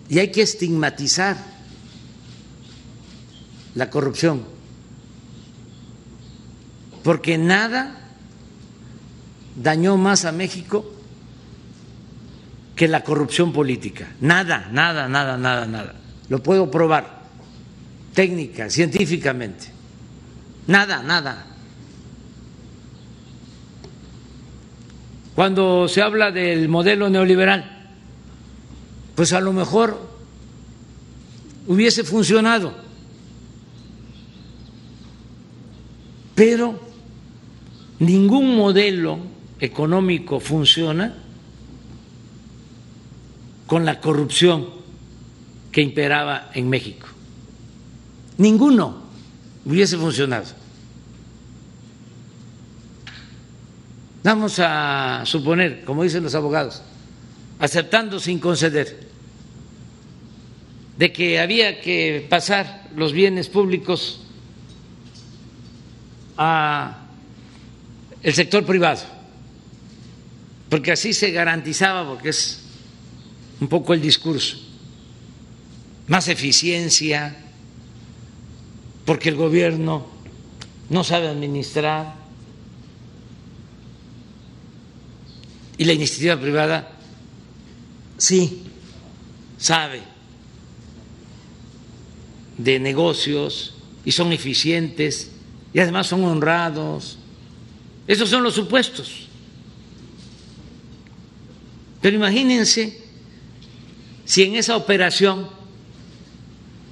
[0.10, 1.38] Y hay que estigmatizar
[3.76, 4.44] la corrupción.
[7.02, 8.01] Porque nada
[9.56, 10.86] dañó más a México
[12.76, 14.16] que la corrupción política.
[14.22, 15.96] Nada, nada, nada, nada, nada.
[16.30, 17.22] Lo puedo probar
[18.14, 19.68] técnica, científicamente.
[20.68, 21.48] Nada, nada.
[25.36, 27.90] Cuando se habla del modelo neoliberal,
[29.16, 30.10] pues a lo mejor
[31.68, 32.74] hubiese funcionado,
[36.36, 36.80] pero
[38.00, 39.31] ningún modelo
[39.62, 41.16] económico funciona
[43.68, 44.68] con la corrupción
[45.72, 47.08] que imperaba en México
[48.42, 48.98] ninguno
[49.66, 50.48] hubiese funcionado.
[54.24, 56.82] Vamos a suponer, como dicen los abogados,
[57.60, 59.10] aceptando sin conceder,
[60.98, 64.22] de que había que pasar los bienes públicos
[66.38, 67.06] a
[68.22, 69.02] el sector privado,
[70.72, 72.62] porque así se garantizaba, porque es
[73.60, 74.56] un poco el discurso,
[76.08, 77.36] más eficiencia,
[79.04, 80.08] porque el gobierno
[80.90, 82.16] no sabe administrar
[85.78, 86.90] y la iniciativa privada
[88.18, 88.64] sí
[89.58, 90.04] sabe
[92.58, 93.74] de negocios
[94.06, 95.32] y son eficientes
[95.74, 97.18] y además son honrados.
[98.08, 99.31] Esos son los supuestos.
[102.02, 103.00] Pero imagínense
[104.26, 105.48] si en esa operación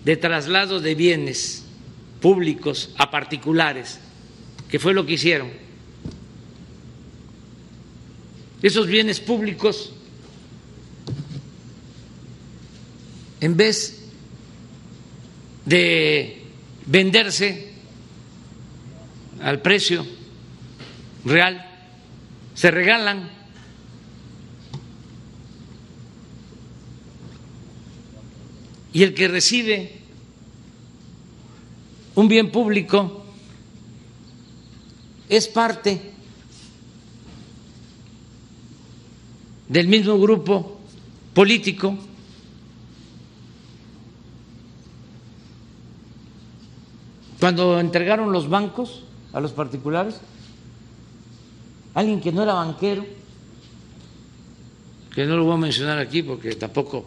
[0.06, 1.64] de traslado de bienes
[2.22, 4.00] públicos a particulares,
[4.70, 5.50] que fue lo que hicieron,
[8.62, 9.94] esos bienes públicos,
[13.42, 14.04] en vez
[15.66, 16.44] de
[16.86, 17.74] venderse
[19.42, 20.06] al precio
[21.24, 21.66] real,
[22.54, 23.39] se regalan.
[28.92, 30.00] Y el que recibe
[32.16, 33.24] un bien público
[35.30, 36.02] es parte
[39.68, 40.80] del mismo grupo
[41.34, 41.96] político.
[47.40, 50.20] Cuando entregaron los bancos a los particulares,
[51.94, 53.06] alguien que no era banquero,
[55.14, 57.06] que no lo voy a mencionar aquí porque tampoco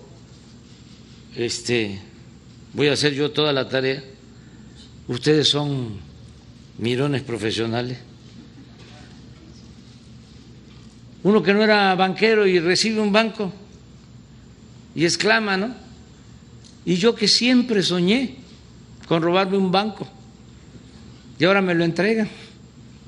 [1.36, 2.00] este,
[2.72, 4.02] voy a hacer yo toda la tarea,
[5.08, 5.98] ustedes son
[6.78, 7.98] mirones profesionales
[11.22, 13.52] uno que no era banquero y recibe un banco
[14.94, 15.74] y exclama, ¿no?
[16.84, 18.36] Y yo que siempre soñé
[19.06, 20.08] con robarme un banco
[21.38, 22.28] y ahora me lo entregan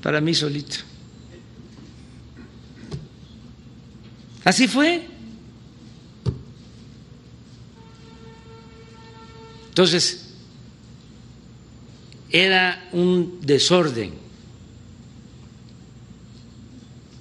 [0.01, 0.77] para mí solito.
[4.45, 5.14] Así fue.
[9.75, 10.21] Entonces,
[12.31, 14.13] era un desorden.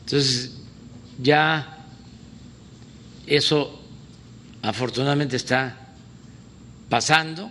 [0.04, 0.52] Entonces,
[1.20, 1.84] ya
[3.26, 3.82] eso
[4.62, 5.96] afortunadamente está
[6.88, 7.50] pasando.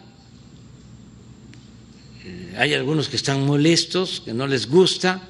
[2.23, 5.21] Eh, hay algunos que están molestos, que no les gusta,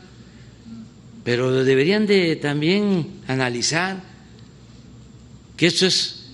[1.23, 4.03] pero deberían de también analizar
[5.57, 6.25] que esto es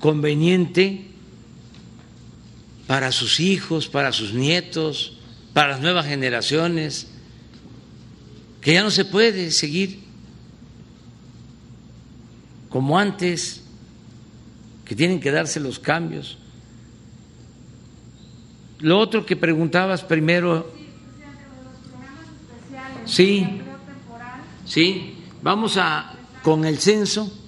[0.00, 1.10] conveniente
[2.90, 5.12] para sus hijos, para sus nietos,
[5.52, 7.06] para las nuevas generaciones,
[8.60, 10.00] que ya no se puede seguir
[12.68, 13.62] como antes,
[14.84, 16.36] que tienen que darse los cambios.
[18.80, 20.74] Lo otro que preguntabas primero.
[23.06, 23.60] Sí,
[24.64, 27.39] sí, vamos a con el censo.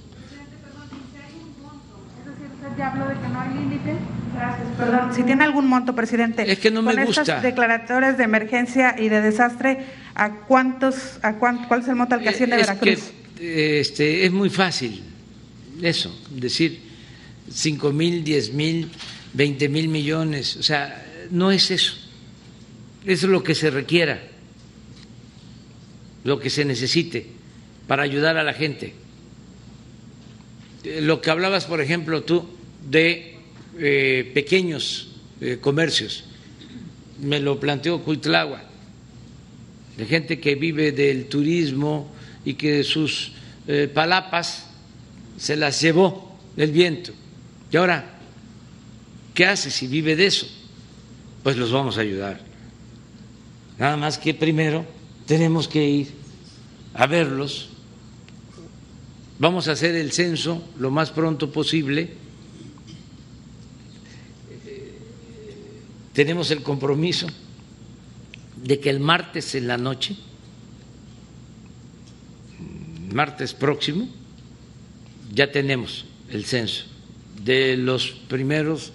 [4.84, 6.50] Perdón, si tiene algún monto, presidente.
[6.50, 7.22] Es que no me con gusta.
[7.22, 12.14] estas declaratorias de emergencia y de desastre, ¿a cuántos, a cuánto, cuál es el monto
[12.14, 13.12] al que asciende Es Veracruz?
[13.36, 15.02] que, este, es muy fácil
[15.82, 16.80] eso, decir
[17.50, 18.88] cinco mil, diez mil,
[19.32, 21.94] veinte mil millones, o sea, no es eso.
[23.04, 24.20] Eso es lo que se requiera,
[26.24, 27.26] lo que se necesite
[27.88, 28.94] para ayudar a la gente.
[30.84, 32.48] Eh, Lo que hablabas, por ejemplo, tú
[32.88, 33.31] de
[33.78, 35.08] eh, pequeños
[35.40, 36.24] eh, comercios,
[37.20, 38.62] me lo planteó Cuitlagua,
[39.96, 42.12] de gente que vive del turismo
[42.44, 43.32] y que sus
[43.66, 44.66] eh, palapas
[45.36, 47.12] se las llevó el viento.
[47.70, 48.18] Y ahora,
[49.34, 50.46] ¿qué hace si vive de eso?
[51.42, 52.40] Pues los vamos a ayudar.
[53.78, 54.84] Nada más que primero
[55.26, 56.08] tenemos que ir
[56.94, 57.68] a verlos.
[59.38, 62.21] Vamos a hacer el censo lo más pronto posible.
[66.12, 67.26] Tenemos el compromiso
[68.62, 70.16] de que el martes en la noche,
[73.12, 74.08] martes próximo,
[75.32, 76.84] ya tenemos el censo
[77.44, 78.92] de los primeros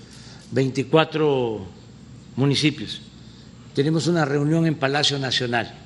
[0.52, 1.65] 24
[2.35, 3.02] municipios.
[3.73, 5.84] Tenemos una reunión en Palacio Nacional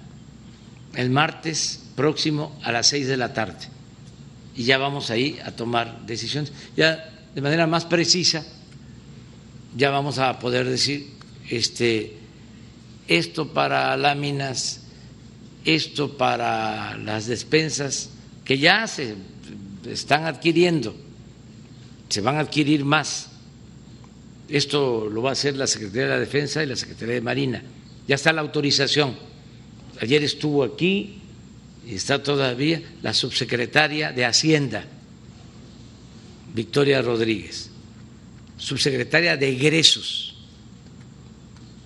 [0.95, 3.67] el martes próximo a las seis de la tarde
[4.55, 6.51] y ya vamos ahí a tomar decisiones.
[6.75, 8.45] Ya de manera más precisa,
[9.75, 11.20] ya vamos a poder decir
[11.51, 12.13] este,
[13.07, 14.81] esto para láminas,
[15.65, 18.09] esto para las despensas,
[18.45, 19.15] que ya se
[19.85, 20.95] están adquiriendo,
[22.09, 23.27] se van a adquirir más.
[24.47, 27.63] Esto lo va a hacer la Secretaría de la Defensa y la Secretaría de Marina.
[28.07, 29.15] Ya está la autorización.
[30.01, 31.19] Ayer estuvo aquí
[31.85, 34.85] y está todavía la subsecretaria de Hacienda,
[36.53, 37.69] Victoria Rodríguez.
[38.57, 40.30] subsecretaria de egresos.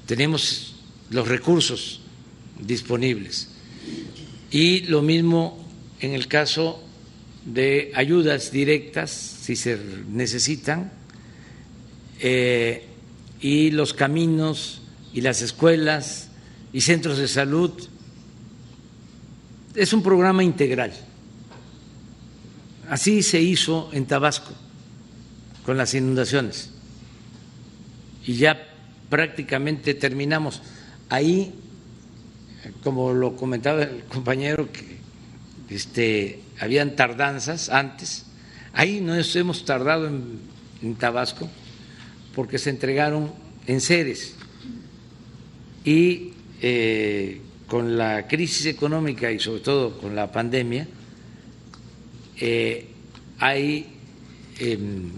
[0.06, 0.76] Tenemos
[1.10, 2.02] los recursos
[2.60, 3.49] disponibles.
[4.52, 5.65] Y lo mismo
[5.99, 6.82] en el caso
[7.45, 9.80] de ayudas directas, si se
[10.10, 10.91] necesitan,
[12.19, 12.86] eh,
[13.41, 14.82] y los caminos
[15.14, 16.30] y las escuelas
[16.73, 17.72] y centros de salud.
[19.76, 20.94] Es un programa integral.
[22.90, 24.53] Así se hizo en Tabasco
[25.65, 26.69] con las inundaciones.
[28.26, 28.74] Y ya
[29.10, 30.61] prácticamente terminamos.
[31.10, 31.53] Ahí,
[32.84, 34.95] como lo comentaba el compañero, que
[35.69, 38.26] este, habían tardanzas antes.
[38.73, 40.56] Ahí nos hemos tardado en,
[40.99, 41.49] Tabasco
[42.36, 43.32] porque se entregaron
[43.65, 44.36] en seres
[45.84, 50.88] y eh, con la crisis económica y sobre todo con la pandemia
[52.40, 52.88] eh,
[53.40, 53.88] hay
[54.60, 55.10] em,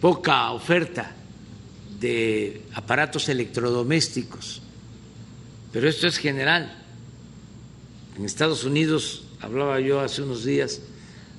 [0.00, 1.15] poca oferta
[2.00, 4.62] de aparatos electrodomésticos,
[5.72, 6.82] pero esto es general.
[8.16, 10.80] En Estados Unidos, hablaba yo hace unos días,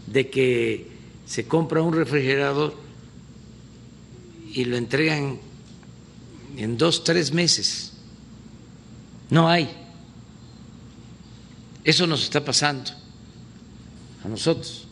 [0.05, 0.88] de que
[1.25, 2.75] se compra un refrigerador
[4.53, 5.39] y lo entregan
[6.55, 7.93] en dos, tres meses.
[9.29, 9.69] No hay.
[11.84, 12.91] Eso nos está pasando
[14.23, 14.88] a nosotros.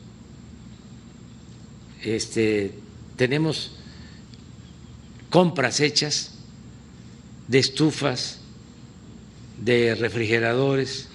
[2.02, 2.74] Este,
[3.16, 3.72] tenemos
[5.36, 6.32] compras hechas
[7.50, 8.40] de estufas,
[9.62, 11.10] de refrigeradores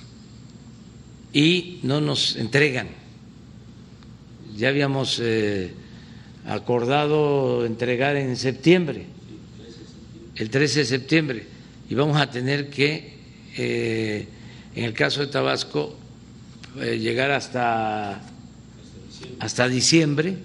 [1.32, 2.88] y no nos entregan.
[4.55, 5.72] Ya habíamos eh,
[6.44, 9.06] acordado entregar en septiembre,
[10.36, 11.47] el 13 de septiembre,
[11.88, 13.14] y vamos a tener que,
[13.56, 14.28] eh,
[14.74, 15.97] en el caso de Tabasco,
[16.78, 18.20] eh, llegar hasta,
[19.38, 20.36] hasta diciembre,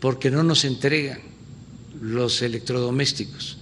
[0.00, 1.29] porque no nos entregan
[2.00, 3.58] los electrodomésticos,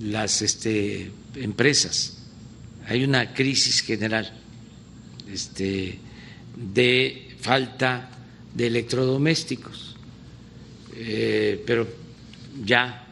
[0.00, 2.18] las este, empresas.
[2.86, 4.32] Hay una crisis general
[5.30, 5.98] este,
[6.56, 8.10] de falta
[8.54, 9.96] de electrodomésticos,
[10.94, 11.86] eh, pero
[12.64, 13.06] ya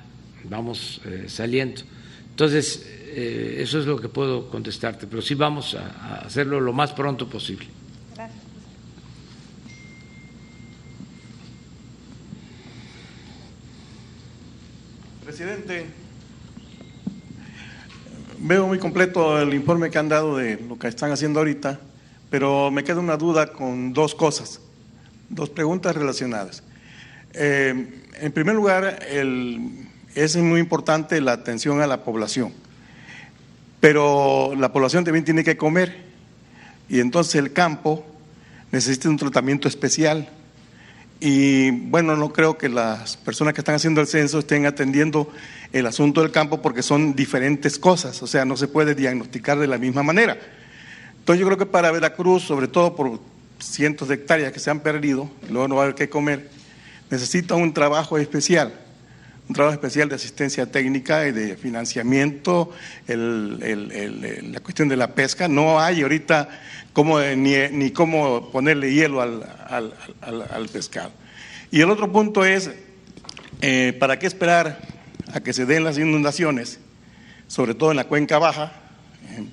[0.44, 1.82] vamos eh, saliendo.
[2.30, 6.72] Entonces, eh, eso es lo que puedo contestarte, pero sí vamos a, a hacerlo lo
[6.72, 7.66] más pronto posible.
[15.36, 15.84] Presidente,
[18.38, 21.78] veo muy completo el informe que han dado de lo que están haciendo ahorita,
[22.30, 24.62] pero me queda una duda con dos cosas,
[25.28, 26.62] dos preguntas relacionadas.
[27.34, 28.98] Eh, en primer lugar,
[30.14, 32.54] es muy importante la atención a la población,
[33.78, 35.98] pero la población también tiene que comer
[36.88, 38.06] y entonces el campo
[38.72, 40.30] necesita un tratamiento especial.
[41.18, 45.30] Y bueno, no creo que las personas que están haciendo el censo estén atendiendo
[45.72, 49.66] el asunto del campo porque son diferentes cosas, o sea, no se puede diagnosticar de
[49.66, 50.38] la misma manera.
[51.18, 53.18] Entonces yo creo que para Veracruz, sobre todo por
[53.58, 56.50] cientos de hectáreas que se han perdido, luego no va a haber qué comer,
[57.10, 58.74] necesita un trabajo especial,
[59.48, 62.72] un trabajo especial de asistencia técnica y de financiamiento,
[63.06, 65.46] la cuestión de la pesca.
[65.46, 66.48] No hay ahorita
[66.92, 71.12] cómo, ni, ni cómo ponerle hielo al, al, al, al, pescado.
[71.70, 72.70] Y el otro punto es,
[73.60, 74.80] eh, ¿para qué esperar
[75.32, 76.80] a que se den las inundaciones,
[77.46, 78.72] sobre todo en la cuenca baja,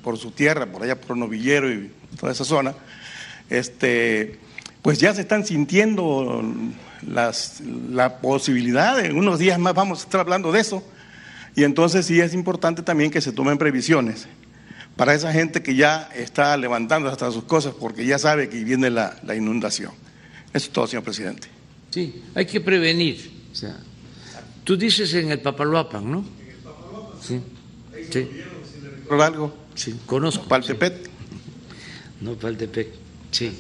[0.02, 2.74] por su tierra, por allá por Novillero y toda esa zona?
[3.50, 4.40] Este,
[4.82, 6.44] pues ya se están sintiendo
[7.08, 10.84] las, la posibilidad, en unos días más vamos a estar hablando de eso,
[11.56, 14.28] y entonces sí es importante también que se tomen previsiones
[14.96, 18.90] para esa gente que ya está levantando hasta sus cosas porque ya sabe que viene
[18.90, 19.92] la, la inundación.
[20.54, 21.48] Eso es todo, señor presidente.
[21.90, 23.32] Sí, hay que prevenir.
[23.52, 23.76] O sea,
[24.64, 26.20] tú dices en el Papaloapan, ¿no?
[26.20, 27.22] En el Papaloapan.
[27.22, 27.42] Sí.
[28.12, 28.30] sí.
[29.08, 29.56] ¿Por algo?
[29.76, 30.48] Sí, conozco.
[30.48, 31.06] ¿Paltepec?
[31.06, 31.10] Sí.
[32.22, 32.90] No, Paltepec,
[33.32, 33.52] sí.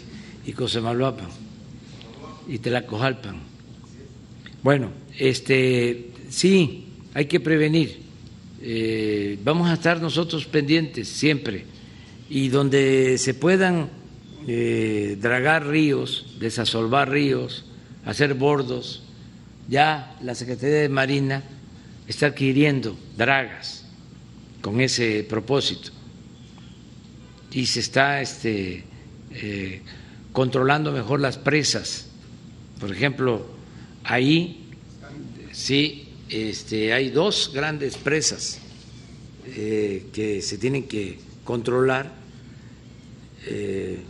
[0.45, 1.43] Y Cosemaloapan.
[2.48, 3.38] Y Telacojalpan.
[4.61, 8.02] Bueno, este, sí, hay que prevenir.
[8.61, 11.65] Eh, vamos a estar nosotros pendientes siempre
[12.30, 13.90] y donde se puedan
[14.48, 17.65] eh, dragar ríos, desasolvar ríos,
[18.06, 19.03] hacer bordos,
[19.68, 21.44] ya la Secretaría de Marina
[22.07, 23.86] está adquiriendo dragas
[24.61, 25.91] con ese propósito
[27.52, 28.84] y se está este,
[29.32, 29.82] eh,
[30.32, 32.10] controlando mejor las presas.
[32.84, 33.45] Por ejemplo,
[34.03, 34.65] ahí
[35.53, 38.60] sí este, hay dos grandes presas
[39.45, 42.14] eh, que se tienen que controlar
[43.45, 44.01] eh,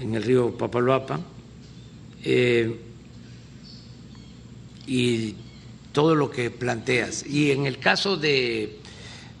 [0.00, 1.24] en el río Papaloapan
[2.22, 2.72] eh,
[4.86, 5.34] y
[5.90, 7.26] todo lo que planteas.
[7.26, 8.78] Y en el caso de,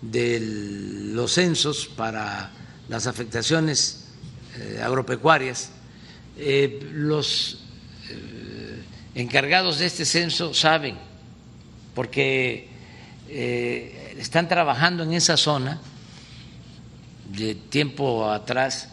[0.02, 2.50] de los censos para
[2.88, 4.08] las afectaciones
[4.58, 5.70] eh, agropecuarias,
[6.92, 7.59] los
[9.14, 10.96] encargados de este censo saben,
[11.94, 12.68] porque
[14.18, 15.80] están trabajando en esa zona
[17.32, 18.88] de tiempo atrás,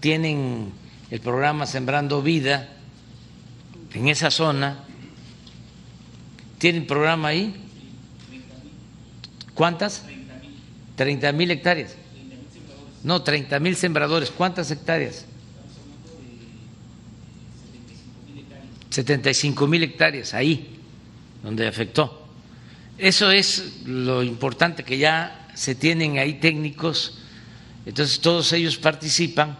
[0.00, 0.72] tienen
[1.10, 2.68] el programa Sembrando Vida
[3.94, 4.84] en esa zona,
[6.58, 7.54] tienen programa ahí.
[9.54, 10.04] ¿Cuántas?
[10.96, 11.96] 30 mil hectáreas.
[13.04, 14.30] No, 30 mil sembradores.
[14.30, 15.26] ¿Cuántas hectáreas?
[18.92, 20.68] 75 mil hectáreas, ahí,
[21.42, 22.28] donde afectó.
[22.98, 27.18] Eso es lo importante, que ya se tienen ahí técnicos,
[27.86, 29.58] entonces todos ellos participan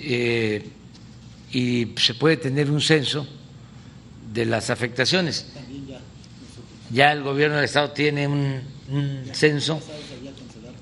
[0.00, 0.68] eh,
[1.50, 3.26] y se puede tener un censo
[4.32, 5.46] de las afectaciones.
[6.90, 9.80] Ya el gobierno del Estado tiene un, un censo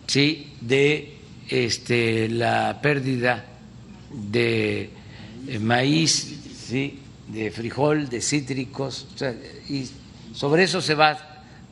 [0.06, 1.16] sí, de
[1.48, 3.46] este, la pérdida
[4.12, 4.90] de
[5.48, 6.36] eh, maíz,
[6.68, 6.99] ¿sí?
[7.32, 9.06] De frijol, de cítricos,
[9.68, 9.88] y
[10.34, 11.18] sobre eso se va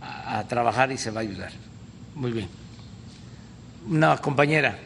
[0.00, 1.52] a, a trabajar y se va a ayudar.
[2.14, 2.48] Muy bien.
[3.86, 4.78] Una compañera.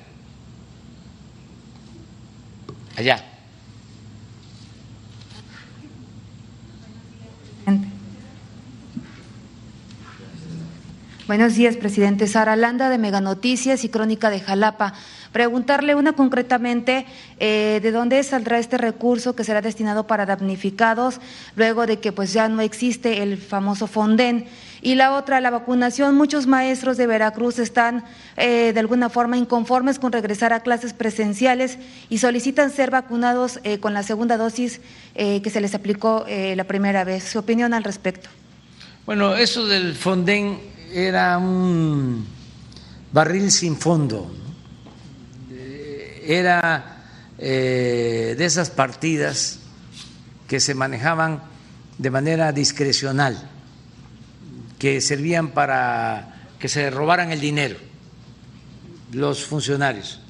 [2.97, 3.25] Allá.
[11.29, 12.27] Buenos días, presidente.
[12.27, 14.93] Sara Landa, de Mega Noticias y Crónica de Jalapa.
[15.31, 17.07] Preguntarle una concretamente
[17.39, 21.21] eh, de dónde saldrá este recurso que será destinado para damnificados
[21.55, 24.47] luego de que pues ya no existe el famoso Fonden.
[24.83, 26.17] Y la otra, la vacunación.
[26.17, 28.03] Muchos maestros de Veracruz están
[28.37, 31.79] eh, de alguna forma inconformes con regresar a clases presenciales
[32.11, 34.81] y solicitan ser vacunados eh, con la segunda dosis
[35.15, 37.25] que se les aplicó la primera vez.
[37.25, 38.31] ¿Su opinión al respecto?
[39.05, 42.27] Bueno, eso del Fonden era un
[43.13, 44.31] barril sin fondo,
[46.25, 47.05] era
[47.39, 49.59] eh, de esas partidas
[50.47, 51.43] que se manejaban
[51.99, 53.51] de manera discrecional,
[54.79, 57.77] que servían para que se robaran el dinero
[59.13, 60.21] los funcionarios.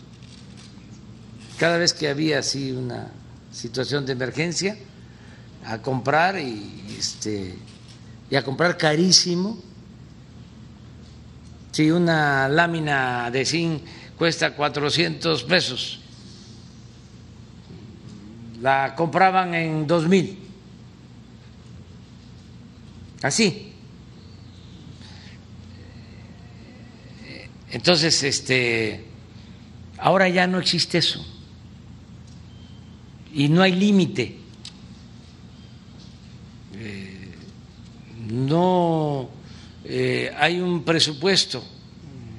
[1.59, 3.09] Cada vez que había así una
[3.52, 4.76] situación de emergencia,
[5.64, 7.55] a comprar y, este,
[8.30, 9.72] y a comprar carísimo
[11.73, 13.82] si una lámina de zinc
[14.16, 16.01] cuesta 400 pesos,
[18.61, 20.39] la compraban en 2000.
[23.23, 23.73] Así.
[27.70, 29.07] Entonces, este,
[29.97, 31.24] ahora ya no existe eso.
[33.32, 34.36] Y no hay límite.
[36.74, 37.35] Eh,
[38.28, 39.31] no
[39.84, 41.62] eh, hay un presupuesto,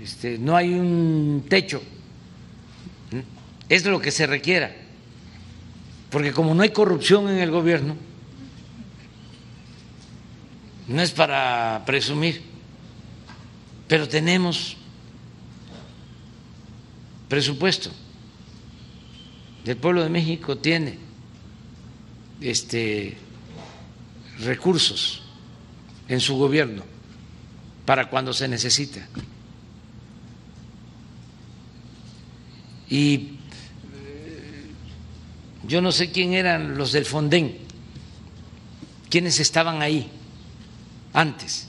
[0.02, 1.82] este, no hay un techo,
[3.68, 4.74] es lo que se requiera,
[6.10, 7.96] porque como no hay corrupción en el gobierno,
[10.88, 12.42] no es para presumir,
[13.88, 14.78] pero tenemos
[17.28, 17.90] presupuesto.
[19.66, 21.00] El pueblo de México tiene
[22.42, 23.18] este
[24.40, 25.22] recursos
[26.10, 26.93] en su gobierno
[27.86, 29.08] para cuando se necesita.
[32.90, 34.66] Y eh,
[35.68, 37.58] yo no sé quién eran los del Fonden,
[39.10, 40.10] quiénes estaban ahí
[41.14, 41.68] antes,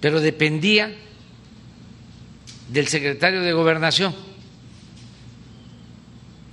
[0.00, 0.94] pero dependía
[2.68, 4.14] del secretario de gobernación.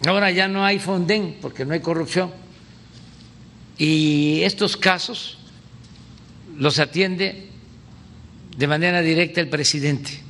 [0.05, 2.31] Ahora ya no hay Fonden porque no hay corrupción.
[3.77, 5.37] Y estos casos
[6.57, 7.49] los atiende
[8.57, 10.25] de manera directa el presidente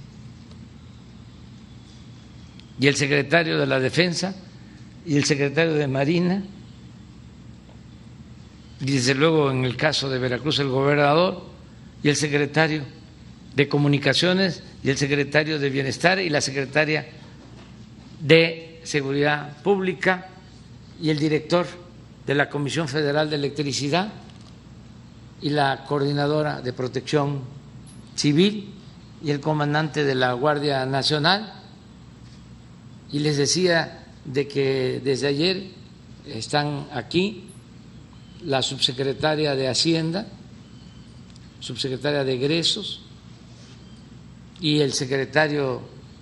[2.80, 4.36] y el secretario de la Defensa
[5.06, 6.44] y el secretario de Marina.
[8.82, 11.46] Y desde luego en el caso de Veracruz el gobernador
[12.04, 12.84] y el secretario
[13.56, 17.08] de Comunicaciones y el secretario de Bienestar y la secretaria
[18.20, 20.28] de Seguridad Pública
[21.02, 21.66] y el director
[22.28, 24.12] de la Comisión Federal de Electricidad
[25.42, 27.42] y la coordinadora de protección
[28.16, 28.74] civil
[29.24, 31.54] y el comandante de la Guardia Nacional
[33.12, 35.68] y les decía de que desde ayer
[36.26, 37.50] están aquí
[38.44, 40.28] la subsecretaria de Hacienda,
[41.60, 43.02] subsecretaria de Egresos
[44.60, 45.82] y el secretario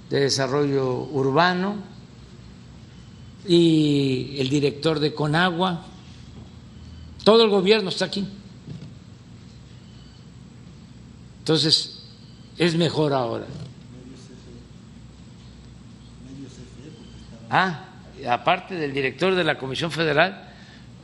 [0.10, 1.76] de Desarrollo Urbano
[3.48, 5.86] y el director de Conagua.
[7.24, 8.28] Todo el gobierno está aquí
[11.44, 11.99] Entonces,
[12.57, 13.45] es mejor ahora.
[17.49, 17.84] Ah,
[18.26, 20.53] aparte del director de la Comisión Federal,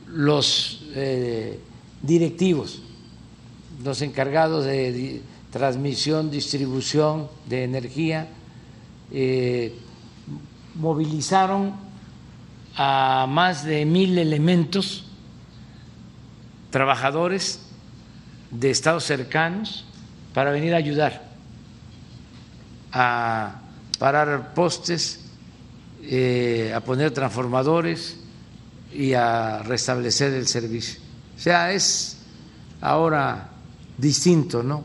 [0.06, 1.60] los eh,
[2.00, 2.80] directivos,
[3.84, 5.20] los encargados de
[5.52, 8.28] transmisión, distribución de energía,
[9.12, 9.74] eh,
[10.74, 11.74] movilizaron
[12.76, 15.04] a más de mil elementos,
[16.70, 17.60] trabajadores
[18.50, 19.84] de estados cercanos,
[20.34, 21.30] para venir a ayudar
[22.92, 23.60] a
[23.98, 25.20] parar postes,
[26.02, 28.16] eh, a poner transformadores
[28.92, 31.00] y a restablecer el servicio.
[31.36, 32.18] O sea, es
[32.80, 33.50] ahora
[33.96, 34.84] distinto, ¿no?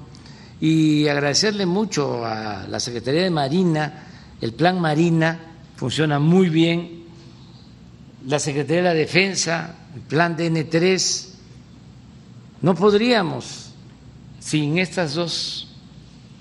[0.59, 4.03] Y agradecerle mucho a la Secretaría de Marina,
[4.41, 5.39] el Plan Marina
[5.75, 7.05] funciona muy bien,
[8.27, 11.27] la Secretaría de la Defensa, el Plan DN3,
[12.61, 13.64] no podríamos
[14.45, 15.67] sin estas dos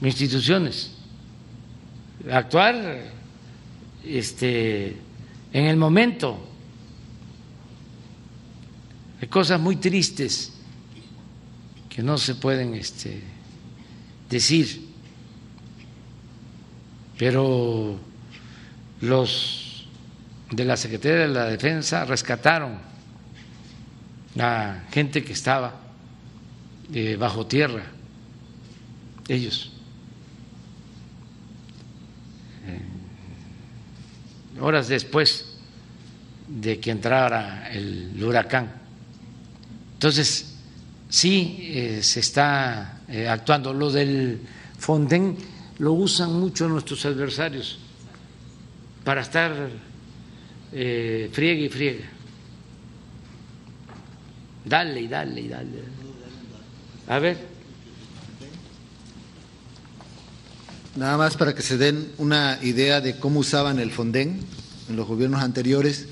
[0.02, 0.90] instituciones.
[2.30, 3.00] Actuar
[4.04, 4.88] este,
[5.50, 6.38] en el momento.
[9.22, 10.52] Hay cosas muy tristes
[11.88, 13.22] que no se pueden este,
[14.28, 14.86] decir,
[17.16, 17.98] pero
[19.00, 19.88] los
[20.50, 22.76] de la Secretaría de la Defensa rescataron
[24.38, 25.80] a gente que estaba
[26.92, 27.93] eh, bajo tierra,
[29.28, 29.70] ellos.
[32.66, 35.56] Eh, horas después
[36.48, 38.70] de que entrara el huracán.
[39.94, 40.56] Entonces,
[41.08, 43.72] sí eh, se está eh, actuando.
[43.72, 44.40] Lo del
[44.78, 45.36] Fonden
[45.78, 47.78] lo usan mucho nuestros adversarios
[49.02, 49.70] para estar
[50.70, 52.04] friegue y friega.
[54.64, 55.70] Dale y dale y dale.
[57.06, 57.53] A ver.
[60.96, 64.38] Nada más para que se den una idea de cómo usaban el Fonden
[64.88, 66.06] en los gobiernos anteriores.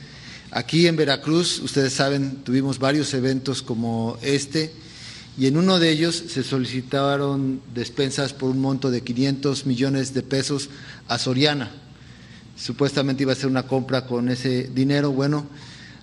[0.50, 4.72] Aquí en Veracruz, ustedes saben, tuvimos varios eventos como este
[5.38, 10.22] y en uno de ellos se solicitaron despensas por un monto de 500 millones de
[10.24, 10.68] pesos
[11.06, 11.70] a Soriana.
[12.56, 15.12] Supuestamente iba a ser una compra con ese dinero.
[15.12, 15.46] Bueno,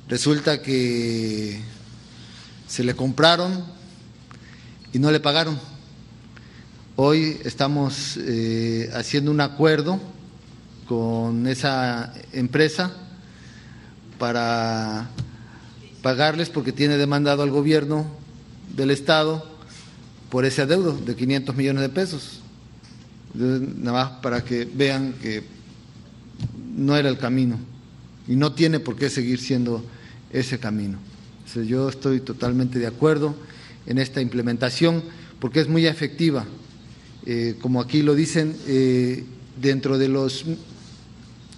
[0.08, 1.60] resulta que
[2.66, 3.62] se le compraron
[4.94, 5.60] y no le pagaron.
[7.02, 10.02] Hoy estamos eh, haciendo un acuerdo
[10.86, 12.92] con esa empresa
[14.18, 15.10] para
[16.02, 18.06] pagarles porque tiene demandado al gobierno
[18.76, 19.46] del Estado
[20.30, 22.42] por ese adeudo de 500 millones de pesos.
[23.34, 25.44] Nada más para que vean que
[26.76, 27.58] no era el camino
[28.28, 29.86] y no tiene por qué seguir siendo
[30.34, 30.98] ese camino.
[31.66, 33.38] yo estoy totalmente de acuerdo
[33.86, 35.02] en esta implementación
[35.40, 36.46] porque es muy efectiva.
[37.26, 39.26] Eh, como aquí lo dicen, eh,
[39.60, 40.46] dentro de los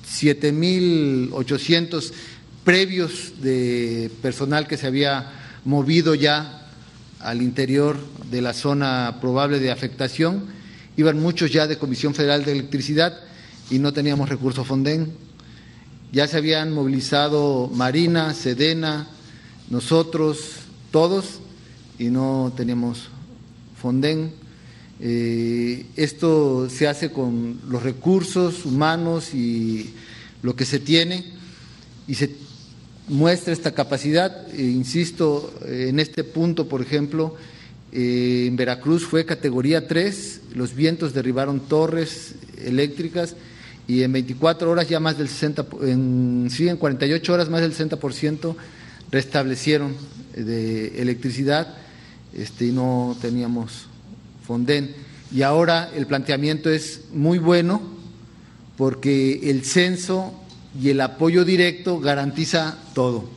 [0.08, 2.12] 7.800
[2.64, 5.32] previos de personal que se había
[5.66, 6.68] movido ya
[7.20, 7.98] al interior
[8.30, 10.46] de la zona probable de afectación.
[10.98, 13.20] Iban muchos ya de Comisión Federal de Electricidad
[13.70, 15.14] y no teníamos recursos Fonden.
[16.12, 19.08] Ya se habían movilizado Marina, Sedena,
[19.70, 20.40] nosotros,
[20.92, 21.40] todos,
[21.98, 23.08] y no teníamos
[23.82, 24.41] Fonden.
[25.04, 29.94] Eh, esto se hace con los recursos humanos y
[30.44, 31.26] lo que se tiene
[32.08, 32.30] y se
[33.08, 34.48] muestra esta capacidad.
[34.54, 37.36] Eh, insisto, eh, en este punto, por ejemplo,
[37.92, 43.36] eh, en Veracruz fue categoría 3, los vientos derribaron torres eléctricas
[43.88, 47.74] y en 24 horas ya más del 60, en, sí, en 48 horas más del
[47.74, 48.56] 60%
[49.12, 49.94] restablecieron
[50.36, 51.76] de electricidad
[52.34, 53.88] este, y no teníamos
[55.34, 57.82] Y ahora el planteamiento es muy bueno
[58.78, 60.34] porque el censo
[60.80, 63.30] y el apoyo directo garantiza todo.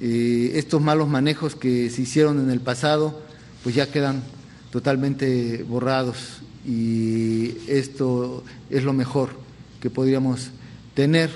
[0.00, 3.20] Eh, estos malos manejos que se hicieron en el pasado,
[3.62, 4.22] pues ya quedan
[4.70, 6.16] totalmente borrados
[6.66, 9.30] y esto es lo mejor
[9.80, 10.50] que podríamos
[10.94, 11.30] tener.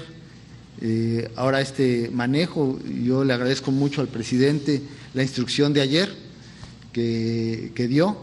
[0.80, 4.80] Eh, ahora este manejo, yo le agradezco mucho al presidente
[5.14, 6.28] la instrucción de ayer
[6.92, 8.16] que, dio,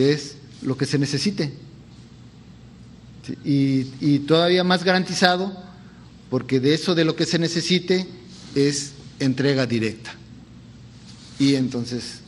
[0.00, 1.52] es lo que se necesite.
[3.44, 5.56] y todavía más garantizado
[6.30, 8.06] porque de eso de lo que se necesite
[8.54, 10.14] es entrega directa.
[11.38, 12.20] Y entonces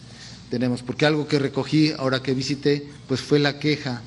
[0.51, 4.03] tenemos, porque algo que recogí ahora que visité, pues fue la queja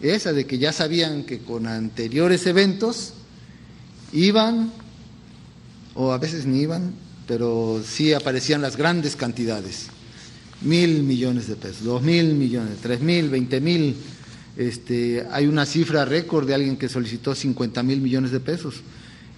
[0.00, 3.12] esa de que ya sabían que con anteriores eventos
[4.12, 4.72] iban,
[5.94, 6.94] o a veces ni iban,
[7.26, 9.88] pero sí aparecían las grandes cantidades.
[10.62, 13.96] Mil millones de pesos, dos mil millones, tres mil, veinte mil.
[14.56, 18.82] Este, hay una cifra récord de alguien que solicitó 50 mil millones de pesos.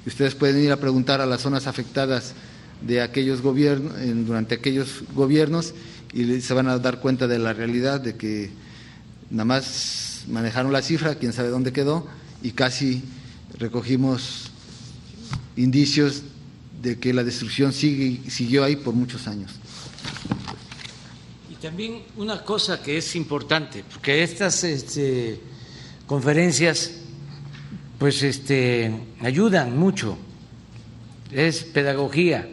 [0.05, 2.35] Y ustedes pueden ir a preguntar a las zonas afectadas
[2.81, 3.93] de aquellos gobiernos,
[4.27, 5.75] durante aquellos gobiernos
[6.13, 8.51] y se van a dar cuenta de la realidad de que
[9.31, 12.07] nada más manejaron la cifra, quién sabe dónde quedó,
[12.43, 13.03] y casi
[13.59, 14.51] recogimos
[15.57, 16.23] indicios
[16.83, 19.53] de que la destrucción sigue, siguió ahí por muchos años.
[21.63, 25.41] También una cosa que es importante, porque estas este,
[26.09, 26.91] conferencias
[28.01, 30.19] pues este, ayudan mucho,
[31.31, 32.49] es pedagogía.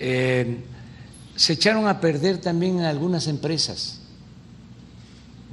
[0.00, 0.58] Eh,
[1.34, 4.02] se echaron a perder también algunas empresas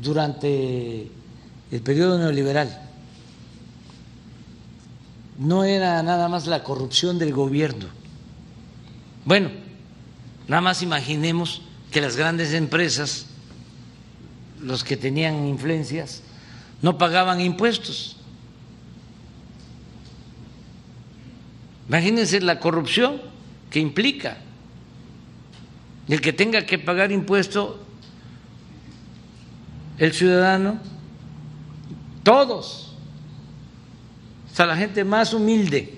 [0.01, 1.09] durante
[1.71, 2.81] el periodo neoliberal.
[5.37, 7.85] No era nada más la corrupción del gobierno.
[9.23, 9.68] Bueno,
[10.49, 11.61] nada más imaginemos
[11.91, 13.27] que las grandes empresas,
[14.59, 16.23] los que tenían influencias,
[16.81, 18.17] no pagaban impuestos.
[21.87, 23.21] Imagínense la corrupción
[23.69, 24.37] que implica.
[26.07, 27.79] El que tenga que pagar impuesto
[29.99, 30.79] el ciudadano,
[32.23, 32.95] todos,
[34.49, 35.97] hasta la gente más humilde,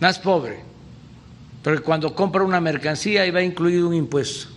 [0.00, 0.67] más pobre,
[1.62, 4.48] porque cuando compra una mercancía ahí va incluido un impuesto.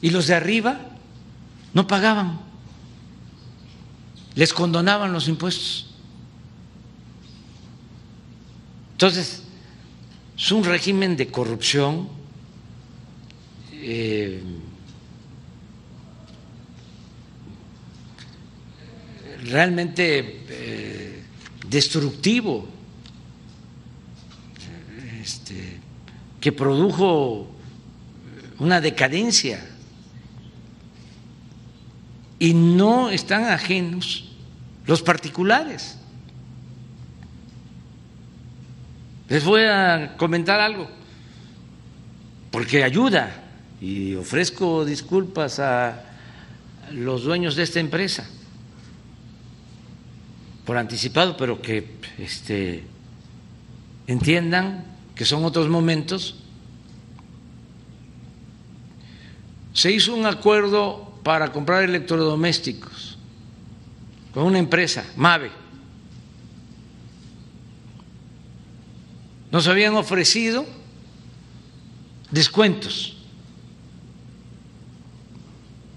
[0.00, 0.80] Y los de arriba
[1.74, 2.40] no pagaban,
[4.34, 5.90] les condonaban los impuestos.
[8.92, 9.42] Entonces,
[10.36, 12.08] es un régimen de corrupción
[13.72, 14.42] eh,
[19.44, 21.22] realmente eh,
[21.68, 22.66] destructivo,
[25.22, 25.78] este,
[26.40, 27.48] que produjo
[28.58, 29.64] una decadencia
[32.38, 34.24] y no están ajenos
[34.86, 35.98] los particulares.
[39.28, 40.88] Les voy a comentar algo,
[42.50, 43.42] porque ayuda
[43.80, 46.04] y ofrezco disculpas a
[46.92, 48.28] los dueños de esta empresa
[50.64, 52.84] por anticipado, pero que este,
[54.06, 56.36] entiendan que son otros momentos.
[59.72, 63.18] Se hizo un acuerdo para comprar electrodomésticos
[64.32, 65.50] con una empresa, MAVE.
[69.50, 70.66] Nos habían ofrecido
[72.30, 73.16] descuentos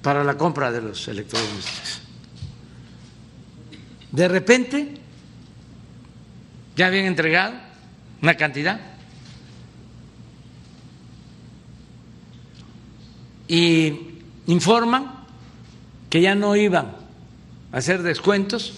[0.02, 2.02] para la compra de los electrodomésticos.
[4.12, 4.94] De repente
[6.78, 7.56] ya habían entregado
[8.22, 8.89] una cantidad
[13.50, 14.00] y
[14.48, 15.26] informan
[16.10, 16.96] que ya no iban
[17.74, 18.74] a hacer descuentos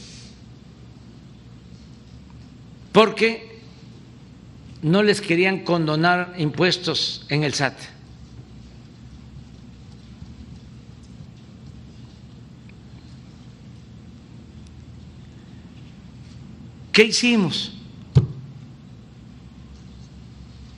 [2.92, 3.62] porque
[4.82, 7.76] no les querían condonar impuestos en el SAT.
[16.92, 17.72] ¿Qué hicimos?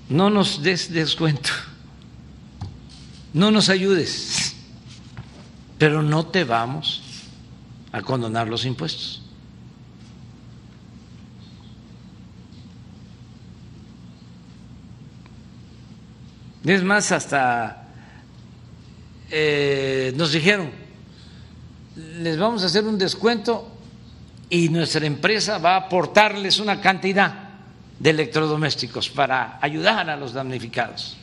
[0.09, 1.49] No nos des descuento,
[3.33, 4.55] no nos ayudes,
[5.77, 7.01] pero no te vamos
[7.91, 9.21] a condonar los impuestos.
[16.63, 17.87] Es más, hasta
[19.29, 20.71] eh, nos dijeron,
[22.19, 23.69] les vamos a hacer un descuento
[24.49, 27.49] y nuestra empresa va a aportarles una cantidad
[27.99, 31.17] de electrodomésticos para ayudar a los damnificados.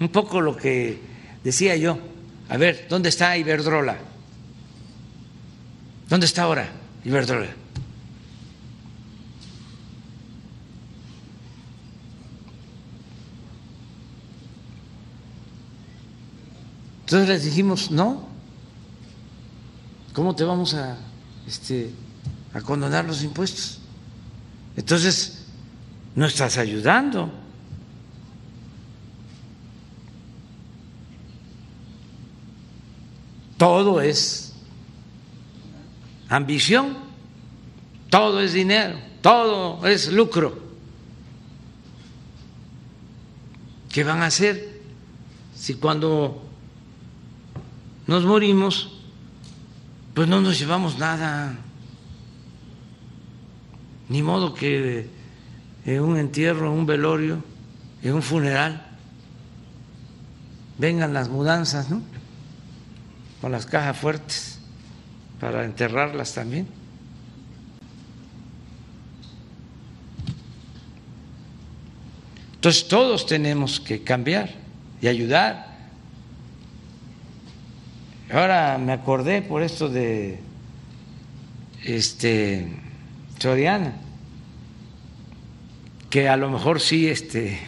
[0.00, 1.98] Un poco lo que decía yo,
[2.48, 3.98] a ver, ¿dónde está Iberdrola?
[6.08, 6.68] ¿Dónde está ahora
[7.04, 7.50] Iberdrola?
[17.00, 18.28] Entonces les dijimos, no,
[20.12, 20.98] ¿cómo te vamos a
[21.48, 21.90] este,
[22.52, 23.78] a condonar los impuestos.
[24.76, 25.46] Entonces,
[26.14, 27.32] no estás ayudando.
[33.58, 34.54] Todo es
[36.28, 36.96] ambición,
[38.08, 40.58] todo es dinero, todo es lucro.
[43.90, 44.80] ¿Qué van a hacer
[45.56, 46.40] si cuando
[48.06, 48.92] nos morimos,
[50.14, 51.58] pues no nos llevamos nada?
[54.08, 55.10] Ni modo que
[55.84, 57.42] en un entierro, en un velorio,
[58.04, 58.86] en un funeral,
[60.78, 62.02] vengan las mudanzas, ¿no?
[63.40, 64.58] Con las cajas fuertes
[65.40, 66.66] para enterrarlas también.
[72.54, 74.50] Entonces todos tenemos que cambiar
[75.00, 75.78] y ayudar.
[78.32, 80.40] Ahora me acordé por esto de
[81.84, 82.68] este
[83.38, 83.94] Soriana,
[86.10, 87.60] que a lo mejor sí este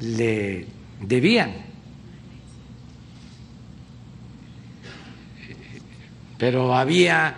[0.00, 0.66] le
[1.00, 1.71] debían.
[6.42, 7.36] Pero había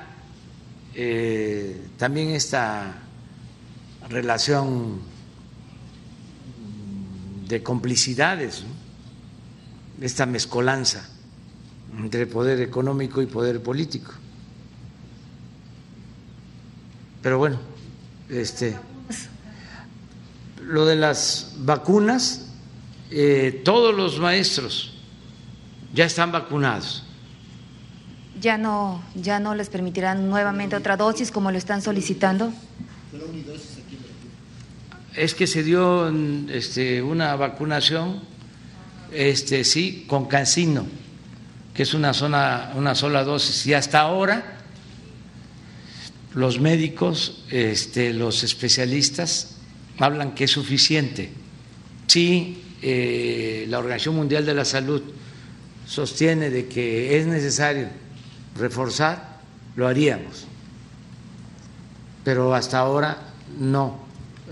[0.94, 3.02] eh, también esta
[4.08, 4.98] relación
[7.46, 8.64] de complicidades,
[10.00, 11.06] esta mezcolanza
[11.98, 14.10] entre poder económico y poder político.
[17.20, 17.60] Pero bueno,
[18.30, 18.74] este,
[20.62, 22.46] lo de las vacunas,
[23.10, 24.94] eh, todos los maestros
[25.92, 27.04] ya están vacunados.
[28.44, 32.52] Ya no, ya no les permitirán nuevamente otra dosis como lo están solicitando
[35.16, 36.12] es que se dio
[36.50, 38.20] este, una vacunación,
[39.12, 40.86] este, sí, con cancino,
[41.72, 44.58] que es una, zona, una sola dosis, y hasta ahora
[46.34, 49.56] los médicos, este, los especialistas,
[49.98, 51.30] hablan que es suficiente.
[52.08, 55.02] Si eh, la Organización Mundial de la Salud
[55.86, 58.03] sostiene de que es necesario
[58.56, 59.40] reforzar,
[59.76, 60.46] lo haríamos.
[62.22, 63.18] Pero hasta ahora
[63.58, 63.98] no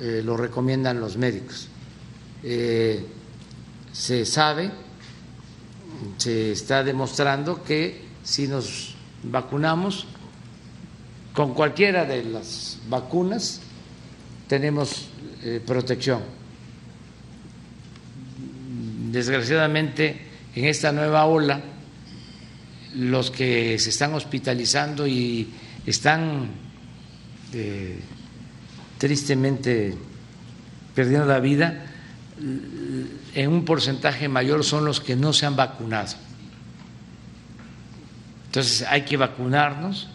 [0.00, 1.68] eh, lo recomiendan los médicos.
[2.42, 3.06] Eh,
[3.92, 4.70] se sabe,
[6.16, 10.06] se está demostrando que si nos vacunamos
[11.32, 13.60] con cualquiera de las vacunas
[14.48, 15.08] tenemos
[15.42, 16.20] eh, protección.
[19.10, 20.20] Desgraciadamente,
[20.54, 21.60] en esta nueva ola,
[22.94, 25.48] los que se están hospitalizando y
[25.86, 26.50] están
[28.98, 29.94] tristemente
[30.94, 31.86] perdiendo la vida,
[33.34, 36.14] en un porcentaje mayor son los que no se han vacunado.
[38.46, 40.08] Entonces hay que vacunarnos.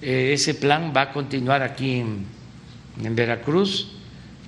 [0.00, 2.26] Eh, ese plan va a continuar aquí en,
[3.16, 3.88] Veracruz.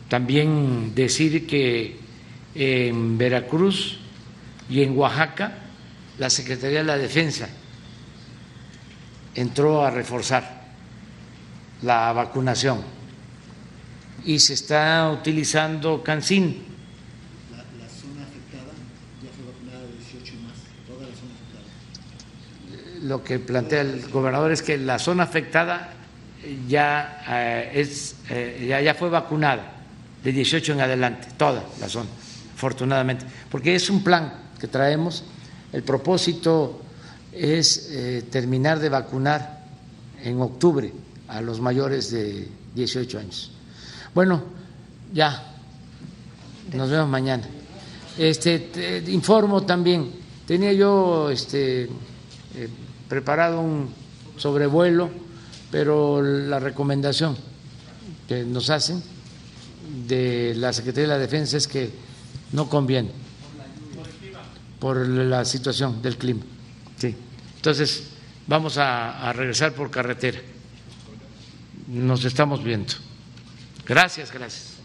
[0.08, 1.96] También decir que
[2.54, 3.98] en Veracruz
[4.70, 5.65] y en Oaxaca
[6.18, 7.48] la Secretaría de la Defensa
[9.34, 10.64] entró a reforzar
[11.82, 12.82] la vacunación
[14.24, 16.64] y se está utilizando Cancín.
[17.52, 18.72] La, zona afectada
[19.22, 20.54] ya fue vacunada de 18 y más,
[20.86, 23.06] toda la zona afectada.
[23.06, 25.92] Lo que plantea el gobernador es que la zona afectada
[26.66, 29.72] ya, eh, es, eh, ya, ya fue vacunada
[30.24, 32.08] de 18 en adelante, toda la zona,
[32.54, 35.24] afortunadamente, porque es un plan que traemos.
[35.76, 36.80] El propósito
[37.30, 39.62] es eh, terminar de vacunar
[40.24, 40.90] en octubre
[41.28, 43.50] a los mayores de 18 años.
[44.14, 44.42] Bueno,
[45.12, 45.52] ya,
[46.72, 47.44] nos vemos mañana.
[48.16, 50.12] Este, informo también,
[50.46, 51.88] tenía yo este, eh,
[53.06, 53.90] preparado un
[54.38, 55.10] sobrevuelo,
[55.70, 57.36] pero la recomendación
[58.26, 59.02] que nos hacen
[60.08, 61.90] de la Secretaría de la Defensa es que
[62.52, 63.25] no conviene
[64.78, 66.42] por la situación del clima.
[66.96, 67.14] Sí.
[67.56, 68.10] Entonces,
[68.46, 70.40] vamos a regresar por carretera.
[71.88, 72.94] Nos estamos viendo.
[73.86, 74.75] Gracias, gracias.